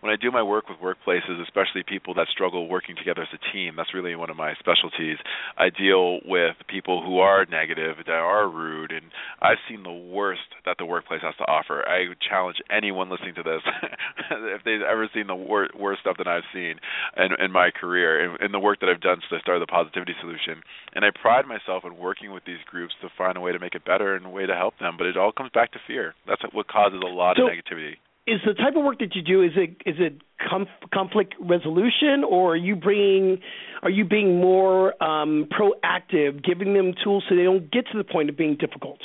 when 0.00 0.12
i 0.12 0.16
do 0.16 0.30
my 0.30 0.42
work 0.42 0.68
with 0.68 0.78
workplaces 0.78 1.42
especially 1.42 1.82
people 1.86 2.14
that 2.14 2.28
struggle 2.30 2.68
working 2.68 2.94
together 2.96 3.22
as 3.22 3.28
a 3.34 3.52
team 3.52 3.74
that's 3.76 3.94
really 3.94 4.14
one 4.14 4.30
of 4.30 4.36
my 4.36 4.54
specialties. 4.58 5.18
I 5.58 5.70
deal 5.70 6.20
with 6.24 6.54
people 6.68 7.02
who 7.02 7.18
are 7.18 7.46
negative 7.46 7.96
that 8.06 8.12
are 8.12 8.48
rude 8.48 8.92
and 8.92 9.06
i've 9.42 9.58
seen 9.68 9.82
the 9.82 9.92
worst 9.92 10.46
that 10.64 10.76
the 10.78 10.86
workplace 10.86 11.22
has 11.22 11.34
to 11.36 11.44
offer. 11.44 11.86
I 11.88 12.06
challenge 12.28 12.58
anyone 12.70 13.10
listening 13.10 13.34
to 13.36 13.42
this 13.42 13.62
if 14.30 14.62
they've 14.64 14.82
ever 14.82 15.08
seen 15.12 15.26
the 15.26 15.34
wor- 15.34 15.70
worst 15.78 16.02
stuff 16.02 16.18
that 16.18 16.28
i've 16.28 16.46
seen 16.52 16.76
in, 17.16 17.44
in 17.44 17.50
my 17.50 17.70
career 17.70 18.24
in, 18.24 18.46
in 18.46 18.52
the 18.52 18.60
work 18.60 18.80
that 18.80 18.88
i've 18.88 19.00
done 19.00 19.18
since 19.20 19.40
i 19.40 19.42
started 19.42 19.62
the 19.62 19.70
positivity 19.70 20.14
solution. 20.20 20.62
And 20.94 21.04
i 21.04 21.10
pride 21.10 21.46
myself 21.46 21.82
in 21.84 21.96
working 21.96 22.32
with 22.32 22.44
these 22.44 22.62
groups 22.70 22.94
to 23.02 23.08
find 23.18 23.36
a 23.36 23.40
way 23.40 23.52
to 23.52 23.58
make 23.58 23.74
it 23.74 23.84
better 23.84 24.14
and 24.14 24.26
a 24.26 24.30
way 24.30 24.46
to 24.46 24.54
help 24.54 24.78
them 24.78 24.94
but 24.98 25.06
it 25.06 25.16
all 25.16 25.32
comes 25.32 25.50
back 25.50 25.72
to 25.72 25.78
fear. 25.86 26.14
That's 26.26 26.43
what 26.52 26.66
causes 26.68 27.00
a 27.02 27.06
lot 27.06 27.36
So- 27.36 27.46
of 27.46 27.52
negativity. 27.52 27.96
Is 28.26 28.40
the 28.46 28.54
type 28.54 28.74
of 28.74 28.82
work 28.82 29.00
that 29.00 29.14
you 29.14 29.20
do 29.20 29.42
is 29.42 29.52
it 29.54 29.76
is 29.84 29.96
it 30.00 30.22
conf- 30.48 30.68
conflict 30.94 31.34
resolution 31.38 32.24
or 32.24 32.52
are 32.52 32.56
you 32.56 32.74
bringing 32.74 33.38
are 33.82 33.90
you 33.90 34.06
being 34.06 34.40
more 34.40 34.94
um, 35.04 35.46
proactive, 35.52 36.42
giving 36.42 36.72
them 36.72 36.94
tools 37.04 37.24
so 37.28 37.36
they 37.36 37.42
don't 37.44 37.70
get 37.70 37.86
to 37.92 37.98
the 37.98 38.04
point 38.04 38.30
of 38.30 38.36
being 38.38 38.56
difficult? 38.56 38.98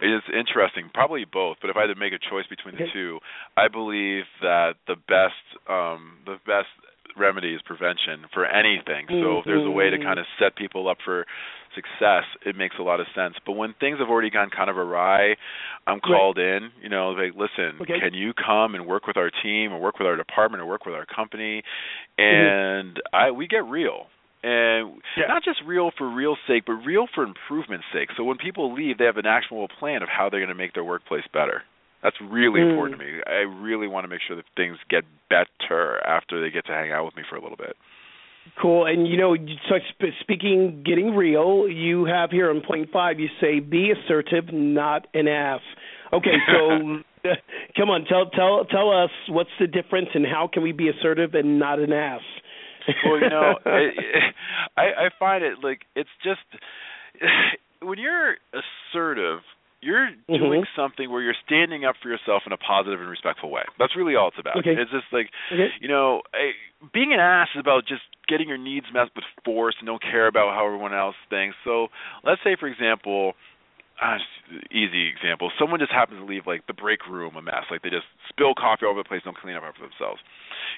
It's 0.00 0.24
interesting, 0.32 0.88
probably 0.94 1.26
both. 1.26 1.58
But 1.60 1.68
if 1.68 1.76
I 1.76 1.82
had 1.82 1.88
to 1.88 1.94
make 1.96 2.14
a 2.14 2.18
choice 2.18 2.46
between 2.48 2.76
the 2.76 2.84
Okay. 2.84 2.92
two, 2.94 3.18
I 3.58 3.68
believe 3.68 4.24
that 4.40 4.76
the 4.86 4.96
best 4.96 5.34
um, 5.68 6.16
the 6.24 6.38
best 6.46 6.68
remedy 7.16 7.54
is 7.54 7.62
prevention 7.62 8.26
for 8.32 8.44
anything. 8.46 9.06
So 9.08 9.38
if 9.38 9.44
there's 9.44 9.66
a 9.66 9.70
way 9.70 9.90
to 9.90 9.98
Mhm. 9.98 10.04
kind 10.04 10.18
of 10.18 10.26
set 10.38 10.54
people 10.56 10.88
up 10.88 10.98
for 11.02 11.26
success, 11.74 12.24
it 12.42 12.56
makes 12.56 12.76
a 12.78 12.82
lot 12.82 13.00
of 13.00 13.06
sense. 13.14 13.38
But 13.46 13.52
when 13.52 13.74
things 13.74 13.98
have 13.98 14.10
already 14.10 14.30
gone 14.30 14.50
kind 14.50 14.68
of 14.70 14.76
awry, 14.76 15.36
I'm 15.86 16.00
called 16.00 16.38
in. 16.38 16.72
You 16.82 16.88
know, 16.88 17.10
like, 17.10 17.34
listen, 17.34 17.76
Okay. 17.80 18.00
can 18.00 18.14
you 18.14 18.32
come 18.34 18.74
and 18.74 18.86
work 18.86 19.06
with 19.06 19.16
our 19.16 19.30
team, 19.30 19.72
or 19.72 19.78
work 19.78 19.98
with 19.98 20.06
our 20.08 20.16
department, 20.16 20.62
or 20.62 20.66
work 20.66 20.86
with 20.86 20.94
our 20.94 21.06
company? 21.06 21.62
Mm-hmm. 22.18 22.22
And 22.22 23.02
I 23.12 23.30
we 23.30 23.46
get 23.46 23.64
real. 23.64 24.08
And 24.42 25.02
Yeah. 25.16 25.26
not 25.26 25.42
just 25.44 25.60
real 25.62 25.90
for 25.90 26.08
real 26.08 26.36
sake, 26.46 26.64
but 26.64 26.72
real 26.72 27.06
for 27.06 27.24
improvement's 27.24 27.86
sake. 27.92 28.10
So 28.12 28.24
when 28.24 28.38
people 28.38 28.72
leave, 28.72 28.96
they 28.96 29.04
have 29.04 29.18
an 29.18 29.26
actionable 29.26 29.68
plan 29.68 30.02
of 30.02 30.08
how 30.08 30.30
they're 30.30 30.40
going 30.40 30.48
to 30.48 30.54
make 30.54 30.72
their 30.72 30.84
workplace 30.84 31.26
better. 31.28 31.64
That's 32.02 32.16
really 32.20 32.60
Mm. 32.60 32.70
important 32.70 32.98
to 33.00 33.04
me. 33.04 33.20
I 33.26 33.40
really 33.44 33.86
want 33.86 34.04
to 34.04 34.08
make 34.08 34.20
sure 34.22 34.36
that 34.36 34.46
things 34.56 34.78
get 34.88 35.04
better 35.28 36.00
after 36.06 36.40
they 36.40 36.50
get 36.50 36.64
to 36.66 36.72
hang 36.72 36.92
out 36.92 37.04
with 37.04 37.16
me 37.16 37.22
for 37.28 37.36
a 37.36 37.40
little 37.40 37.56
bit. 37.58 37.76
Cool. 38.60 38.86
And 38.86 39.06
you 39.06 39.16
know, 39.16 39.36
so 39.68 39.78
sp- 39.92 40.16
speaking, 40.20 40.82
getting 40.84 41.14
real, 41.14 41.68
you 41.68 42.06
have 42.06 42.30
here 42.30 42.50
on 42.50 42.62
point 42.62 42.90
five, 42.90 43.20
you 43.20 43.28
say 43.40 43.60
be 43.60 43.90
assertive, 43.90 44.52
not 44.52 45.06
an 45.14 45.28
ass. 45.28 45.60
Okay, 46.12 46.34
so 46.48 47.02
come 47.76 47.90
on, 47.90 48.06
tell 48.06 48.30
tell 48.30 48.64
tell 48.64 48.90
us 48.90 49.10
what's 49.28 49.50
the 49.60 49.66
difference 49.66 50.08
and 50.14 50.24
how 50.26 50.48
can 50.52 50.62
we 50.62 50.72
be 50.72 50.88
assertive 50.88 51.34
and 51.34 51.58
not 51.58 51.78
an 51.78 51.92
ass? 51.92 52.22
well, 53.04 53.20
you 53.20 53.28
know, 53.28 53.58
I 53.66 54.82
I 55.06 55.10
find 55.18 55.44
it 55.44 55.58
like 55.62 55.82
it's 55.94 56.08
just 56.24 56.40
when 57.82 57.98
you're 57.98 58.36
assertive, 58.54 59.40
you're 59.82 60.10
doing 60.28 60.62
Mhm. 60.62 60.74
something 60.76 61.10
where 61.10 61.22
you're 61.22 61.36
standing 61.46 61.84
up 61.84 61.96
for 61.96 62.08
yourself 62.08 62.46
in 62.46 62.52
a 62.52 62.56
positive 62.56 63.00
and 63.00 63.08
respectful 63.08 63.50
way. 63.50 63.64
That's 63.78 63.96
really 63.96 64.14
all 64.14 64.28
it's 64.28 64.38
about. 64.38 64.56
Okay. 64.56 64.74
It's 64.74 64.90
just 64.90 65.12
like 65.12 65.30
Okay. 65.50 65.72
you 65.80 65.88
know, 65.88 66.22
being 66.92 67.12
an 67.12 67.20
ass 67.20 67.48
is 67.54 67.60
about 67.60 67.86
just 67.86 68.02
getting 68.28 68.48
your 68.48 68.58
needs 68.58 68.86
met 68.92 69.08
with 69.16 69.24
force 69.44 69.74
and 69.78 69.86
don't 69.86 70.02
care 70.02 70.26
about 70.26 70.54
how 70.54 70.66
everyone 70.66 70.94
else 70.94 71.16
thinks. 71.28 71.56
So, 71.64 71.90
let's 72.22 72.42
say 72.42 72.56
for 72.56 72.66
example, 72.68 73.34
uh, 74.00 74.18
easy 74.70 75.08
example, 75.08 75.50
someone 75.58 75.78
just 75.78 75.92
happens 75.92 76.20
to 76.20 76.24
leave 76.24 76.46
like 76.46 76.66
the 76.66 76.72
break 76.72 77.06
room 77.06 77.36
a 77.36 77.42
mess, 77.42 77.64
like 77.70 77.82
they 77.82 77.90
just 77.90 78.06
spill 78.28 78.54
coffee 78.54 78.86
all 78.86 78.92
over 78.92 79.02
the 79.02 79.08
place, 79.08 79.22
don't 79.24 79.36
clean 79.36 79.56
up 79.56 79.62
after 79.62 79.82
themselves. 79.82 80.22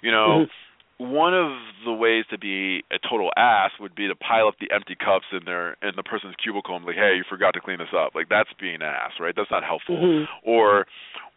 You 0.03 0.11
know, 0.11 0.41
Mhm. 0.47 0.51
One 0.99 1.35
of 1.35 1.51
the 1.85 1.93
ways 1.93 2.25
to 2.31 2.39
be 2.39 2.85
a 2.93 2.99
total 2.99 3.31
ass 3.37 3.71
would 3.81 3.95
be 3.95 4.07
to 4.09 4.15
pile 4.15 4.47
up 4.49 4.55
the 4.61 4.71
empty 4.75 4.95
cups 4.95 5.27
in 5.33 5.45
their 5.45 5.77
in 5.83 5.93
the 5.97 6.03
person's 6.03 6.35
cubicle 6.43 6.77
and 6.77 6.85
be 6.85 6.93
like, 6.93 7.01
hey, 7.01 7.15
you 7.17 7.25
forgot 7.29 7.55
to 7.55 7.61
clean 7.61 7.79
this 7.79 7.93
up. 7.97 8.15
Like 8.15 8.29
that's 8.29 8.51
being 8.61 8.77
an 8.77 8.83
ass, 8.83 9.13
right? 9.19 9.35
That's 9.35 9.51
not 9.51 9.65
helpful. 9.65 9.97
Mhm. 9.97 10.25
Or 10.45 10.87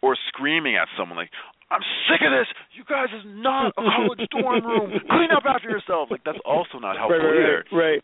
or 0.02 0.16
screaming 0.28 0.76
at 0.76 0.88
someone 0.96 1.16
like, 1.18 1.30
I'm 1.70 1.82
sick 2.06 2.20
of 2.22 2.30
this. 2.30 2.46
You 2.78 2.84
guys 2.88 3.08
is 3.16 3.24
not 3.26 3.72
a 3.76 3.82
college 3.82 4.22
dorm 4.30 4.64
room. 4.64 4.90
Clean 5.10 5.30
up 5.34 5.42
after 5.46 5.68
yourself. 5.70 6.10
Like 6.10 6.22
that's 6.24 6.38
also 6.44 6.78
not 6.78 6.96
helpful 6.96 7.18
right, 7.18 7.26
right, 7.26 7.42
either. 7.42 7.64
right, 7.72 7.82
right. 7.94 8.02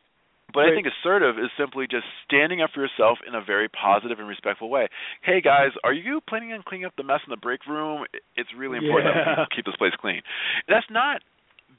But 0.52 0.66
I 0.68 0.74
think 0.76 0.84
assertive 0.86 1.38
is 1.38 1.48
simply 1.56 1.86
just 1.88 2.04
standing 2.28 2.60
up 2.60 2.68
for 2.74 2.82
yourself 2.84 3.16
in 3.26 3.34
a 3.34 3.40
very 3.40 3.68
positive 3.70 4.18
and 4.18 4.28
respectful 4.28 4.68
way. 4.68 4.86
Hey 5.22 5.40
guys, 5.40 5.70
are 5.82 5.94
you 5.94 6.20
planning 6.28 6.52
on 6.52 6.62
cleaning 6.66 6.84
up 6.84 6.92
the 6.96 7.02
mess 7.04 7.20
in 7.26 7.30
the 7.30 7.38
break 7.40 7.64
room? 7.66 8.04
It's 8.36 8.50
really 8.52 8.76
important 8.76 9.14
that 9.14 9.24
Yeah. 9.24 9.40
we 9.48 9.56
keep 9.56 9.64
this 9.64 9.76
place 9.76 9.94
clean. 9.98 10.20
That's 10.68 10.84
not 10.90 11.22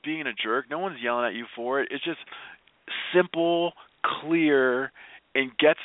being 0.04 0.28
a 0.28 0.34
jerk. 0.34 0.66
No 0.70 0.80
one's 0.80 1.00
yelling 1.02 1.26
at 1.26 1.34
you 1.34 1.46
for 1.56 1.82
it. 1.82 1.90
It's 1.92 2.04
just 2.04 2.20
simple, 3.14 3.74
clear, 4.22 4.92
and 5.36 5.52
gets 5.58 5.80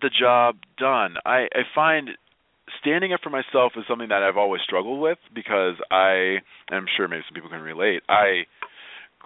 the 0.00 0.10
job 0.10 0.56
done. 0.78 1.16
I, 1.24 1.48
I 1.52 1.62
find 1.74 2.10
standing 2.80 3.12
up 3.12 3.20
for 3.22 3.30
myself 3.30 3.72
is 3.76 3.84
something 3.88 4.08
that 4.08 4.22
I've 4.22 4.36
always 4.36 4.62
struggled 4.62 5.00
with 5.00 5.18
because 5.34 5.74
I 5.90 6.38
I'm 6.70 6.86
sure 6.96 7.08
maybe 7.08 7.22
some 7.28 7.34
people 7.34 7.50
can 7.50 7.60
relate. 7.60 8.02
I 8.08 8.46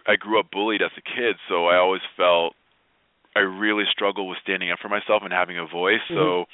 I 0.06 0.16
grew 0.16 0.38
up 0.40 0.50
bullied 0.50 0.82
as 0.82 0.90
a 0.96 1.02
kid, 1.02 1.36
so 1.48 1.66
I 1.66 1.76
always 1.76 2.02
felt 2.16 2.54
I 3.34 3.40
really 3.40 3.84
struggled 3.90 4.28
with 4.28 4.38
standing 4.42 4.70
up 4.70 4.78
for 4.80 4.88
myself 4.88 5.22
and 5.24 5.32
having 5.32 5.58
a 5.58 5.66
voice. 5.66 6.00
So 6.08 6.46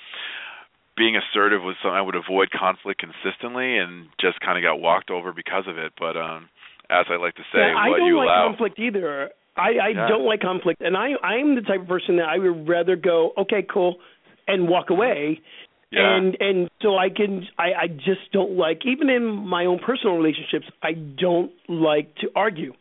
being 0.96 1.16
assertive 1.16 1.62
was 1.62 1.76
something 1.82 1.96
I 1.96 2.02
would 2.02 2.16
avoid 2.16 2.50
conflict 2.50 3.00
consistently 3.00 3.78
and 3.78 4.08
just 4.20 4.40
kind 4.40 4.58
of 4.58 4.62
got 4.62 4.80
walked 4.80 5.10
over 5.10 5.32
because 5.32 5.64
of 5.66 5.78
it. 5.78 5.92
But 5.98 6.16
um 6.16 6.48
as 6.92 7.06
I 7.10 7.16
like 7.16 7.34
to 7.36 7.42
say, 7.52 7.58
Yeah, 7.58 7.74
I 7.76 7.88
don't 7.96 8.06
you 8.06 8.16
like 8.18 8.26
allow. 8.26 8.48
conflict 8.48 8.78
either. 8.78 9.30
I, 9.56 9.60
I 9.60 9.88
Yeah. 9.88 10.08
don't 10.08 10.24
like 10.24 10.40
conflict, 10.40 10.80
and 10.80 10.96
I 10.96 11.08
I'm 11.22 11.54
the 11.54 11.62
type 11.62 11.80
of 11.82 11.88
person 11.88 12.16
that 12.16 12.28
I 12.28 12.38
would 12.38 12.68
rather 12.68 12.96
go 12.96 13.32
okay, 13.38 13.62
cool, 13.72 13.96
and 14.46 14.68
walk 14.68 14.90
away. 14.90 15.40
Yeah. 15.90 16.16
And 16.16 16.36
and 16.40 16.70
so 16.80 16.96
I 16.96 17.10
can 17.10 17.46
I 17.58 17.68
I 17.84 17.86
just 17.88 18.32
don't 18.32 18.52
like 18.56 18.80
even 18.86 19.10
in 19.10 19.24
my 19.24 19.66
own 19.66 19.78
personal 19.78 20.16
relationships 20.16 20.66
I 20.82 20.92
don't 20.94 21.52
like 21.68 22.14
to 22.16 22.28
argue. 22.34 22.72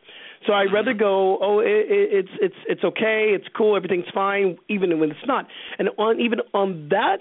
So 0.47 0.53
I'd 0.53 0.71
rather 0.73 0.93
go 0.93 1.37
oh 1.41 1.59
it, 1.59 1.67
it, 1.67 2.09
it's 2.19 2.29
it's 2.41 2.55
it's 2.69 2.83
okay 2.85 3.31
it's 3.35 3.47
cool 3.55 3.75
everything's 3.75 4.09
fine 4.13 4.57
even 4.69 4.97
when 4.99 5.11
it's 5.11 5.27
not. 5.27 5.45
And 5.77 5.89
on 5.97 6.21
even 6.21 6.39
on 6.53 6.87
that 6.89 7.17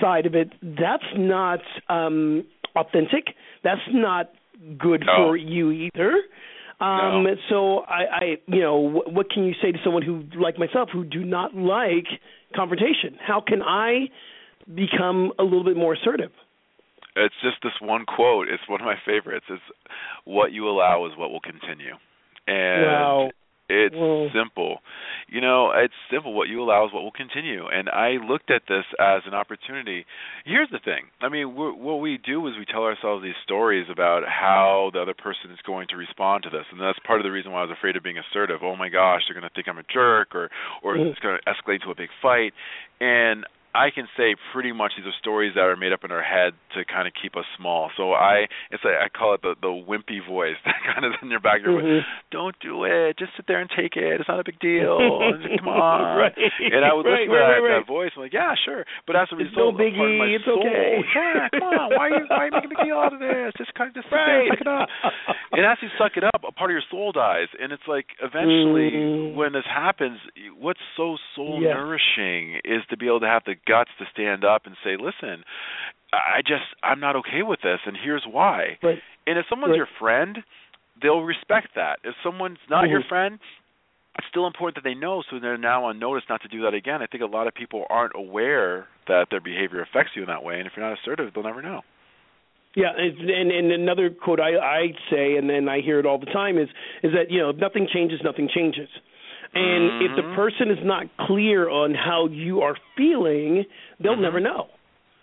side 0.00 0.26
of 0.26 0.36
it 0.36 0.52
that's 0.62 1.10
not 1.16 1.58
um 1.88 2.44
authentic. 2.76 3.34
That's 3.64 3.86
not 3.92 4.30
good 4.78 5.02
No. 5.06 5.14
for 5.16 5.36
you 5.36 5.70
either. 5.70 6.12
Um, 6.80 7.24
No. 7.24 7.36
So 7.48 7.78
I, 7.80 8.02
I, 8.10 8.24
you 8.46 8.60
know, 8.60 8.76
what, 8.76 9.12
what 9.12 9.30
can 9.30 9.44
you 9.44 9.54
say 9.62 9.72
to 9.72 9.78
someone 9.84 10.02
who, 10.02 10.24
like 10.38 10.58
myself, 10.58 10.88
who 10.92 11.04
do 11.04 11.24
not 11.24 11.54
like 11.54 12.06
confrontation? 12.54 13.16
How 13.20 13.40
can 13.40 13.62
I 13.62 14.08
become 14.74 15.32
a 15.38 15.42
little 15.42 15.64
bit 15.64 15.76
more 15.76 15.94
assertive? 15.94 16.30
It's 17.16 17.34
just 17.42 17.56
this 17.62 17.72
one 17.80 18.04
quote. 18.06 18.48
It's 18.48 18.62
one 18.68 18.80
of 18.80 18.86
my 18.86 18.96
favorites. 19.06 19.46
It's 19.48 19.62
what 20.24 20.52
you 20.52 20.68
allow 20.68 21.06
is 21.06 21.12
what 21.16 21.30
will 21.30 21.40
continue. 21.40 21.94
And 22.46 22.82
Wow. 22.82 23.30
It's 23.68 23.94
Well- 23.94 24.30
simple. 24.32 24.82
You 25.28 25.40
know, 25.40 25.70
it's 25.70 25.94
simple. 26.10 26.34
What 26.34 26.48
you 26.48 26.62
allow 26.62 26.86
is 26.86 26.92
what 26.92 27.02
will 27.02 27.10
continue. 27.10 27.66
And 27.66 27.88
I 27.88 28.18
looked 28.18 28.50
at 28.50 28.66
this 28.66 28.84
as 28.98 29.26
an 29.26 29.34
opportunity. 29.34 30.04
Here's 30.44 30.68
the 30.70 30.78
thing. 30.78 31.06
I 31.20 31.28
mean, 31.28 31.54
what 31.56 32.00
we 32.00 32.18
do 32.18 32.46
is 32.46 32.56
we 32.58 32.66
tell 32.66 32.84
ourselves 32.84 33.22
these 33.22 33.36
stories 33.42 33.88
about 33.88 34.28
how 34.28 34.90
the 34.92 35.00
other 35.00 35.14
person 35.14 35.50
is 35.50 35.60
going 35.62 35.88
to 35.88 35.96
respond 35.96 36.42
to 36.44 36.50
this, 36.50 36.66
and 36.70 36.80
that's 36.80 36.98
part 37.00 37.20
of 37.20 37.24
the 37.24 37.32
reason 37.32 37.52
why 37.52 37.60
I 37.60 37.62
was 37.62 37.70
afraid 37.70 37.96
of 37.96 38.02
being 38.02 38.18
assertive. 38.18 38.62
Oh 38.62 38.76
my 38.76 38.88
gosh, 38.90 39.22
they're 39.26 39.38
going 39.38 39.48
to 39.48 39.54
think 39.54 39.68
I'm 39.68 39.78
a 39.78 39.82
jerk, 39.84 40.34
or 40.34 40.50
or 40.82 40.96
Mhm. 40.96 41.10
it's 41.10 41.20
going 41.20 41.38
to 41.38 41.44
escalate 41.44 41.82
to 41.82 41.90
a 41.90 41.94
big 41.94 42.10
fight. 42.20 42.52
And 43.00 43.46
I 43.74 43.90
can 43.90 44.06
say 44.16 44.36
pretty 44.52 44.72
much 44.72 44.92
these 44.96 45.06
are 45.06 45.12
stories 45.18 45.52
that 45.54 45.62
are 45.66 45.76
made 45.76 45.92
up 45.92 46.04
in 46.04 46.12
our 46.12 46.22
head 46.22 46.54
to 46.74 46.84
kind 46.84 47.08
of 47.08 47.12
keep 47.20 47.36
us 47.36 47.44
small. 47.58 47.90
So 47.96 48.12
I 48.12 48.46
it's 48.70 48.84
a, 48.84 48.94
I 49.02 49.08
call 49.08 49.34
it 49.34 49.42
the 49.42 49.54
the 49.60 49.68
wimpy 49.74 50.24
voice 50.24 50.56
that 50.64 50.78
kind 50.94 51.04
of 51.04 51.12
in 51.22 51.30
your 51.30 51.40
back 51.40 51.62
Mhm. 51.62 52.02
Don't 52.30 52.54
do 52.60 52.84
it. 52.84 53.18
Just 53.18 53.32
sit 53.36 53.46
there 53.46 53.60
and 53.60 53.68
take 53.70 53.96
it. 53.96 54.20
It's 54.20 54.28
not 54.28 54.38
a 54.40 54.44
big 54.44 54.58
deal. 54.60 54.98
Come 55.58 55.68
on. 55.68 56.16
Right. 56.16 56.32
And 56.60 56.84
I 56.84 56.92
would 56.94 57.04
Right, 57.06 57.26
listen 57.26 57.34
to 57.34 57.34
right, 57.34 57.48
that, 57.56 57.60
right, 57.60 57.74
right. 57.74 57.78
that 57.80 57.86
voice. 57.86 58.10
I'm 58.16 58.22
like, 58.22 58.32
yeah, 58.32 58.54
sure. 58.64 58.84
But 59.06 59.16
as 59.16 59.28
a 59.32 59.36
It's 59.38 59.50
result, 59.50 59.74
no 59.78 59.84
a 59.84 59.90
part 59.90 60.10
of 60.10 60.16
my 60.18 60.26
biggie, 60.26 60.36
it's 60.36 60.44
soul, 60.44 60.60
okay. 60.62 61.00
yeah, 61.14 61.48
come 61.50 61.62
on. 61.68 61.90
Why 61.94 62.06
are 62.08 62.18
you 62.20 62.24
why 62.28 62.36
are 62.36 62.46
you 62.46 62.52
making 62.52 62.70
a 62.70 62.74
big 62.78 62.84
deal 62.86 62.98
out 62.98 63.12
of 63.12 63.20
this? 63.20 63.52
Just 63.58 63.74
kind 63.74 63.88
of 63.90 63.94
just 63.94 64.06
sit 64.06 64.14
there 64.14 64.46
suck 64.54 64.60
it 64.60 64.68
up. 64.70 64.88
And 65.52 65.66
as 65.66 65.78
you 65.82 65.88
suck 65.98 66.16
it 66.16 66.24
up, 66.24 66.42
a 66.46 66.52
part 66.52 66.70
of 66.70 66.74
your 66.74 66.86
soul 66.90 67.12
dies, 67.12 67.48
and 67.60 67.72
it's 67.72 67.86
like 67.88 68.06
eventually 68.22 68.90
Mm. 68.94 69.34
when 69.34 69.52
this 69.52 69.64
happens, 69.66 70.18
what's 70.58 70.80
so 70.96 71.16
soul 71.34 71.60
Yeah. 71.62 71.74
nourishing 71.74 72.60
is 72.64 72.82
to 72.90 72.96
be 72.96 73.06
able 73.06 73.20
to 73.20 73.26
have 73.28 73.42
the 73.44 73.54
guts 73.66 73.90
to 73.98 74.04
stand 74.12 74.44
up 74.44 74.66
and 74.66 74.76
say, 74.84 74.96
listen, 74.96 75.44
I 76.12 76.42
just 76.42 76.64
I'm 76.82 77.00
not 77.00 77.16
okay 77.16 77.42
with 77.42 77.60
this, 77.62 77.80
and 77.86 77.96
here's 77.96 78.24
why. 78.30 78.78
Right. 78.82 79.02
And 79.26 79.38
if 79.38 79.46
someone's 79.48 79.72
Right. 79.72 79.76
your 79.78 79.88
friend, 79.98 80.42
they'll 81.00 81.22
respect 81.22 81.74
that. 81.74 81.98
If 82.04 82.14
someone's 82.22 82.58
not 82.68 82.88
your 82.88 83.00
Mhm. 83.02 83.08
friend, 83.08 83.38
it's 84.16 84.28
still 84.28 84.46
important 84.46 84.76
that 84.76 84.88
they 84.88 84.94
know 84.94 85.22
so 85.22 85.38
they're 85.40 85.56
now 85.58 85.84
on 85.84 85.98
notice 85.98 86.22
not 86.28 86.40
to 86.42 86.48
do 86.48 86.62
that 86.62 86.74
again. 86.74 87.02
I 87.02 87.06
think 87.06 87.22
a 87.22 87.26
lot 87.26 87.48
of 87.48 87.54
people 87.54 87.84
aren't 87.90 88.14
aware 88.14 88.86
that 89.06 89.28
their 89.30 89.40
behavior 89.40 89.80
affects 89.80 90.14
you 90.14 90.22
in 90.22 90.28
that 90.28 90.44
way, 90.44 90.58
and 90.58 90.66
if 90.66 90.76
you're 90.76 90.88
not 90.88 90.96
assertive, 90.98 91.32
they'll 91.34 91.42
never 91.42 91.62
know. 91.62 91.82
Yeah, 92.76 92.92
and 92.96 93.30
and, 93.30 93.52
and 93.52 93.72
another 93.72 94.10
quote 94.10 94.40
I, 94.40 94.56
I 94.56 94.94
say, 95.10 95.36
and 95.36 95.48
then 95.48 95.68
I 95.68 95.80
hear 95.80 95.98
it 96.00 96.06
all 96.06 96.18
the 96.18 96.26
time, 96.26 96.58
is 96.58 96.68
is 97.02 97.12
that 97.12 97.30
you 97.30 97.40
know 97.40 97.50
if 97.50 97.56
nothing 97.56 97.88
changes, 97.92 98.20
nothing 98.22 98.48
changes. 98.48 98.88
And 99.54 99.92
if 100.00 100.14
the 100.16 100.22
Mhm. 100.22 100.34
person 100.34 100.70
is 100.70 100.78
not 100.82 101.06
clear 101.18 101.68
on 101.68 101.94
how 101.94 102.28
you 102.28 102.60
are 102.62 102.76
feeling, 102.96 103.64
they'll 104.00 104.16
Mhm. 104.16 104.22
never 104.22 104.40
know. 104.40 104.68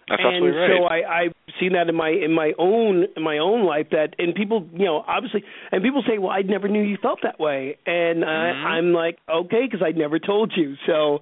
That's 0.07 0.21
and 0.23 0.35
absolutely 0.35 0.59
right. 0.59 0.69
so 0.69 0.83
I, 0.85 1.21
I've 1.23 1.33
seen 1.59 1.73
that 1.73 1.87
in 1.87 1.95
my 1.95 2.09
in 2.09 2.33
my 2.33 2.53
own 2.57 3.05
in 3.15 3.23
my 3.23 3.37
own 3.37 3.65
life 3.65 3.87
that 3.91 4.15
and 4.19 4.35
people 4.35 4.67
you 4.73 4.85
know 4.85 5.03
obviously 5.07 5.43
and 5.71 5.81
people 5.83 6.03
say 6.05 6.17
well 6.17 6.31
I 6.31 6.41
never 6.41 6.67
knew 6.67 6.81
you 6.81 6.97
felt 7.01 7.19
that 7.23 7.39
way 7.39 7.77
and 7.85 8.23
uh, 8.23 8.27
Mhm. 8.27 8.65
I'm 8.65 8.93
like 8.93 9.19
okay 9.29 9.61
because 9.69 9.85
I 9.85 9.91
never 9.97 10.19
told 10.19 10.51
you 10.55 10.75
so 10.85 11.19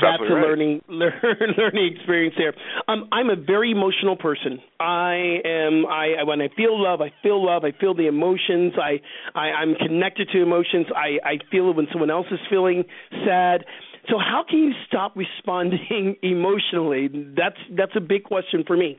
That's 0.00 0.18
that's 0.20 0.30
a 0.30 0.34
right. 0.34 0.42
learning 0.42 0.82
learn, 0.88 1.14
learning 1.56 1.94
experience 1.96 2.34
there. 2.36 2.54
Um, 2.88 3.08
I'm 3.12 3.30
a 3.30 3.36
very 3.36 3.70
emotional 3.70 4.16
person. 4.16 4.60
I 4.80 5.40
am. 5.44 5.86
I 5.86 6.22
when 6.24 6.40
I 6.40 6.48
feel 6.56 6.80
love, 6.80 7.00
I 7.00 7.12
feel 7.22 7.44
love. 7.44 7.64
I 7.64 7.72
feel 7.78 7.94
the 7.94 8.06
emotions. 8.06 8.74
I, 8.76 9.00
I 9.38 9.52
I'm 9.60 9.74
connected 9.74 10.28
to 10.32 10.42
emotions. 10.42 10.86
I 10.94 11.18
I 11.26 11.34
feel 11.50 11.70
it 11.70 11.76
when 11.76 11.86
someone 11.92 12.10
else 12.10 12.26
is 12.30 12.40
feeling 12.50 12.84
sad. 13.26 13.64
So 14.10 14.18
how 14.18 14.44
can 14.48 14.58
you 14.60 14.72
stop 14.86 15.16
responding 15.16 16.16
emotionally? 16.22 17.08
That's 17.36 17.58
that's 17.76 17.92
a 17.96 18.00
big 18.00 18.24
question 18.24 18.64
for 18.66 18.76
me. 18.76 18.98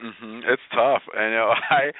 hmm 0.00 0.40
It's 0.46 0.62
tough. 0.74 1.02
I 1.14 1.28
know. 1.30 1.52
I 1.70 1.92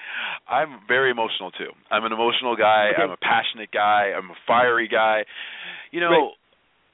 I'm 0.52 0.80
very 0.86 1.10
emotional 1.10 1.50
too. 1.50 1.70
I'm 1.90 2.04
an 2.04 2.12
emotional 2.12 2.56
guy. 2.56 2.90
Okay. 2.92 3.02
I'm 3.02 3.10
a 3.10 3.16
passionate 3.16 3.70
guy. 3.72 4.12
I'm 4.16 4.30
a 4.30 4.34
fiery 4.46 4.88
guy. 4.88 5.24
You 5.90 6.00
know, 6.00 6.10
Right. 6.10 6.30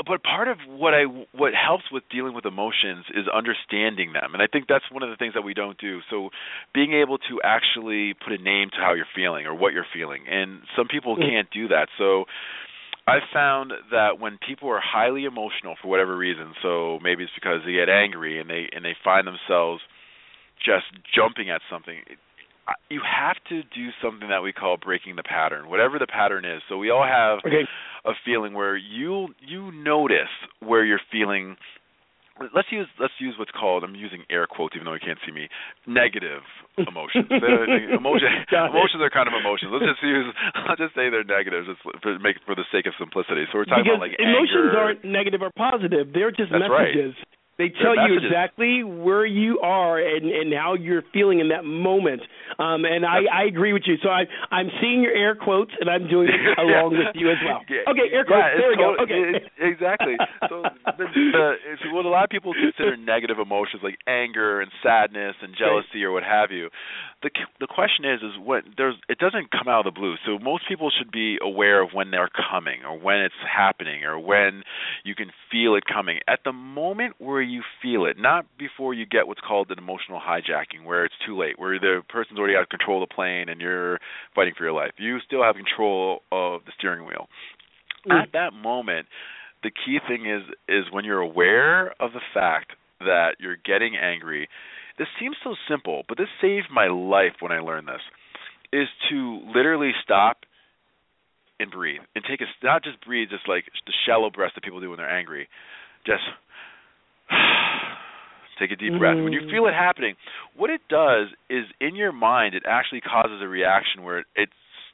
But 0.06 0.22
part 0.22 0.48
of 0.48 0.58
what 0.66 0.92
I 0.92 1.04
what 1.32 1.52
helps 1.54 1.84
with 1.92 2.02
dealing 2.10 2.34
with 2.34 2.44
emotions 2.44 3.06
is 3.14 3.24
understanding 3.32 4.12
them, 4.12 4.34
and 4.34 4.42
I 4.42 4.46
think 4.46 4.66
that's 4.68 4.84
one 4.90 5.02
of 5.02 5.10
the 5.10 5.16
things 5.16 5.34
that 5.34 5.42
we 5.42 5.54
don't 5.54 5.78
do. 5.78 6.00
So, 6.10 6.30
being 6.74 6.92
able 6.94 7.18
to 7.18 7.40
actually 7.44 8.14
put 8.14 8.32
a 8.32 8.42
name 8.42 8.70
to 8.70 8.76
how 8.76 8.94
you're 8.94 9.10
feeling 9.14 9.46
or 9.46 9.54
what 9.54 9.72
you're 9.72 9.86
feeling, 9.92 10.24
and 10.28 10.62
some 10.76 10.88
people 10.88 11.16
can't 11.16 11.48
do 11.50 11.68
that. 11.68 11.88
So. 11.98 12.24
I've 13.06 13.28
found 13.34 13.72
that 13.90 14.18
when 14.18 14.38
people 14.38 14.70
are 14.70 14.80
highly 14.80 15.26
emotional 15.26 15.74
for 15.76 15.88
whatever 15.88 16.16
reason, 16.16 16.54
so 16.62 16.98
maybe 17.02 17.22
it's 17.22 17.32
because 17.34 17.60
they 17.66 17.72
get 17.72 17.90
angry 17.90 18.40
and 18.40 18.48
they 18.48 18.70
and 18.72 18.82
they 18.82 18.96
find 19.04 19.26
themselves 19.26 19.82
just 20.56 20.86
jumping 21.14 21.50
at 21.50 21.60
something. 21.70 22.00
You 22.88 23.00
have 23.04 23.36
to 23.50 23.62
do 23.62 23.90
something 24.02 24.28
that 24.28 24.42
we 24.42 24.52
call 24.52 24.76
breaking 24.78 25.16
the 25.16 25.22
pattern, 25.22 25.68
whatever 25.68 25.98
the 25.98 26.06
pattern 26.06 26.44
is. 26.44 26.62
So 26.68 26.78
we 26.78 26.88
all 26.90 27.04
have 27.04 27.40
Okay. 27.44 27.66
a 28.04 28.12
feeling 28.24 28.54
where 28.54 28.76
you 28.76 29.34
you 29.40 29.70
notice 29.72 30.32
where 30.60 30.84
you're 30.84 31.00
feeling. 31.12 31.56
Let's 32.52 32.66
use 32.72 32.88
let's 32.98 33.14
use 33.20 33.36
what's 33.38 33.52
called 33.54 33.84
I'm 33.84 33.94
using 33.94 34.24
air 34.28 34.46
quotes 34.48 34.74
even 34.74 34.86
though 34.86 34.94
you 34.94 35.04
can't 35.04 35.20
see 35.24 35.30
me. 35.30 35.46
Negative 35.86 36.42
emotions. 36.88 37.26
They're- 37.30 37.94
emotion, 37.94 38.26
emotions 38.50 39.00
are 39.04 39.10
kind 39.10 39.28
of 39.28 39.34
emotions. 39.38 39.70
Let's 39.70 39.86
just 39.86 40.02
use 40.02 40.26
I'll 40.66 40.74
just 40.74 40.94
say 40.96 41.10
they're 41.14 41.22
negatives. 41.22 41.68
It's 41.70 41.78
for 42.02 42.18
make 42.18 42.42
for 42.44 42.54
the 42.56 42.64
sake 42.72 42.86
of 42.86 42.94
simplicity. 42.98 43.44
So 43.52 43.58
we're 43.62 43.70
talking 43.70 43.84
because 43.86 44.02
about 44.02 44.08
like 44.10 44.18
emotions 44.18 44.72
anger. 44.72 44.78
aren't 44.80 45.04
negative 45.04 45.42
or 45.46 45.52
positive; 45.54 46.10
they're 46.12 46.32
just 46.34 46.50
That's 46.50 46.66
right. 46.66 46.90
They 47.56 47.70
tell 47.70 47.94
you 47.94 48.18
exactly 48.18 48.82
where 48.82 49.24
you 49.24 49.60
are 49.60 49.98
and 49.98 50.26
and 50.30 50.52
how 50.52 50.74
you're 50.74 51.04
feeling 51.12 51.38
in 51.38 51.48
that 51.50 51.64
moment. 51.64 52.22
Um, 52.58 52.84
and 52.84 53.06
I, 53.06 53.22
I 53.32 53.44
agree 53.44 53.72
with 53.72 53.82
you. 53.86 53.94
So 54.02 54.08
I 54.08 54.24
I'm 54.50 54.70
seeing 54.80 55.02
your 55.02 55.12
air 55.14 55.34
quotes 55.34 55.70
and 55.80 55.88
I'm 55.88 56.08
doing 56.08 56.28
it 56.34 56.58
along 56.58 56.98
with 56.98 57.14
you 57.14 57.30
as 57.30 57.38
well. 57.46 57.62
Okay, 57.62 58.10
air 58.12 58.24
Yeah, 58.26 58.26
quotes. 58.26 58.50
it's 58.50 58.58
there 58.58 58.70
we 58.70 58.76
go. 58.76 58.96
Okay. 59.02 59.70
exactly. 59.70 60.16
So 60.48 60.62
the, 60.98 61.04
the, 61.14 61.54
it's 61.72 61.82
what 61.92 62.04
a 62.04 62.08
lot 62.08 62.24
of 62.24 62.30
people 62.30 62.52
consider 62.54 62.96
negative 62.96 63.38
emotions 63.38 63.82
like 63.82 63.98
anger 64.06 64.60
and 64.60 64.70
sadness 64.82 65.36
and 65.40 65.54
jealousy 65.56 66.02
or 66.02 66.10
what 66.12 66.24
have 66.24 66.50
you. 66.50 66.70
The 67.22 67.30
the 67.60 67.68
question 67.68 68.04
is 68.04 68.20
is 68.20 68.34
what 68.38 68.64
there's 68.76 68.96
it 69.08 69.18
doesn't 69.18 69.50
come 69.50 69.68
out 69.68 69.86
of 69.86 69.94
the 69.94 69.98
blue. 69.98 70.14
So 70.26 70.38
most 70.42 70.64
people 70.68 70.90
should 70.90 71.10
be 71.12 71.38
aware 71.40 71.82
of 71.82 71.90
when 71.94 72.10
they're 72.10 72.30
coming 72.50 72.84
or 72.84 72.98
when 72.98 73.20
it's 73.20 73.34
happening 73.46 74.02
or 74.04 74.18
when 74.18 74.62
you 75.04 75.14
can 75.14 75.30
feel 75.50 75.76
it 75.76 75.84
coming. 75.86 76.18
At 76.26 76.40
the 76.44 76.52
moment 76.52 77.14
where 77.18 77.43
you 77.50 77.62
feel 77.82 78.06
it, 78.06 78.16
not 78.18 78.46
before 78.58 78.94
you 78.94 79.06
get 79.06 79.26
what's 79.26 79.40
called 79.40 79.70
an 79.70 79.78
emotional 79.78 80.20
hijacking 80.20 80.84
where 80.84 81.04
it's 81.04 81.14
too 81.26 81.36
late, 81.38 81.58
where 81.58 81.78
the 81.78 82.02
person's 82.08 82.38
already 82.38 82.56
out 82.56 82.62
of 82.62 82.68
control 82.68 83.02
of 83.02 83.08
the 83.08 83.14
plane 83.14 83.48
and 83.48 83.60
you're 83.60 83.98
fighting 84.34 84.54
for 84.56 84.64
your 84.64 84.72
life. 84.72 84.92
You 84.98 85.18
still 85.26 85.42
have 85.42 85.56
control 85.56 86.20
of 86.32 86.64
the 86.66 86.72
steering 86.78 87.06
wheel 87.06 87.28
Mm. 88.06 88.22
at 88.22 88.32
that 88.34 88.52
moment 88.52 89.06
the 89.62 89.70
key 89.70 89.98
thing 90.06 90.26
is 90.28 90.42
is 90.68 90.84
when 90.92 91.06
you're 91.06 91.20
aware 91.20 91.94
of 91.98 92.12
the 92.12 92.20
fact 92.34 92.72
that 93.00 93.36
you're 93.40 93.56
getting 93.56 93.96
angry 93.96 94.46
this 94.98 95.08
seems 95.18 95.36
so 95.42 95.54
simple 95.66 96.02
but 96.06 96.18
this 96.18 96.28
saved 96.38 96.66
my 96.70 96.86
life 96.88 97.32
when 97.40 97.50
i 97.50 97.60
learned 97.60 97.88
this 97.88 98.02
is 98.74 98.88
to 99.08 99.40
literally 99.54 99.92
stop 100.02 100.36
and 101.58 101.70
breathe 101.70 102.02
and 102.14 102.24
take 102.28 102.42
a 102.42 102.44
not 102.62 102.84
just 102.84 103.00
breathe 103.06 103.30
just 103.30 103.48
like 103.48 103.64
the 103.86 103.92
shallow 104.04 104.28
breaths 104.28 104.54
that 104.54 104.64
people 104.64 104.80
do 104.82 104.90
when 104.90 104.98
they're 104.98 105.08
angry 105.08 105.48
just 106.04 106.24
take 108.58 108.70
a 108.70 108.76
deep 108.76 108.96
breath 108.98 109.16
when 109.22 109.32
you 109.32 109.40
Mm. 109.40 109.50
feel 109.50 109.66
it 109.66 109.74
happening 109.74 110.14
what 110.54 110.70
it 110.70 110.80
does 110.88 111.28
is 111.50 111.66
in 111.80 111.96
your 111.96 112.12
mind 112.12 112.54
it 112.54 112.62
actually 112.66 113.00
causes 113.00 113.42
a 113.42 113.48
reaction 113.48 114.02
where 114.04 114.18
it, 114.18 114.26
it 114.36 114.48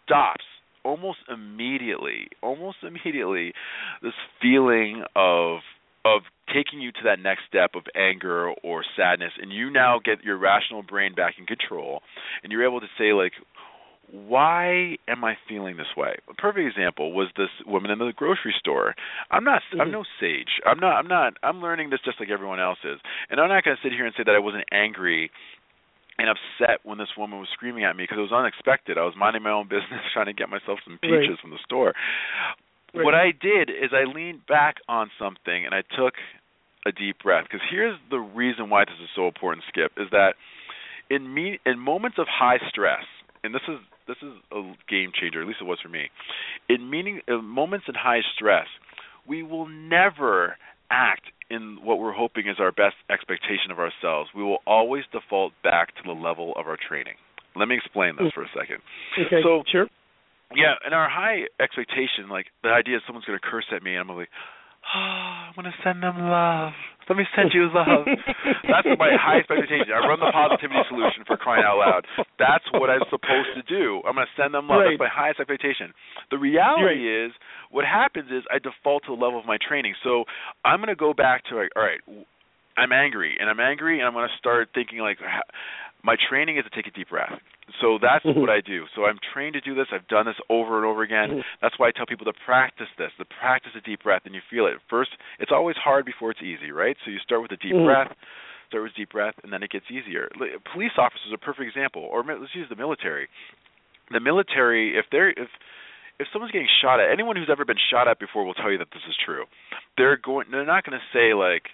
stops 0.04 0.44
almost 0.82 1.18
immediately 1.28 2.28
almost 2.42 2.78
immediately 2.82 3.52
this 4.02 4.14
feeling 4.40 5.04
of 5.14 5.60
of 6.06 6.22
taking 6.52 6.80
you 6.80 6.90
to 6.90 7.00
that 7.04 7.20
next 7.20 7.42
step 7.46 7.72
of 7.74 7.82
anger 7.94 8.50
or 8.62 8.82
sadness 8.96 9.32
and 9.40 9.52
you 9.52 9.70
now 9.70 10.00
get 10.02 10.24
your 10.24 10.38
rational 10.38 10.82
brain 10.82 11.14
back 11.14 11.34
in 11.38 11.44
control 11.44 12.00
and 12.42 12.50
you're 12.50 12.64
able 12.66 12.80
to 12.80 12.88
say 12.98 13.12
like 13.12 13.32
why 14.12 14.96
am 15.06 15.24
I 15.24 15.36
feeling 15.48 15.76
this 15.76 15.94
way? 15.96 16.16
A 16.28 16.34
perfect 16.34 16.66
example 16.66 17.12
was 17.12 17.28
this 17.36 17.50
woman 17.66 17.90
in 17.90 17.98
the 17.98 18.12
grocery 18.14 18.54
store. 18.58 18.94
I'm 19.30 19.44
not 19.44 19.62
I'm 19.78 19.88
Mhm. 19.88 19.92
no 19.92 20.04
sage. 20.18 20.60
I'm 20.66 20.80
not 20.80 20.96
I'm 20.96 21.06
not 21.06 21.34
I'm 21.42 21.60
learning 21.60 21.90
this 21.90 22.00
just 22.00 22.18
like 22.18 22.30
everyone 22.30 22.60
else 22.60 22.78
is. 22.84 23.00
And 23.30 23.40
I'm 23.40 23.48
not 23.48 23.62
going 23.64 23.76
to 23.76 23.82
sit 23.82 23.92
here 23.92 24.06
and 24.06 24.14
say 24.16 24.24
that 24.24 24.34
I 24.34 24.40
wasn't 24.40 24.64
angry 24.72 25.30
and 26.18 26.28
upset 26.28 26.80
when 26.84 26.98
this 26.98 27.16
woman 27.16 27.38
was 27.38 27.48
screaming 27.50 27.84
at 27.84 27.96
me 27.96 28.02
because 28.04 28.18
it 28.18 28.22
was 28.22 28.32
unexpected. 28.32 28.98
I 28.98 29.04
was 29.04 29.14
minding 29.16 29.42
my 29.42 29.50
own 29.50 29.68
business 29.68 30.00
trying 30.12 30.26
to 30.26 30.32
get 30.32 30.48
myself 30.48 30.80
some 30.84 30.98
Right. 31.02 31.22
peaches 31.22 31.38
from 31.40 31.50
the 31.50 31.58
store. 31.64 31.94
Right. 32.92 33.04
What 33.04 33.14
I 33.14 33.30
did 33.30 33.70
is 33.70 33.92
I 33.92 34.04
leaned 34.04 34.44
back 34.46 34.76
on 34.88 35.10
something 35.18 35.64
and 35.64 35.72
I 35.74 35.82
took 35.82 36.14
a 36.84 36.90
deep 36.92 37.22
breath 37.22 37.44
because 37.44 37.60
here's 37.70 37.96
the 38.10 38.18
reason 38.18 38.70
why 38.70 38.84
this 38.84 38.98
is 39.02 39.08
so 39.14 39.28
important 39.28 39.64
skip 39.68 39.92
is 39.98 40.08
that 40.10 40.34
in 41.10 41.32
me 41.32 41.60
in 41.64 41.78
moments 41.78 42.18
of 42.18 42.26
high 42.26 42.58
stress 42.68 43.04
and 43.44 43.54
this 43.54 43.62
is 43.68 43.78
this 44.06 44.16
is 44.22 44.32
a 44.52 44.62
game 44.88 45.12
changer. 45.18 45.42
At 45.42 45.48
least 45.48 45.60
it 45.60 45.64
was 45.64 45.78
for 45.82 45.88
me. 45.88 46.10
In 46.68 46.90
meaning 46.90 47.20
in 47.26 47.44
moments 47.44 47.86
in 47.88 47.94
high 47.94 48.20
stress, 48.34 48.66
we 49.26 49.42
will 49.42 49.66
never 49.66 50.56
act 50.90 51.22
in 51.50 51.78
what 51.82 51.98
we're 51.98 52.12
hoping 52.12 52.46
is 52.48 52.56
our 52.58 52.72
best 52.72 52.96
expectation 53.10 53.70
of 53.70 53.78
ourselves. 53.78 54.30
We 54.34 54.42
will 54.42 54.58
always 54.66 55.04
default 55.12 55.52
back 55.62 55.94
to 55.96 56.02
the 56.04 56.12
level 56.12 56.52
of 56.56 56.66
our 56.66 56.76
training. 56.76 57.14
Let 57.56 57.66
me 57.66 57.76
explain 57.76 58.14
this 58.16 58.32
for 58.32 58.42
a 58.42 58.50
second. 58.54 58.78
Okay, 59.18 59.42
so, 59.42 59.62
sure. 59.70 59.86
Yeah, 60.54 60.74
in 60.86 60.92
our 60.92 61.08
high 61.08 61.46
expectation, 61.60 62.28
like 62.30 62.46
the 62.62 62.70
idea 62.70 62.96
is 62.96 63.02
someone's 63.06 63.24
going 63.24 63.38
to 63.38 63.46
curse 63.46 63.66
at 63.74 63.82
me, 63.82 63.94
and 63.96 64.08
I'm 64.08 64.16
like, 64.16 64.28
oh, 64.84 65.50
I'm 65.50 65.54
going 65.54 65.66
to 65.66 65.78
send 65.82 66.02
them 66.02 66.18
love. 66.18 66.72
Let 67.10 67.18
me 67.18 67.26
send 67.34 67.50
you 67.52 67.66
love. 67.74 68.06
That's 68.70 68.86
my 68.94 69.10
highest 69.18 69.50
expectation. 69.50 69.90
I 69.90 70.06
run 70.06 70.22
the 70.22 70.30
positivity 70.30 70.78
solution 70.86 71.26
for 71.26 71.36
crying 71.36 71.66
out 71.66 71.82
loud. 71.82 72.06
That's 72.38 72.62
what 72.70 72.86
I'm 72.86 73.02
supposed 73.10 73.50
to 73.58 73.66
do. 73.66 73.98
I'm 74.06 74.14
going 74.14 74.30
to 74.30 74.34
send 74.38 74.54
them 74.54 74.70
love. 74.70 74.86
Right. 74.86 74.94
That's 74.94 75.10
my 75.10 75.10
highest 75.10 75.42
expectation. 75.42 75.90
The 76.30 76.38
reality 76.38 77.10
is, 77.10 77.34
what 77.74 77.82
happens 77.82 78.30
is 78.30 78.46
I 78.46 78.62
default 78.62 79.10
to 79.10 79.16
the 79.16 79.18
level 79.18 79.42
of 79.42 79.46
my 79.46 79.58
training. 79.58 79.98
So 80.06 80.22
I'm 80.62 80.78
going 80.78 80.94
to 80.94 80.94
go 80.94 81.10
back 81.10 81.50
to 81.50 81.58
like, 81.58 81.74
all 81.74 81.82
right, 81.82 81.98
I'm 82.78 82.94
angry, 82.94 83.34
and 83.42 83.50
I'm 83.50 83.58
angry, 83.58 83.98
and 83.98 84.06
I'm 84.06 84.14
going 84.14 84.30
to 84.30 84.38
start 84.38 84.70
thinking 84.70 85.02
like, 85.02 85.18
my 86.06 86.14
training 86.30 86.58
is 86.58 86.64
to 86.64 86.70
take 86.70 86.86
a 86.86 86.94
deep 86.94 87.10
breath. 87.10 87.34
So 87.78 87.98
that's 87.98 88.24
Mhm. 88.24 88.36
what 88.36 88.50
I 88.50 88.60
do. 88.60 88.86
So 88.94 89.06
I'm 89.06 89.18
trained 89.18 89.54
to 89.54 89.60
do 89.60 89.74
this. 89.74 89.92
I've 89.92 90.08
done 90.08 90.26
this 90.26 90.40
over 90.48 90.76
and 90.76 90.86
over 90.86 91.02
again. 91.02 91.38
Mhm. 91.38 91.44
That's 91.60 91.78
why 91.78 91.88
I 91.88 91.92
tell 91.92 92.06
people 92.06 92.26
to 92.26 92.32
practice 92.32 92.88
this, 92.96 93.12
to 93.16 93.24
practice 93.24 93.74
a 93.74 93.80
deep 93.80 94.02
breath, 94.02 94.26
and 94.26 94.34
you 94.34 94.40
feel 94.42 94.66
it. 94.66 94.80
First, 94.88 95.16
it's 95.38 95.52
always 95.52 95.76
hard 95.76 96.04
before 96.04 96.30
it's 96.30 96.42
easy, 96.42 96.72
right? 96.72 96.96
So 97.04 97.10
you 97.10 97.18
start 97.20 97.42
with 97.42 97.52
a 97.52 97.56
deep 97.56 97.74
Mhm. 97.76 97.84
breath, 97.84 98.16
start 98.66 98.82
with 98.84 98.92
a 98.92 98.96
deep 98.96 99.10
breath, 99.10 99.34
and 99.42 99.52
then 99.52 99.62
it 99.62 99.70
gets 99.70 99.90
easier. 99.90 100.28
Li- 100.36 100.56
Police 100.64 100.96
officers 100.98 101.30
are 101.32 101.36
a 101.36 101.38
perfect 101.38 101.66
example, 101.68 102.02
or 102.02 102.22
let's 102.22 102.54
use 102.54 102.68
the 102.68 102.76
military. 102.76 103.28
The 104.10 104.20
military, 104.20 104.96
if 104.96 105.08
they're 105.10 105.30
if 105.30 105.50
if 106.18 106.28
someone's 106.28 106.52
getting 106.52 106.68
shot 106.68 107.00
at, 107.00 107.08
anyone 107.08 107.34
who's 107.34 107.48
ever 107.48 107.64
been 107.64 107.78
shot 107.78 108.06
at 108.06 108.18
before 108.18 108.44
will 108.44 108.52
tell 108.52 108.70
you 108.70 108.76
that 108.76 108.90
this 108.90 109.06
is 109.08 109.16
true. 109.16 109.46
They're 109.96 110.16
going. 110.16 110.50
They're 110.50 110.66
not 110.66 110.84
going 110.84 110.98
to 111.00 111.06
say 111.14 111.32
like, 111.32 111.70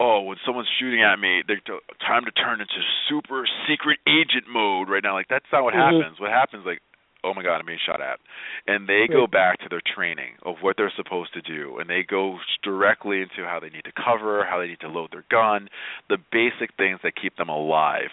"Oh, 0.00 0.20
when 0.22 0.38
someone's 0.44 0.68
shooting 0.78 1.02
at 1.02 1.18
me, 1.18 1.42
they're 1.46 1.60
t- 1.60 1.78
time 2.00 2.24
to 2.24 2.30
turn 2.32 2.60
into 2.60 2.80
super 3.08 3.46
secret 3.66 3.98
agent 4.06 4.46
mode 4.48 4.88
right 4.88 5.02
now." 5.02 5.14
Like 5.14 5.28
that's 5.28 5.50
not 5.52 5.64
what 5.64 5.74
Mhm. 5.74 6.00
happens. 6.00 6.20
What 6.20 6.30
happens 6.30 6.64
like, 6.66 6.80
"Oh 7.24 7.34
my 7.34 7.42
God, 7.42 7.58
I'm 7.60 7.66
being 7.66 7.78
shot 7.84 8.00
at," 8.00 8.20
and 8.66 8.88
they 8.88 9.06
go 9.08 9.26
back 9.26 9.58
to 9.60 9.68
their 9.68 9.82
training 9.94 10.34
of 10.42 10.56
what 10.60 10.76
they're 10.76 10.92
supposed 10.96 11.32
to 11.34 11.40
do, 11.40 11.78
and 11.78 11.88
they 11.88 12.02
go 12.02 12.38
directly 12.62 13.22
into 13.22 13.44
how 13.44 13.60
they 13.60 13.70
need 13.70 13.84
to 13.84 13.92
cover, 13.92 14.44
how 14.44 14.58
they 14.58 14.68
need 14.68 14.80
to 14.80 14.88
load 14.88 15.10
their 15.12 15.24
gun, 15.30 15.68
the 16.08 16.18
basic 16.32 16.74
things 16.76 17.00
that 17.02 17.16
keep 17.16 17.36
them 17.36 17.48
alive. 17.48 18.10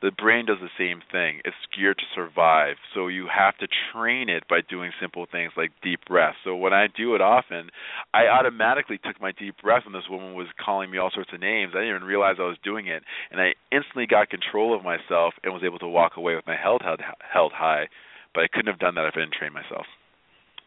The 0.00 0.10
brain 0.10 0.46
does 0.46 0.60
the 0.60 0.70
same 0.78 1.02
thing. 1.10 1.40
It's 1.44 1.56
geared 1.76 1.98
to 1.98 2.04
survive, 2.14 2.76
so 2.94 3.08
you 3.08 3.26
have 3.26 3.56
to 3.58 3.68
train 3.92 4.28
it 4.28 4.46
by 4.48 4.60
doing 4.60 4.92
simple 5.00 5.26
things 5.26 5.52
like 5.56 5.72
deep 5.82 6.04
breath. 6.06 6.36
So 6.44 6.54
when 6.54 6.72
I 6.72 6.86
do 6.86 7.14
it 7.14 7.20
often, 7.20 7.70
I 8.14 8.28
automatically 8.28 8.98
took 8.98 9.20
my 9.20 9.32
deep 9.32 9.60
breath 9.62 9.84
when 9.84 9.92
this 9.92 10.08
woman 10.08 10.34
was 10.34 10.46
calling 10.64 10.90
me 10.90 10.98
all 10.98 11.10
sorts 11.10 11.32
of 11.32 11.40
names. 11.40 11.72
I 11.74 11.80
didn't 11.80 11.96
even 11.96 12.08
realize 12.08 12.36
I 12.38 12.42
was 12.42 12.58
doing 12.62 12.86
it, 12.86 13.02
and 13.30 13.40
I 13.40 13.54
instantly 13.72 14.06
got 14.06 14.30
control 14.30 14.74
of 14.76 14.84
myself 14.84 15.34
and 15.42 15.52
was 15.52 15.64
able 15.64 15.78
to 15.80 15.88
walk 15.88 16.16
away 16.16 16.34
with 16.34 16.46
my 16.46 16.54
head 16.54 16.68
held 16.82 17.00
held 17.32 17.52
high. 17.52 17.88
But 18.34 18.44
I 18.44 18.48
couldn't 18.52 18.70
have 18.70 18.78
done 18.78 18.94
that 18.94 19.06
if 19.06 19.14
I 19.16 19.20
didn't 19.20 19.34
train 19.34 19.52
myself. 19.52 19.86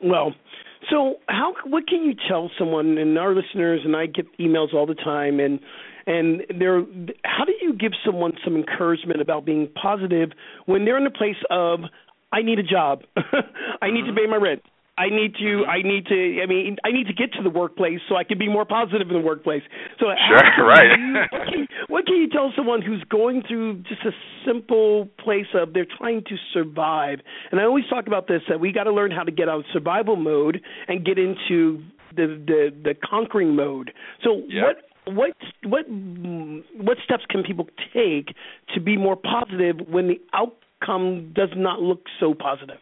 Well, 0.03 0.33
so 0.89 1.15
how 1.27 1.53
what 1.65 1.87
can 1.87 2.03
you 2.03 2.13
tell 2.27 2.49
someone 2.57 2.97
and 2.97 3.17
our 3.17 3.35
listeners 3.35 3.81
and 3.85 3.95
I 3.95 4.07
get 4.07 4.25
emails 4.39 4.73
all 4.73 4.85
the 4.85 4.95
time 4.95 5.39
and 5.39 5.59
and 6.07 6.43
they're 6.57 6.81
how 7.23 7.45
do 7.45 7.53
you 7.61 7.73
give 7.73 7.91
someone 8.03 8.33
some 8.43 8.55
encouragement 8.55 9.21
about 9.21 9.45
being 9.45 9.69
positive 9.79 10.31
when 10.65 10.85
they're 10.85 10.97
in 10.97 11.05
a 11.05 11.11
place 11.11 11.35
of 11.49 11.81
I 12.31 12.41
need 12.41 12.59
a 12.59 12.63
job. 12.63 13.03
I 13.81 13.91
need 13.91 14.01
to 14.01 14.07
mm-hmm. 14.07 14.15
pay 14.15 14.25
my 14.27 14.37
rent. 14.37 14.63
I 14.97 15.09
need 15.09 15.35
to 15.39 15.65
I 15.65 15.81
need 15.81 16.05
to 16.07 16.39
I 16.43 16.45
mean 16.45 16.77
I 16.83 16.91
need 16.91 17.07
to 17.07 17.13
get 17.13 17.33
to 17.33 17.41
the 17.43 17.49
workplace 17.49 17.99
so 18.09 18.15
I 18.17 18.23
can 18.23 18.37
be 18.37 18.47
more 18.49 18.65
positive 18.65 19.07
in 19.09 19.13
the 19.13 19.25
workplace. 19.25 19.63
So 19.99 20.07
Sure, 20.27 20.67
right. 20.67 20.99
you- 20.99 21.13
what, 21.31 21.47
can, 21.47 21.67
what 21.87 22.05
can 22.05 22.15
you 22.17 22.29
tell 22.29 22.51
someone 22.55 22.81
who's 22.81 23.03
going 23.09 23.41
through 23.47 23.77
just 23.83 24.03
a 24.05 24.11
simple 24.45 25.07
place 25.17 25.47
of 25.53 25.73
they're 25.73 25.87
trying 25.97 26.23
to 26.25 26.35
survive? 26.53 27.19
And 27.51 27.59
I 27.59 27.63
always 27.63 27.85
talk 27.89 28.07
about 28.07 28.27
this 28.27 28.41
that 28.49 28.59
we 28.59 28.71
got 28.71 28.83
to 28.83 28.91
learn 28.93 29.11
how 29.11 29.23
to 29.23 29.31
get 29.31 29.47
out 29.49 29.59
of 29.59 29.65
survival 29.73 30.15
mode 30.17 30.61
and 30.87 31.05
get 31.05 31.17
into 31.17 31.81
the 32.15 32.27
the, 32.45 32.69
the 32.83 32.93
conquering 33.09 33.55
mode. 33.55 33.91
So 34.23 34.43
Yeah. 34.47 34.63
what 34.63 34.77
what 35.15 35.31
what 35.63 35.85
what 36.77 36.97
steps 37.03 37.23
can 37.29 37.43
people 37.43 37.67
take 37.93 38.35
to 38.75 38.79
be 38.81 38.97
more 38.97 39.15
positive 39.15 39.77
when 39.87 40.07
the 40.09 40.19
outcome 40.33 41.31
does 41.33 41.49
not 41.55 41.81
look 41.81 42.03
so 42.19 42.33
positive? 42.33 42.77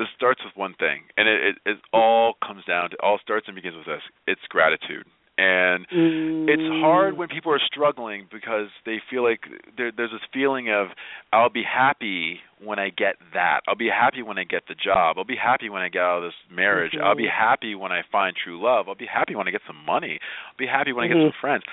This 0.00 0.08
starts 0.16 0.40
with 0.42 0.56
one 0.56 0.72
thing, 0.80 1.02
and 1.18 1.28
it, 1.28 1.40
it, 1.44 1.56
it 1.66 1.78
all 1.92 2.32
comes 2.44 2.64
down 2.64 2.88
to 2.90 2.96
all 3.02 3.18
starts 3.22 3.46
and 3.46 3.54
begins 3.54 3.76
with 3.76 3.84
this. 3.84 4.00
It's 4.26 4.40
gratitude, 4.48 5.04
and 5.36 5.84
it's 6.48 6.62
mm. 6.62 6.80
hard 6.80 7.18
when 7.18 7.28
people 7.28 7.52
are 7.52 7.60
struggling 7.60 8.26
because 8.32 8.68
they 8.86 8.96
feel 9.10 9.22
like 9.22 9.40
there, 9.76 9.92
there's 9.94 10.10
this 10.10 10.24
feeling 10.32 10.70
of 10.70 10.88
I'll 11.34 11.50
be 11.50 11.62
happy 11.62 12.40
when 12.64 12.78
I 12.78 12.88
get 12.88 13.16
that. 13.34 13.60
I'll 13.68 13.76
be 13.76 13.90
happy 13.92 14.22
when 14.22 14.38
I 14.38 14.44
get 14.44 14.62
the 14.68 14.74
job. 14.74 15.18
I'll 15.18 15.24
be 15.24 15.36
happy 15.36 15.68
when 15.68 15.82
I 15.82 15.90
get 15.90 16.00
out 16.00 16.24
of 16.24 16.24
this 16.24 16.40
marriage. 16.50 16.92
I'll 16.96 17.14
be 17.14 17.24
mm-hmm. 17.24 17.48
happy 17.48 17.74
when 17.74 17.92
I 17.92 18.00
find 18.10 18.34
true 18.34 18.62
love. 18.62 18.88
I'll 18.88 18.94
be 18.94 19.06
happy 19.06 19.34
when 19.34 19.46
I 19.46 19.50
get 19.50 19.62
some 19.66 19.84
money. 19.84 20.18
I'll 20.48 20.58
be 20.58 20.66
happy 20.66 20.94
when 20.94 21.04
I 21.04 21.08
get 21.08 21.20
some 21.20 21.28
mm-hmm. 21.28 21.40
friends. 21.40 21.64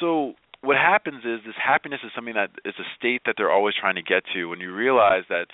So 0.00 0.34
what 0.60 0.76
happens 0.76 1.22
is 1.24 1.46
this 1.46 1.54
happiness 1.54 2.00
is 2.04 2.10
something 2.14 2.34
that 2.34 2.50
is 2.64 2.74
a 2.78 2.86
state 2.98 3.22
that 3.26 3.36
they're 3.38 3.52
always 3.52 3.74
trying 3.78 3.94
to 3.94 4.02
get 4.02 4.24
to 4.34 4.46
when 4.46 4.58
you 4.58 4.74
realize 4.74 5.22
that 5.28 5.46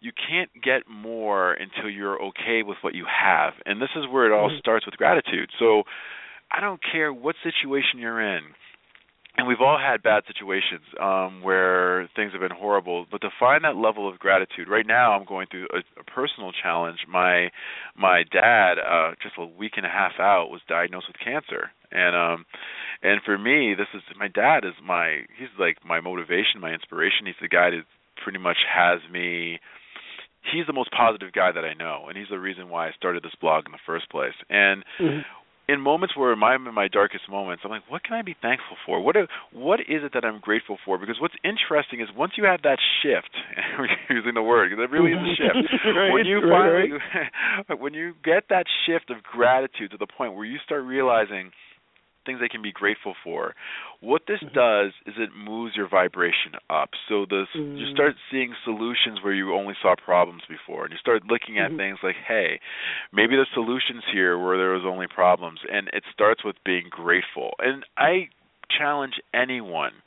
you 0.00 0.12
can't 0.12 0.50
get 0.62 0.88
more 0.88 1.52
until 1.52 1.90
you're 1.90 2.20
okay 2.22 2.62
with 2.62 2.78
what 2.82 2.94
you 2.94 3.04
have. 3.04 3.54
And 3.66 3.80
this 3.80 3.90
is 3.96 4.06
where 4.06 4.24
it 4.26 4.32
all 4.32 4.50
Mhm. 4.50 4.58
starts 4.58 4.86
with 4.86 4.96
gratitude. 4.96 5.50
So 5.58 5.84
I 6.50 6.60
don't 6.60 6.82
care 6.82 7.12
what 7.12 7.36
situation 7.42 7.98
you're 8.00 8.20
in. 8.20 8.54
And 9.36 9.46
we've 9.46 9.60
all 9.60 9.78
had 9.78 10.02
bad 10.02 10.24
situations 10.26 10.82
um 10.98 11.40
where 11.42 12.08
things 12.16 12.32
have 12.32 12.40
been 12.40 12.50
horrible, 12.50 13.06
but 13.10 13.20
to 13.20 13.30
find 13.30 13.62
that 13.64 13.76
level 13.76 14.08
of 14.08 14.18
gratitude. 14.18 14.68
Right 14.68 14.86
now 14.86 15.12
I'm 15.12 15.24
going 15.24 15.46
through 15.46 15.68
a, 15.72 15.78
a 16.00 16.04
personal 16.04 16.52
challenge. 16.52 17.06
My 17.06 17.50
my 17.94 18.24
dad 18.24 18.78
uh 18.78 19.14
just 19.22 19.36
a 19.38 19.46
week 19.46 19.74
and 19.76 19.86
a 19.86 19.88
half 19.88 20.18
out 20.18 20.50
was 20.50 20.62
diagnosed 20.66 21.06
with 21.08 21.18
cancer. 21.18 21.70
And 21.92 22.16
um 22.16 22.46
and 23.02 23.22
for 23.22 23.38
me 23.38 23.74
this 23.74 23.88
is 23.94 24.02
my 24.16 24.28
dad 24.28 24.64
is 24.64 24.74
my 24.82 25.24
he's 25.38 25.48
like 25.58 25.76
my 25.84 26.00
motivation, 26.00 26.60
my 26.60 26.72
inspiration. 26.72 27.26
He's 27.26 27.36
the 27.40 27.48
guy 27.48 27.70
that 27.70 27.84
pretty 28.22 28.38
much 28.38 28.58
has 28.68 29.00
me 29.10 29.60
he's 30.42 30.66
the 30.66 30.72
most 30.72 30.90
positive 30.90 31.32
guy 31.32 31.52
that 31.52 31.64
I 31.64 31.74
know, 31.74 32.06
and 32.08 32.16
he's 32.16 32.28
the 32.30 32.38
reason 32.38 32.68
why 32.68 32.88
I 32.88 32.92
started 32.92 33.22
this 33.22 33.34
blog 33.40 33.66
in 33.66 33.72
the 33.72 33.78
first 33.86 34.10
place. 34.10 34.34
And 34.48 34.84
Mhm. 34.98 35.24
in 35.68 35.80
moments 35.80 36.16
where 36.16 36.32
I'm 36.32 36.66
in 36.66 36.74
my 36.74 36.88
darkest 36.88 37.28
moments, 37.28 37.62
I'm 37.64 37.70
like, 37.70 37.88
what 37.88 38.02
can 38.02 38.14
I 38.14 38.22
be 38.22 38.34
thankful 38.42 38.76
for? 38.84 39.00
What 39.00 39.16
what 39.52 39.80
is 39.80 40.02
it 40.02 40.12
that 40.14 40.24
I'm 40.24 40.40
grateful 40.40 40.78
for? 40.84 40.98
Because 40.98 41.20
what's 41.20 41.34
interesting 41.44 42.00
is 42.00 42.08
once 42.16 42.32
you 42.36 42.44
have 42.44 42.62
that 42.62 42.78
shift, 43.02 43.30
and 43.56 43.78
we're 43.78 44.16
using 44.16 44.34
the 44.34 44.42
word 44.42 44.70
because 44.70 44.82
it 44.82 44.90
really 44.90 45.12
is 45.12 45.18
a 45.22 45.34
shift. 45.36 45.72
Right, 45.84 46.12
when 46.12 46.26
you 46.26 46.40
right, 46.40 46.90
finally, 46.90 47.78
when 47.78 47.94
you 47.94 48.14
get 48.24 48.48
that 48.50 48.66
shift 48.86 49.10
of 49.10 49.22
gratitude 49.22 49.92
to 49.92 49.96
the 49.96 50.06
point 50.06 50.34
where 50.34 50.44
you 50.44 50.58
start 50.64 50.84
realizing 50.84 51.52
things 52.26 52.40
they 52.40 52.48
can 52.48 52.62
be 52.62 52.72
grateful 52.72 53.14
for. 53.24 53.54
What 54.00 54.22
this 54.26 54.40
Mm-hmm. 54.40 54.54
does 54.54 54.92
is 55.06 55.14
it 55.18 55.30
moves 55.34 55.76
your 55.76 55.88
vibration 55.88 56.52
up. 56.68 56.90
So 57.08 57.24
this 57.26 57.48
you 57.54 57.86
Mm. 57.86 57.92
start 57.92 58.16
seeing 58.30 58.54
solutions 58.64 59.22
where 59.22 59.32
you 59.32 59.54
only 59.54 59.74
saw 59.80 59.94
problems 59.96 60.42
before, 60.48 60.84
and 60.84 60.92
you 60.92 60.98
start 60.98 61.24
looking 61.26 61.58
at 61.58 61.72
Mhm. 61.72 61.76
things 61.76 61.98
like, 62.02 62.16
hey, 62.16 62.60
maybe 63.12 63.36
there's 63.36 63.48
solutions 63.50 64.04
here 64.06 64.38
where 64.38 64.56
there 64.58 64.72
was 64.72 64.84
only 64.84 65.06
problems, 65.06 65.60
and 65.70 65.88
it 65.92 66.04
starts 66.12 66.44
with 66.44 66.62
being 66.64 66.88
grateful. 66.88 67.54
And 67.58 67.84
I 67.96 68.28
challenge 68.68 69.20
anyone 69.34 70.02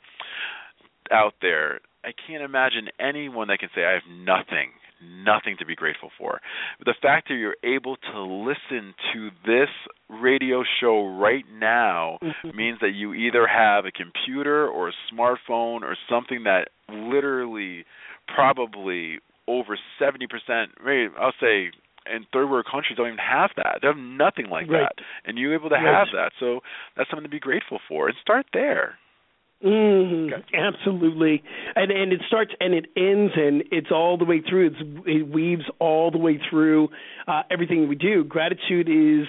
out 1.10 1.34
there. 1.40 1.80
I 2.04 2.12
can't 2.12 2.42
imagine 2.42 2.90
anyone 2.98 3.48
that 3.48 3.58
can 3.58 3.70
say 3.74 3.84
I 3.84 3.92
have 3.92 4.06
nothing, 4.06 4.72
nothing 5.04 5.56
to 5.58 5.66
be 5.66 5.74
grateful 5.74 6.10
for. 6.18 6.40
But 6.78 6.86
the 6.86 6.94
fact 7.00 7.28
that 7.28 7.34
you're 7.34 7.56
able 7.62 7.96
to 7.96 8.20
listen 8.20 8.94
to 9.12 9.30
this 9.46 9.70
radio 10.08 10.64
show 10.80 11.06
right 11.06 11.44
now 11.48 12.18
Mhm. 12.22 12.54
means 12.54 12.78
that 12.80 12.92
you 12.92 13.14
either 13.14 13.46
have 13.46 13.86
a 13.86 13.92
computer 13.92 14.68
or 14.68 14.88
a 14.88 14.92
smartphone 15.10 15.82
or 15.82 15.96
something 16.08 16.44
that 16.44 16.68
literally 16.88 17.84
probably 18.28 19.20
over 19.46 19.76
70%, 19.98 20.72
maybe 20.82 21.12
I'll 21.18 21.32
say 21.40 21.70
in 22.06 22.24
third 22.32 22.50
world 22.50 22.66
countries 22.66 22.96
don't 22.96 23.06
even 23.06 23.18
have 23.18 23.50
that. 23.56 23.78
They 23.80 23.88
have 23.88 23.96
nothing 23.96 24.48
like 24.50 24.68
Right. 24.68 24.88
that. 24.96 25.04
And 25.24 25.38
you're 25.38 25.54
able 25.54 25.70
to 25.70 25.76
Right. 25.76 25.84
have 25.84 26.10
that. 26.12 26.32
So 26.38 26.62
that's 26.96 27.08
something 27.10 27.24
to 27.24 27.30
be 27.30 27.40
grateful 27.40 27.78
for. 27.88 28.08
And 28.08 28.16
start 28.18 28.46
there. 28.52 28.98
Hmm 29.64 30.28
Absolutely, 30.54 31.42
and 31.74 31.90
and 31.90 32.12
it 32.12 32.20
starts 32.28 32.52
and 32.60 32.74
it 32.74 32.86
ends 32.96 33.32
and 33.36 33.64
it's 33.72 33.90
all 33.90 34.18
the 34.18 34.24
way 34.26 34.42
through. 34.46 34.66
It's, 34.68 34.76
it 35.06 35.28
weaves 35.28 35.64
all 35.78 36.10
the 36.10 36.18
way 36.18 36.38
through 36.50 36.88
uh, 37.26 37.42
everything 37.50 37.88
we 37.88 37.94
do. 37.94 38.24
Gratitude 38.24 38.88
is 38.88 39.26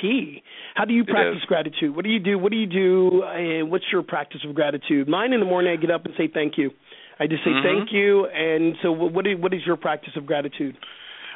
key. 0.00 0.42
How 0.74 0.84
do 0.84 0.94
you 0.94 1.04
practice 1.04 1.42
gratitude? 1.48 1.96
What 1.96 2.04
do 2.04 2.10
you 2.10 2.20
do? 2.20 2.38
What 2.38 2.52
do 2.52 2.58
you 2.58 2.66
do? 2.66 3.22
And 3.24 3.70
what's 3.70 3.86
your 3.90 4.02
practice 4.02 4.42
of 4.48 4.54
gratitude? 4.54 5.08
Mine 5.08 5.32
in 5.32 5.40
the 5.40 5.46
morning, 5.46 5.72
I 5.72 5.76
get 5.80 5.90
up 5.90 6.04
and 6.04 6.14
say 6.16 6.28
thank 6.32 6.56
you. 6.56 6.70
I 7.18 7.26
just 7.26 7.42
say 7.42 7.50
Mhm. 7.50 7.62
thank 7.64 7.92
you. 7.92 8.26
And 8.26 8.76
so, 8.80 8.94
wh- 8.94 9.12
what 9.12 9.26
is, 9.26 9.38
what 9.40 9.52
is 9.52 9.66
your 9.66 9.76
practice 9.76 10.14
of 10.14 10.24
gratitude? 10.24 10.76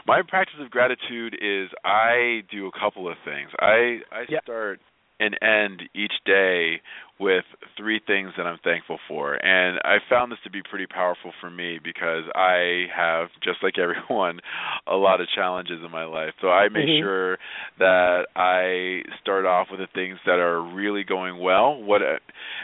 My 0.07 0.23
practice 0.23 0.61
of 0.61 0.71
gratitude 0.71 1.37
is 1.41 1.71
I 1.85 2.45
do 2.51 2.67
a 2.69 2.73
couple 2.79 3.09
of 3.09 3.17
things. 3.25 3.51
I 3.59 4.01
I 4.13 4.27
Yeah. 4.29 4.41
start 4.43 4.81
and 5.23 5.39
end 5.43 5.83
each 5.95 6.13
day 6.27 6.81
with 7.21 7.45
three 7.77 8.01
things 8.05 8.33
that 8.37 8.47
I'm 8.47 8.59
thankful 8.65 8.99
for. 9.07 9.35
And 9.35 9.79
I 9.85 9.99
found 10.11 10.33
this 10.33 10.41
to 10.43 10.51
be 10.51 10.61
pretty 10.69 10.87
powerful 10.87 11.33
for 11.41 11.51
me 11.51 11.79
because 11.83 12.25
I 12.35 12.87
have 12.95 13.29
just 13.43 13.63
like 13.63 13.79
everyone 13.79 14.41
a 14.87 14.97
lot 14.97 15.21
of 15.21 15.29
challenges 15.35 15.79
in 15.85 15.91
my 15.91 16.05
life. 16.05 16.35
So 16.41 16.49
I 16.51 16.69
make 16.69 16.89
Mhm. 16.89 17.01
sure 17.01 17.39
that 17.79 18.27
I 18.35 19.05
start 19.21 19.47
off 19.47 19.69
with 19.71 19.79
the 19.79 19.87
things 19.95 20.19
that 20.27 20.41
are 20.41 20.61
really 20.61 21.05
going 21.05 21.39
well. 21.39 21.81
What 21.81 22.03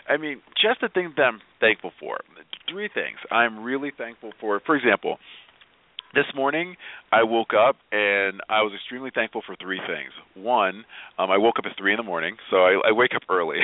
I 0.08 0.16
mean, 0.16 0.42
just 0.60 0.80
the 0.80 0.88
things 0.88 1.12
that 1.16 1.22
I'm 1.22 1.40
thankful 1.60 1.92
for. 2.00 2.18
Three 2.68 2.88
things 2.88 3.18
I'm 3.30 3.62
really 3.62 3.92
thankful 3.96 4.32
for. 4.40 4.60
For 4.60 4.74
example, 4.74 5.18
this 6.18 6.26
morning 6.34 6.74
I 7.12 7.22
woke 7.22 7.54
up 7.54 7.76
and 7.92 8.42
I 8.50 8.60
was 8.66 8.72
extremely 8.74 9.10
thankful 9.14 9.40
for 9.46 9.54
three 9.56 9.78
things. 9.86 10.10
One, 10.34 10.84
um, 11.16 11.30
I 11.30 11.38
woke 11.38 11.56
up 11.58 11.64
at 11.64 11.72
three 11.78 11.92
in 11.94 11.96
the 11.96 12.02
morning, 12.02 12.36
so 12.50 12.56
I, 12.68 12.90
I 12.90 12.92
wake 12.92 13.12
up 13.16 13.22
early. 13.30 13.56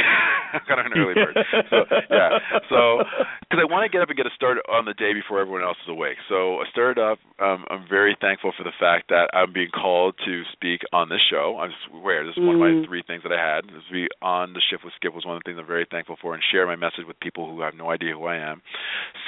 I'm 0.54 0.64
kind 0.66 0.80
of 0.80 0.86
an 0.86 0.96
early 0.96 1.12
bird. 1.20 1.36
So 1.68 1.84
yeah, 2.08 2.38
so 2.70 3.04
because 3.42 3.60
I 3.60 3.66
want 3.68 3.84
to 3.84 3.90
get 3.92 4.00
up 4.00 4.08
and 4.08 4.16
get 4.16 4.24
a 4.24 4.32
start 4.34 4.56
on 4.70 4.86
the 4.86 4.94
day 4.94 5.12
before 5.12 5.40
everyone 5.40 5.62
else 5.62 5.76
is 5.84 5.90
awake. 5.90 6.16
So 6.30 6.62
I 6.62 6.64
started 6.70 6.96
up. 6.96 7.18
Um, 7.42 7.66
I'm 7.68 7.84
very 7.90 8.16
thankful 8.20 8.52
for 8.56 8.62
the 8.64 8.72
fact 8.80 9.10
that 9.10 9.28
I'm 9.34 9.52
being 9.52 9.68
called 9.74 10.14
to 10.24 10.42
speak 10.52 10.80
on 10.94 11.10
this 11.10 11.20
show. 11.28 11.58
I'm 11.60 11.68
just 11.68 11.92
aware 11.92 12.24
this 12.24 12.38
is 12.38 12.42
one 12.46 12.54
of 12.54 12.60
my 12.62 12.72
Mm. 12.74 12.86
three 12.86 13.02
things 13.06 13.22
that 13.24 13.32
I 13.32 13.38
had. 13.38 13.68
To 13.68 13.92
be 13.92 14.08
on 14.22 14.54
the 14.54 14.62
shift 14.70 14.84
with 14.84 14.94
Skip 14.96 15.12
was 15.14 15.26
one 15.26 15.36
of 15.36 15.42
the 15.44 15.48
things 15.50 15.58
I'm 15.60 15.66
very 15.66 15.86
thankful 15.90 16.16
for, 16.22 16.32
and 16.34 16.42
share 16.50 16.66
my 16.66 16.76
message 16.76 17.04
with 17.06 17.18
people 17.20 17.44
who 17.50 17.60
have 17.60 17.74
no 17.74 17.90
idea 17.90 18.14
who 18.14 18.24
I 18.24 18.36
am. 18.36 18.62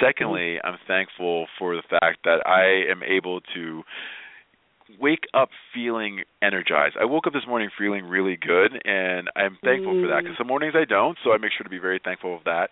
Secondly, 0.01 0.57
I'm 0.63 0.77
thankful 0.87 1.45
for 1.59 1.75
the 1.75 1.83
fact 1.87 2.19
that 2.25 2.41
I 2.47 2.89
am 2.89 3.03
able 3.03 3.16
to 3.55 3.83
wake 4.99 5.25
up 5.33 5.49
feeling 5.73 6.23
energized. 6.41 6.95
I 6.99 7.05
woke 7.05 7.27
up 7.27 7.33
this 7.33 7.45
morning 7.47 7.69
feeling 7.77 8.05
really 8.05 8.37
good, 8.37 8.71
and 8.85 9.29
I'm 9.35 9.57
thankful 9.63 9.93
for 10.01 10.07
that 10.07 10.23
because 10.23 10.37
some 10.37 10.47
mornings 10.47 10.73
I 10.75 10.85
don't, 10.85 11.17
so 11.23 11.33
I 11.33 11.37
make 11.37 11.51
sure 11.51 11.63
to 11.63 11.69
be 11.69 11.77
very 11.79 11.99
thankful 12.03 12.35
of 12.35 12.43
that. 12.45 12.69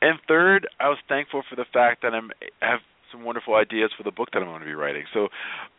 And 0.00 0.18
third, 0.26 0.66
I 0.80 0.88
was 0.88 0.98
thankful 1.08 1.42
for 1.48 1.56
the 1.56 1.66
fact 1.72 2.02
that 2.02 2.14
I'm 2.14 2.30
have 2.62 2.80
some 3.12 3.22
wonderful 3.24 3.54
ideas 3.54 3.90
for 3.96 4.02
the 4.02 4.10
book 4.10 4.28
that 4.32 4.40
I'm 4.40 4.48
going 4.48 4.60
to 4.60 4.66
be 4.66 4.74
writing. 4.74 5.04
So, 5.14 5.28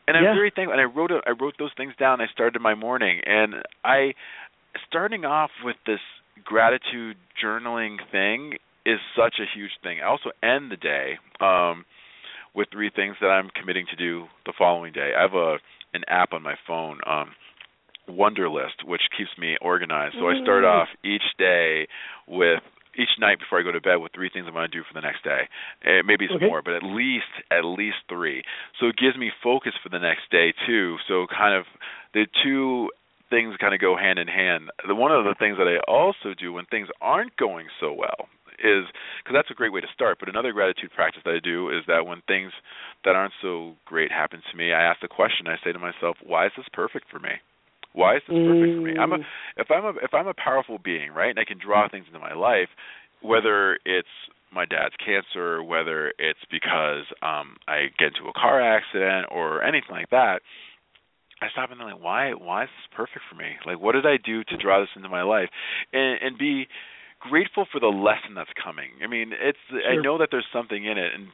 and 0.07 0.17
I'm 0.17 0.23
Yeah. 0.23 0.33
very 0.33 0.49
thankful. 0.49 0.73
And 0.73 0.81
I 0.81 0.85
wrote 0.85 1.11
a, 1.11 1.21
I 1.27 1.31
wrote 1.31 1.55
those 1.57 1.73
things 1.77 1.93
down. 1.97 2.21
I 2.21 2.27
started 2.27 2.59
my 2.61 2.75
morning, 2.75 3.21
and 3.25 3.55
I 3.83 4.13
starting 4.87 5.25
off 5.25 5.51
with 5.63 5.77
this 5.85 5.99
gratitude 6.43 7.17
journaling 7.43 7.97
thing 8.11 8.57
is 8.85 8.99
such 9.15 9.39
a 9.39 9.45
huge 9.45 9.71
thing. 9.83 10.01
I 10.01 10.05
also 10.05 10.31
end 10.41 10.71
the 10.71 10.77
day 10.77 11.17
um, 11.41 11.85
with 12.55 12.67
three 12.71 12.89
things 12.89 13.15
that 13.21 13.27
I'm 13.27 13.49
committing 13.55 13.85
to 13.89 13.95
do 13.95 14.25
the 14.45 14.53
following 14.57 14.93
day. 14.93 15.13
I 15.17 15.21
have 15.21 15.33
a 15.33 15.57
an 15.93 16.03
app 16.07 16.33
on 16.33 16.43
my 16.43 16.53
phone, 16.67 16.99
um, 17.07 17.31
Wunderlist, 18.07 18.83
which 18.85 19.01
keeps 19.17 19.31
me 19.37 19.57
organized. 19.61 20.15
So 20.19 20.29
I 20.29 20.39
start 20.41 20.63
Mm. 20.63 20.67
off 20.71 20.89
each 21.03 21.35
day 21.37 21.87
with 22.27 22.61
each 22.95 23.17
night 23.19 23.39
before 23.39 23.59
I 23.59 23.61
go 23.61 23.71
to 23.71 23.79
bed 23.79 23.95
with 23.97 24.11
three 24.11 24.29
things 24.29 24.45
I'm 24.47 24.53
going 24.53 24.69
to 24.69 24.77
do 24.77 24.83
for 24.83 24.93
the 24.93 25.01
next 25.01 25.23
day. 25.23 25.47
Uh, 25.85 26.01
maybe 26.03 26.25
it's 26.25 26.33
Okay. 26.33 26.47
more, 26.47 26.61
but 26.61 26.73
at 26.73 26.83
least 26.83 27.29
at 27.51 27.63
least 27.63 27.97
three. 28.09 28.43
So 28.79 28.87
it 28.87 28.97
gives 28.97 29.15
me 29.15 29.31
focus 29.41 29.73
for 29.77 29.89
the 29.89 29.99
next 29.99 30.29
day 30.31 30.51
too. 30.65 30.97
So 31.07 31.27
kind 31.27 31.53
of 31.53 31.65
the 32.13 32.25
two 32.43 32.91
things 33.29 33.55
kind 33.57 33.75
of 33.75 33.79
go 33.79 33.95
hand 33.95 34.17
in 34.19 34.27
hand. 34.27 34.71
The 34.87 34.95
one 34.95 35.11
of 35.11 35.23
the 35.23 35.35
things 35.35 35.57
that 35.59 35.67
I 35.67 35.77
also 35.87 36.33
do 36.33 36.51
when 36.51 36.65
things 36.65 36.89
aren't 36.99 37.37
going 37.37 37.67
so 37.79 37.93
well 37.93 38.27
is 38.63 38.85
because 39.23 39.33
that's 39.33 39.51
a 39.51 39.55
great 39.55 39.73
way 39.73 39.81
to 39.81 39.87
start. 39.93 40.19
But 40.19 40.29
another 40.29 40.51
gratitude 40.51 40.91
practice 40.95 41.21
that 41.25 41.33
I 41.35 41.39
do 41.39 41.69
is 41.69 41.83
that 41.87 42.05
when 42.05 42.21
things 42.27 42.51
that 43.05 43.15
aren't 43.15 43.33
so 43.41 43.75
great 43.85 44.11
happen 44.11 44.41
to 44.51 44.57
me, 44.57 44.73
I 44.73 44.83
ask 44.83 45.01
the 45.01 45.07
question. 45.07 45.47
I 45.47 45.57
say 45.63 45.71
to 45.71 45.79
myself, 45.79 46.17
"Why 46.23 46.45
is 46.45 46.51
this 46.55 46.67
perfect 46.73 47.09
for 47.09 47.19
me? 47.19 47.39
Why 47.93 48.17
is 48.17 48.21
this 48.27 48.37
perfect 48.45 48.75
for 48.75 48.81
me? 48.81 48.95
I'm 48.97 49.13
a 49.13 49.17
Mm. 49.17 49.25
if 49.57 49.71
I'm 49.71 49.85
a 49.85 49.93
if 50.01 50.13
I'm 50.13 50.27
a 50.27 50.33
powerful 50.33 50.77
being, 50.77 51.11
right, 51.11 51.29
and 51.29 51.39
I 51.39 51.45
can 51.45 51.57
draw 51.57 51.87
things 51.87 52.07
into 52.07 52.19
my 52.19 52.33
life, 52.33 52.69
whether 53.21 53.79
it's 53.85 54.07
my 54.51 54.65
dad's 54.65 54.95
cancer, 54.97 55.63
whether 55.63 56.13
it's 56.19 56.43
because 56.51 57.05
um 57.21 57.57
I 57.67 57.89
get 57.97 58.13
into 58.15 58.27
a 58.27 58.33
car 58.33 58.61
accident 58.61 59.27
or 59.31 59.63
anything 59.63 59.91
like 59.91 60.09
that, 60.11 60.41
I 61.41 61.49
stop 61.49 61.71
and 61.71 61.79
think, 61.79 61.91
like, 61.93 62.03
why 62.03 62.31
why 62.33 62.63
is 62.63 62.69
this 62.69 62.95
perfect 62.95 63.25
for 63.29 63.35
me? 63.35 63.57
Like 63.65 63.79
what 63.79 63.93
did 63.93 64.05
I 64.05 64.17
do 64.17 64.43
to 64.43 64.57
draw 64.57 64.79
this 64.79 64.89
into 64.95 65.09
my 65.09 65.23
life? 65.23 65.49
And 65.91 66.21
and 66.21 66.37
be 66.37 66.67
grateful 67.19 67.65
for 67.71 67.79
the 67.79 67.87
lesson 67.87 68.33
that's 68.35 68.49
coming. 68.61 68.89
I 69.03 69.07
mean, 69.07 69.31
it's 69.33 69.59
I 69.71 69.95
know 70.01 70.17
that 70.17 70.29
there's 70.31 70.47
something 70.53 70.85
in 70.85 70.97
it 70.97 71.13
and 71.13 71.27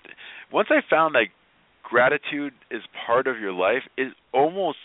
once 0.52 0.70
I 0.72 0.82
found 0.90 1.16
that 1.16 1.28
gratitude 1.84 2.54
is 2.72 2.82
part 3.06 3.28
of 3.28 3.40
your 3.40 3.54
life, 3.54 3.84
it 3.98 4.14
almost 4.34 4.78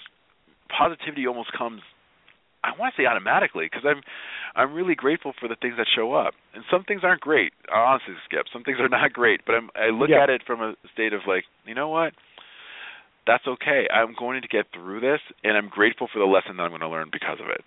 positivity 0.69 1.27
almost 1.27 1.53
comes 1.57 1.83
I 2.63 2.73
want 2.79 2.95
to 2.95 3.03
say 3.03 3.07
automatically 3.07 3.67
because 3.71 3.85
I'm 3.89 4.03
I'm 4.55 4.75
really 4.75 4.95
grateful 4.95 5.33
for 5.39 5.49
the 5.49 5.57
things 5.57 5.75
that 5.79 5.87
show 5.95 6.13
up, 6.13 6.35
and 6.55 6.65
some 6.71 6.85
things 6.85 7.03
aren't 7.05 7.21
great. 7.23 7.53
Honestly, 7.73 8.15
Skip, 8.27 8.47
some 8.53 8.65
things 8.65 8.79
are 8.81 8.89
not 9.01 9.13
great, 9.13 9.41
but 9.47 9.55
I'm 9.55 9.71
I 9.75 9.89
look 9.91 10.11
Yeah. 10.11 10.23
at 10.23 10.31
it 10.31 10.43
from 10.47 10.61
a 10.61 10.75
state 10.93 11.13
of 11.13 11.23
like, 11.27 11.45
you 11.65 11.75
know 11.75 11.89
what, 11.89 12.13
that's 13.27 13.47
okay. 13.47 13.87
I'm 13.93 14.15
going 14.19 14.43
to 14.43 14.49
get 14.49 14.67
through 14.75 15.01
this, 15.01 15.21
and 15.45 15.57
I'm 15.57 15.69
grateful 15.69 16.09
for 16.13 16.19
the 16.19 16.27
lesson 16.27 16.57
that 16.57 16.65
I'm 16.65 16.71
going 16.71 16.81
to 16.83 16.89
learn 16.89 17.09
because 17.13 17.39
of 17.41 17.49
it. 17.49 17.63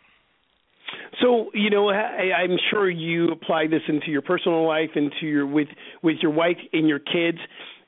So 1.22 1.52
you 1.54 1.70
know, 1.70 1.90
I, 1.90 2.32
I'm 2.44 2.58
sure 2.70 2.90
you 2.90 3.30
apply 3.32 3.68
this 3.68 3.82
into 3.88 4.08
your 4.12 4.22
personal 4.22 4.68
life, 4.68 4.92
into 4.96 5.26
your 5.28 5.46
with 5.46 5.68
with 6.02 6.18
your 6.22 6.32
wife 6.32 6.58
and 6.74 6.88
your 6.88 7.00
kids. 7.00 7.38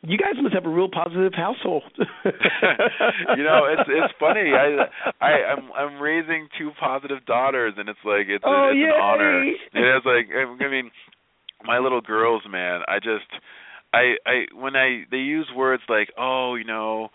You 0.08 0.20
guys 0.20 0.34
must 0.40 0.54
have 0.54 0.66
a 0.66 0.70
real 0.70 0.90
positive 0.90 1.34
household. 1.34 1.82
you 1.98 3.44
know, 3.44 3.66
it's 3.66 3.90
it's 3.90 4.14
funny. 4.20 4.52
I 4.54 4.86
I 5.20 5.32
I'm 5.52 5.72
I'm 5.74 6.00
raising 6.02 6.48
two 6.60 6.72
positive 6.80 7.26
daughters, 7.26 7.74
and 7.78 7.90
it's 7.90 8.00
like 8.06 8.28
it's 8.28 8.44
Oh, 8.46 8.70
it's 8.72 8.78
yay. 8.78 8.86
an 8.86 9.02
honor. 9.02 9.44
It 9.44 9.98
is 9.98 10.04
like 10.06 10.28
I 10.62 10.70
mean, 10.70 10.92
my 11.64 11.80
little 11.80 12.02
girls, 12.02 12.44
man. 12.50 12.82
I 12.88 13.00
just 13.00 13.26
I 13.94 14.16
I 14.28 14.46
when 14.54 14.76
I 14.76 15.06
they 15.10 15.18
use 15.18 15.48
words 15.56 15.82
like 15.90 16.10
oh 16.20 16.54
you 16.56 16.66
know 16.66 17.10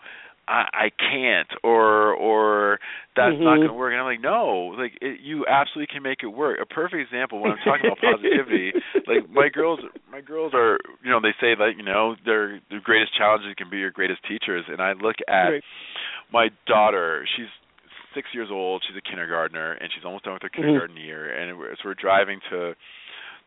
I 0.47 0.65
I 0.73 0.89
can't 0.97 1.47
or 1.63 2.13
or 2.13 2.79
that's 3.15 3.35
not 3.39 3.57
Mhm. 3.57 3.57
going 3.57 3.67
to 3.67 3.73
work 3.73 3.91
and 3.91 4.01
I'm 4.01 4.05
like 4.07 4.21
no 4.21 4.73
like 4.77 4.97
it, 5.01 5.19
you 5.21 5.45
absolutely 5.47 5.87
can 5.93 6.03
make 6.03 6.23
it 6.23 6.27
work. 6.27 6.59
A 6.61 6.65
perfect 6.65 7.01
example 7.01 7.39
when 7.41 7.51
I'm 7.51 7.59
talking 7.59 7.85
about 7.85 7.99
positivity 7.99 8.73
like 9.07 9.29
my 9.29 9.49
girls 9.49 9.79
my 10.11 10.21
girls 10.21 10.53
are 10.53 10.79
you 11.03 11.09
know 11.09 11.19
they 11.21 11.33
say 11.39 11.55
that 11.55 11.73
you 11.77 11.83
know 11.83 12.15
their 12.25 12.59
their 12.69 12.81
greatest 12.81 13.15
challenges 13.17 13.53
can 13.57 13.69
be 13.69 13.77
your 13.77 13.91
greatest 13.91 14.21
teachers 14.27 14.65
and 14.67 14.81
I 14.81 14.93
look 14.93 15.17
at 15.27 15.49
Right. 15.49 15.63
my 16.31 16.49
daughter 16.65 17.25
she's 17.35 17.47
six 18.13 18.27
years 18.33 18.49
old 18.51 18.83
she's 18.87 18.97
a 18.97 19.01
kindergartner 19.01 19.73
and 19.73 19.89
she's 19.93 20.03
almost 20.03 20.25
done 20.25 20.33
with 20.33 20.41
her 20.43 20.49
Mhm. 20.49 20.61
kindergarten 20.63 20.97
year 20.97 21.29
and 21.33 21.57
we're, 21.57 21.75
so 21.75 21.81
we're 21.85 21.93
driving 21.93 22.39
to 22.49 22.73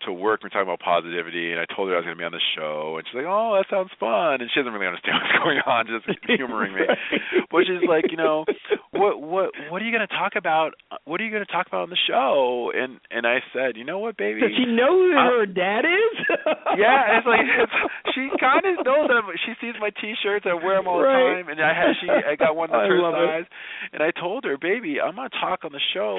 to 0.07 0.12
work 0.12 0.40
we're 0.42 0.48
talking 0.52 0.68
about 0.68 0.80
positivity 0.80 1.52
and 1.52 1.61
I 1.61 1.66
told 1.68 1.88
her 1.88 1.94
I 1.94 1.98
was 2.00 2.07
going 2.07 2.16
to 2.16 2.20
be 2.20 2.28
on 2.28 2.32
the 2.36 2.42
show 2.57 2.96
and 2.98 3.05
she's 3.07 3.16
like 3.16 3.28
oh 3.28 3.57
that 3.57 3.66
sounds 3.72 3.90
fun 3.98 4.40
and 4.40 4.48
she 4.52 4.61
doesn't 4.61 4.72
really 4.72 4.86
understand 4.88 5.18
what's 5.22 5.38
going 5.42 5.61
on 5.64 5.86
just 5.88 6.07
humoring 6.28 6.74
me 6.74 6.84
but 7.50 7.64
she's 7.68 7.82
like 7.88 8.11
you 8.11 8.16
know 8.20 8.44
what 8.92 9.20
what 9.20 9.50
what 9.70 9.80
are 9.80 9.86
you 9.86 9.92
going 9.94 10.07
to 10.07 10.14
talk 10.14 10.36
about 10.36 10.72
what 11.05 11.20
are 11.20 11.24
you 11.24 11.32
going 11.32 11.44
to 11.44 11.50
talk 11.52 11.66
about 11.66 11.88
on 11.88 11.92
the 11.92 12.00
show 12.07 12.70
and 12.74 13.00
and 13.11 13.26
I 13.26 13.40
said 13.52 13.76
you 13.76 13.84
know 13.84 13.98
what 13.98 14.16
baby 14.16 14.40
Does 14.40 14.52
she 14.57 14.66
know 14.68 14.92
who 14.92 15.12
Uh, 15.16 15.24
her 15.42 15.46
dad 15.46 15.84
is? 15.84 16.14
yeah, 16.78 17.18
it's 17.18 17.26
like 17.26 17.44
it's, 17.46 17.76
she 18.14 18.28
kind 18.40 18.64
of 18.64 18.84
knows 18.86 19.09
that 19.11 19.16
I'm, 19.18 19.28
she 19.44 19.52
sees 19.61 19.74
my 19.80 19.90
T-shirts. 19.90 20.46
I 20.48 20.55
wear 20.55 20.78
them 20.78 20.86
all 20.86 20.98
the 21.00 21.07
time, 21.11 21.48
and 21.48 21.59
I 21.61 21.72
had 21.74 21.94
she 22.00 22.07
I 22.11 22.36
got 22.36 22.55
one 22.57 22.70
I 22.70 22.78
that's 22.86 22.90
her 22.90 23.00
love 23.02 23.14
it. 23.14 23.26
size, 23.26 23.48
and 23.92 24.02
I 24.02 24.11
told 24.11 24.44
her, 24.44 24.57
baby, 24.59 25.00
I'm 25.00 25.16
gonna 25.16 25.28
talk 25.40 25.64
on 25.64 25.72
the 25.72 25.80
show 25.94 26.18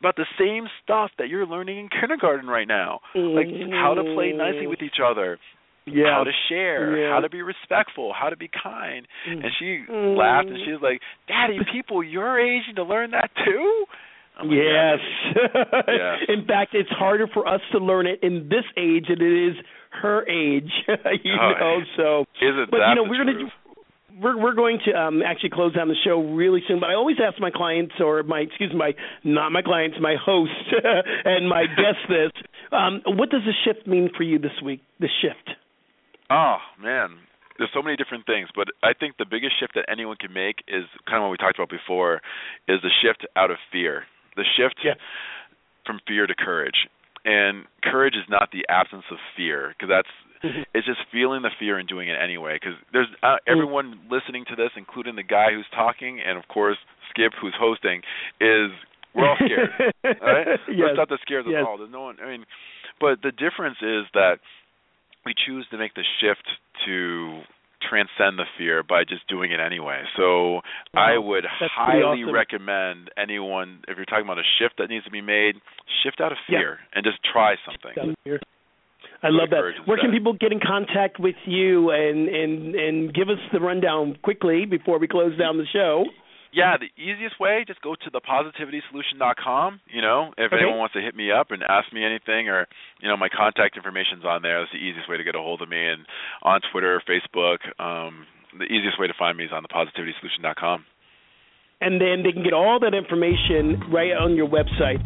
about 0.00 0.16
the 0.16 0.26
same 0.38 0.66
stuff 0.82 1.10
that 1.18 1.28
you're 1.28 1.46
learning 1.46 1.78
in 1.78 1.88
kindergarten 1.88 2.46
right 2.48 2.66
now, 2.66 3.00
like 3.14 3.46
how 3.72 3.94
to 3.94 4.02
play 4.14 4.32
nicely 4.32 4.66
with 4.66 4.80
each 4.82 4.96
other, 5.04 5.38
yeah. 5.86 6.14
how 6.16 6.24
to 6.24 6.32
share, 6.48 6.96
Yeah. 6.96 7.12
how 7.14 7.20
to 7.20 7.28
be 7.28 7.42
respectful, 7.42 8.12
how 8.12 8.30
to 8.30 8.36
be 8.36 8.48
kind. 8.48 9.06
Mm. 9.28 9.44
And 9.44 9.52
she 9.58 9.84
Mm. 9.88 10.16
laughed 10.16 10.48
and 10.48 10.58
she 10.64 10.72
was 10.72 10.80
like, 10.82 11.00
"Daddy, 11.28 11.58
people 11.72 12.02
your 12.02 12.38
age 12.40 12.66
need 12.66 12.76
to 12.76 12.84
learn 12.84 13.10
that 13.12 13.30
too." 13.44 13.84
Like, 14.42 14.50
"Yeah, 14.52 14.96
Yes. 14.96 16.20
In 16.28 16.44
fact, 16.46 16.74
it's 16.74 16.88
harder 16.90 17.26
for 17.26 17.46
us 17.46 17.60
to 17.72 17.78
learn 17.78 18.06
it 18.06 18.20
in 18.22 18.48
this 18.48 18.64
age 18.76 19.06
than 19.08 19.20
it 19.20 19.50
is 19.50 19.56
her 19.90 20.24
age. 20.28 20.70
you 21.24 21.34
Oh, 21.38 21.52
know, 21.60 21.80
so 21.96 22.26
Isn't 22.40 22.70
but 22.70 22.78
that 22.78 22.88
you 22.90 22.94
know 22.94 23.02
we're 23.02 23.24
truth? 23.24 23.36
gonna 23.36 23.50
we're 24.22 24.38
we're 24.40 24.54
going 24.54 24.78
to 24.86 24.92
um 24.92 25.22
actually 25.22 25.50
close 25.50 25.74
down 25.74 25.88
the 25.88 25.96
show 26.04 26.20
really 26.34 26.62
soon. 26.68 26.80
But 26.80 26.90
I 26.90 26.94
always 26.94 27.16
ask 27.24 27.40
my 27.40 27.50
clients 27.50 27.94
or 28.00 28.22
my 28.22 28.40
excuse 28.40 28.72
me, 28.72 28.78
my 28.78 28.92
not 29.24 29.50
my 29.52 29.62
clients, 29.62 29.96
my 30.00 30.16
host 30.22 30.52
and 31.24 31.48
my 31.48 31.64
guests 31.76 32.04
this. 32.08 32.32
Um, 32.72 33.02
what 33.06 33.30
does 33.30 33.42
the 33.44 33.52
shift 33.64 33.86
mean 33.86 34.10
for 34.16 34.22
you 34.22 34.38
this 34.38 34.60
week? 34.64 34.82
The 35.00 35.08
shift. 35.22 35.56
Oh 36.30 36.58
man, 36.80 37.16
there's 37.58 37.70
so 37.74 37.82
many 37.82 37.96
different 37.96 38.26
things, 38.26 38.48
but 38.54 38.68
I 38.82 38.92
think 38.94 39.16
the 39.18 39.26
biggest 39.28 39.58
shift 39.58 39.74
that 39.74 39.84
anyone 39.90 40.16
can 40.16 40.32
make 40.32 40.62
is 40.68 40.84
kind 41.06 41.18
of 41.18 41.22
what 41.28 41.30
we 41.30 41.36
talked 41.36 41.58
about 41.58 41.68
before, 41.70 42.22
is 42.68 42.78
the 42.82 42.90
shift 43.02 43.26
out 43.36 43.50
of 43.50 43.58
fear. 43.72 44.04
The 44.36 44.44
shift 44.56 44.76
Yeah. 44.84 44.94
from 45.84 46.00
fear 46.06 46.26
to 46.26 46.34
courage. 46.34 46.86
And 47.24 47.66
courage 47.82 48.14
is 48.14 48.24
not 48.30 48.50
the 48.52 48.64
absence 48.70 49.04
of 49.10 49.18
fear, 49.36 49.74
because 49.76 49.90
that's 49.90 50.08
it's 50.74 50.86
just 50.86 51.00
feeling 51.12 51.42
the 51.42 51.50
fear 51.58 51.78
and 51.78 51.88
doing 51.88 52.08
it 52.08 52.16
anyway. 52.22 52.56
Because 52.60 52.74
there's 52.92 53.08
uh, 53.22 53.36
everyone 53.46 54.00
listening 54.10 54.44
to 54.48 54.56
this, 54.56 54.70
including 54.76 55.16
the 55.16 55.22
guy 55.22 55.48
who's 55.52 55.66
talking, 55.74 56.20
and 56.20 56.38
of 56.38 56.48
course 56.48 56.78
Skip, 57.10 57.32
who's 57.40 57.54
hosting, 57.58 58.02
is 58.40 58.70
we're 59.14 59.28
all 59.28 59.36
scared. 59.36 59.70
right? 60.04 60.46
yes. 60.68 60.94
Let's 60.94 60.96
not 60.96 61.08
that 61.08 61.18
scares 61.22 61.44
us 61.46 61.52
yes. 61.52 61.64
all. 61.66 61.78
There's 61.78 61.90
no 61.90 62.02
one. 62.02 62.16
I 62.22 62.28
mean, 62.30 62.44
but 63.00 63.22
the 63.22 63.32
difference 63.32 63.78
is 63.82 64.06
that 64.14 64.38
we 65.26 65.34
choose 65.34 65.66
to 65.70 65.78
make 65.78 65.94
the 65.94 66.04
shift 66.20 66.46
to 66.86 67.42
transcend 67.88 68.38
the 68.38 68.44
fear 68.58 68.82
by 68.82 69.04
just 69.04 69.26
doing 69.26 69.52
it 69.52 69.60
anyway. 69.60 70.02
So 70.16 70.60
I 70.94 71.16
would 71.18 71.44
That's 71.44 71.72
highly 71.74 72.22
awesome. 72.22 72.34
recommend 72.34 73.10
anyone 73.16 73.80
if 73.88 73.96
you're 73.96 74.04
talking 74.04 74.24
about 74.24 74.38
a 74.38 74.46
shift 74.58 74.74
that 74.78 74.90
needs 74.90 75.04
to 75.06 75.10
be 75.10 75.22
made, 75.22 75.56
shift 76.04 76.20
out 76.20 76.30
of 76.30 76.38
Yeah. 76.48 76.58
fear 76.58 76.78
and 76.94 77.04
just 77.04 77.18
try 77.24 77.56
something. 77.64 78.14
I 79.22 79.28
love 79.28 79.50
that. 79.50 79.62
Where 79.84 79.96
can 79.98 80.06
instead. 80.06 80.12
people 80.12 80.32
get 80.32 80.52
in 80.52 80.60
contact 80.60 81.18
with 81.20 81.36
you 81.46 81.90
and 81.90 82.28
and 82.28 82.74
and 82.74 83.14
give 83.14 83.28
us 83.28 83.38
the 83.52 83.60
rundown 83.60 84.16
quickly 84.22 84.64
before 84.64 84.98
we 84.98 85.06
close 85.08 85.36
down 85.38 85.58
the 85.58 85.66
show? 85.72 86.04
Yeah, 86.52 86.76
the 86.78 86.90
easiest 87.00 87.38
way, 87.38 87.62
just 87.64 87.80
go 87.80 87.94
to 87.94 88.10
thepositivitysolution.com. 88.10 89.80
You 89.86 90.02
know, 90.02 90.32
if 90.36 90.52
Okay. 90.52 90.56
anyone 90.62 90.78
wants 90.78 90.94
to 90.94 91.00
hit 91.00 91.14
me 91.14 91.30
up 91.30 91.50
and 91.52 91.62
ask 91.62 91.92
me 91.92 92.04
anything, 92.04 92.48
or 92.48 92.66
you 93.00 93.08
know, 93.08 93.16
my 93.16 93.28
contact 93.28 93.76
information's 93.76 94.24
on 94.24 94.42
there. 94.42 94.58
That's 94.60 94.72
the 94.72 94.78
easiest 94.78 95.08
way 95.08 95.16
to 95.16 95.22
get 95.24 95.34
a 95.36 95.38
hold 95.38 95.62
of 95.62 95.68
me. 95.68 95.86
And 95.86 96.06
on 96.42 96.60
Twitter, 96.72 97.00
Facebook, 97.08 97.58
um, 97.78 98.26
the 98.58 98.64
easiest 98.64 98.98
way 98.98 99.06
to 99.06 99.14
find 99.18 99.36
me 99.38 99.44
is 99.44 99.52
on 99.52 99.62
thepositivitysolution.com. 99.64 100.84
and 101.82 102.00
then 102.00 102.22
they 102.22 102.32
can 102.32 102.42
get 102.42 102.52
all 102.52 102.78
that 102.80 102.92
information 102.94 103.80
right 103.90 104.12
on 104.12 104.34
your 104.36 104.48
website. 104.48 105.00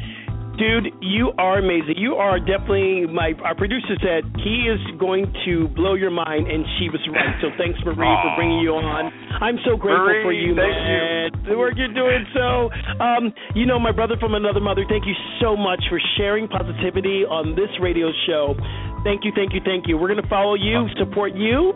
Dude, 0.58 0.94
you 1.02 1.32
are 1.36 1.58
amazing. 1.58 1.98
You 1.98 2.14
are 2.14 2.38
definitely 2.38 3.06
my 3.10 3.34
our 3.42 3.54
producer 3.54 3.98
said 3.98 4.22
he 4.38 4.70
is 4.70 4.78
going 5.00 5.26
to 5.44 5.66
blow 5.74 5.94
your 5.94 6.14
mind, 6.14 6.46
and 6.46 6.64
she 6.78 6.86
was 6.88 7.02
right. 7.10 7.34
So 7.42 7.50
thanks, 7.58 7.78
Marie, 7.82 7.96
for 7.98 8.32
bringing 8.38 8.60
you 8.62 8.70
on. 8.70 9.10
I'm 9.42 9.58
so 9.66 9.74
grateful 9.74 10.22
for 10.22 10.32
you, 10.32 10.54
man. 10.54 11.34
The 11.42 11.58
work 11.58 11.74
you're 11.74 11.92
doing. 11.92 12.22
So, 12.32 12.70
um, 13.02 13.34
you 13.54 13.66
know, 13.66 13.78
my 13.82 13.90
brother 13.90 14.14
from 14.20 14.34
another 14.34 14.60
mother. 14.60 14.86
Thank 14.88 15.06
you 15.06 15.14
so 15.42 15.56
much 15.56 15.82
for 15.90 15.98
sharing 16.16 16.46
positivity 16.46 17.26
on 17.26 17.58
this 17.58 17.70
radio 17.82 18.14
show. 18.26 18.54
Thank 19.02 19.24
you, 19.24 19.32
thank 19.34 19.52
you, 19.52 19.60
thank 19.64 19.88
you. 19.88 19.98
We're 19.98 20.08
gonna 20.08 20.28
follow 20.30 20.54
you, 20.54 20.86
support 20.98 21.34
you, 21.34 21.74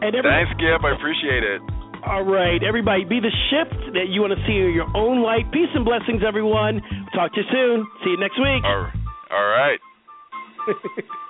and 0.00 0.14
every, 0.14 0.30
Thanks, 0.30 0.54
Skip. 0.54 0.86
I 0.86 0.94
appreciate 0.94 1.42
it. 1.42 1.79
All 2.06 2.24
right, 2.24 2.62
everybody, 2.62 3.04
be 3.04 3.20
the 3.20 3.32
shift 3.50 3.94
that 3.94 4.08
you 4.08 4.20
want 4.20 4.32
to 4.32 4.40
see 4.46 4.56
in 4.56 4.72
your 4.74 4.88
own 4.96 5.22
life. 5.22 5.44
Peace 5.52 5.70
and 5.74 5.84
blessings, 5.84 6.22
everyone. 6.26 6.80
Talk 7.14 7.32
to 7.34 7.40
you 7.40 7.46
soon. 7.50 7.86
See 8.04 8.10
you 8.10 8.20
next 8.20 8.38
week. 8.38 8.64
All 8.64 8.90
all 9.30 9.46
right. 9.46 9.78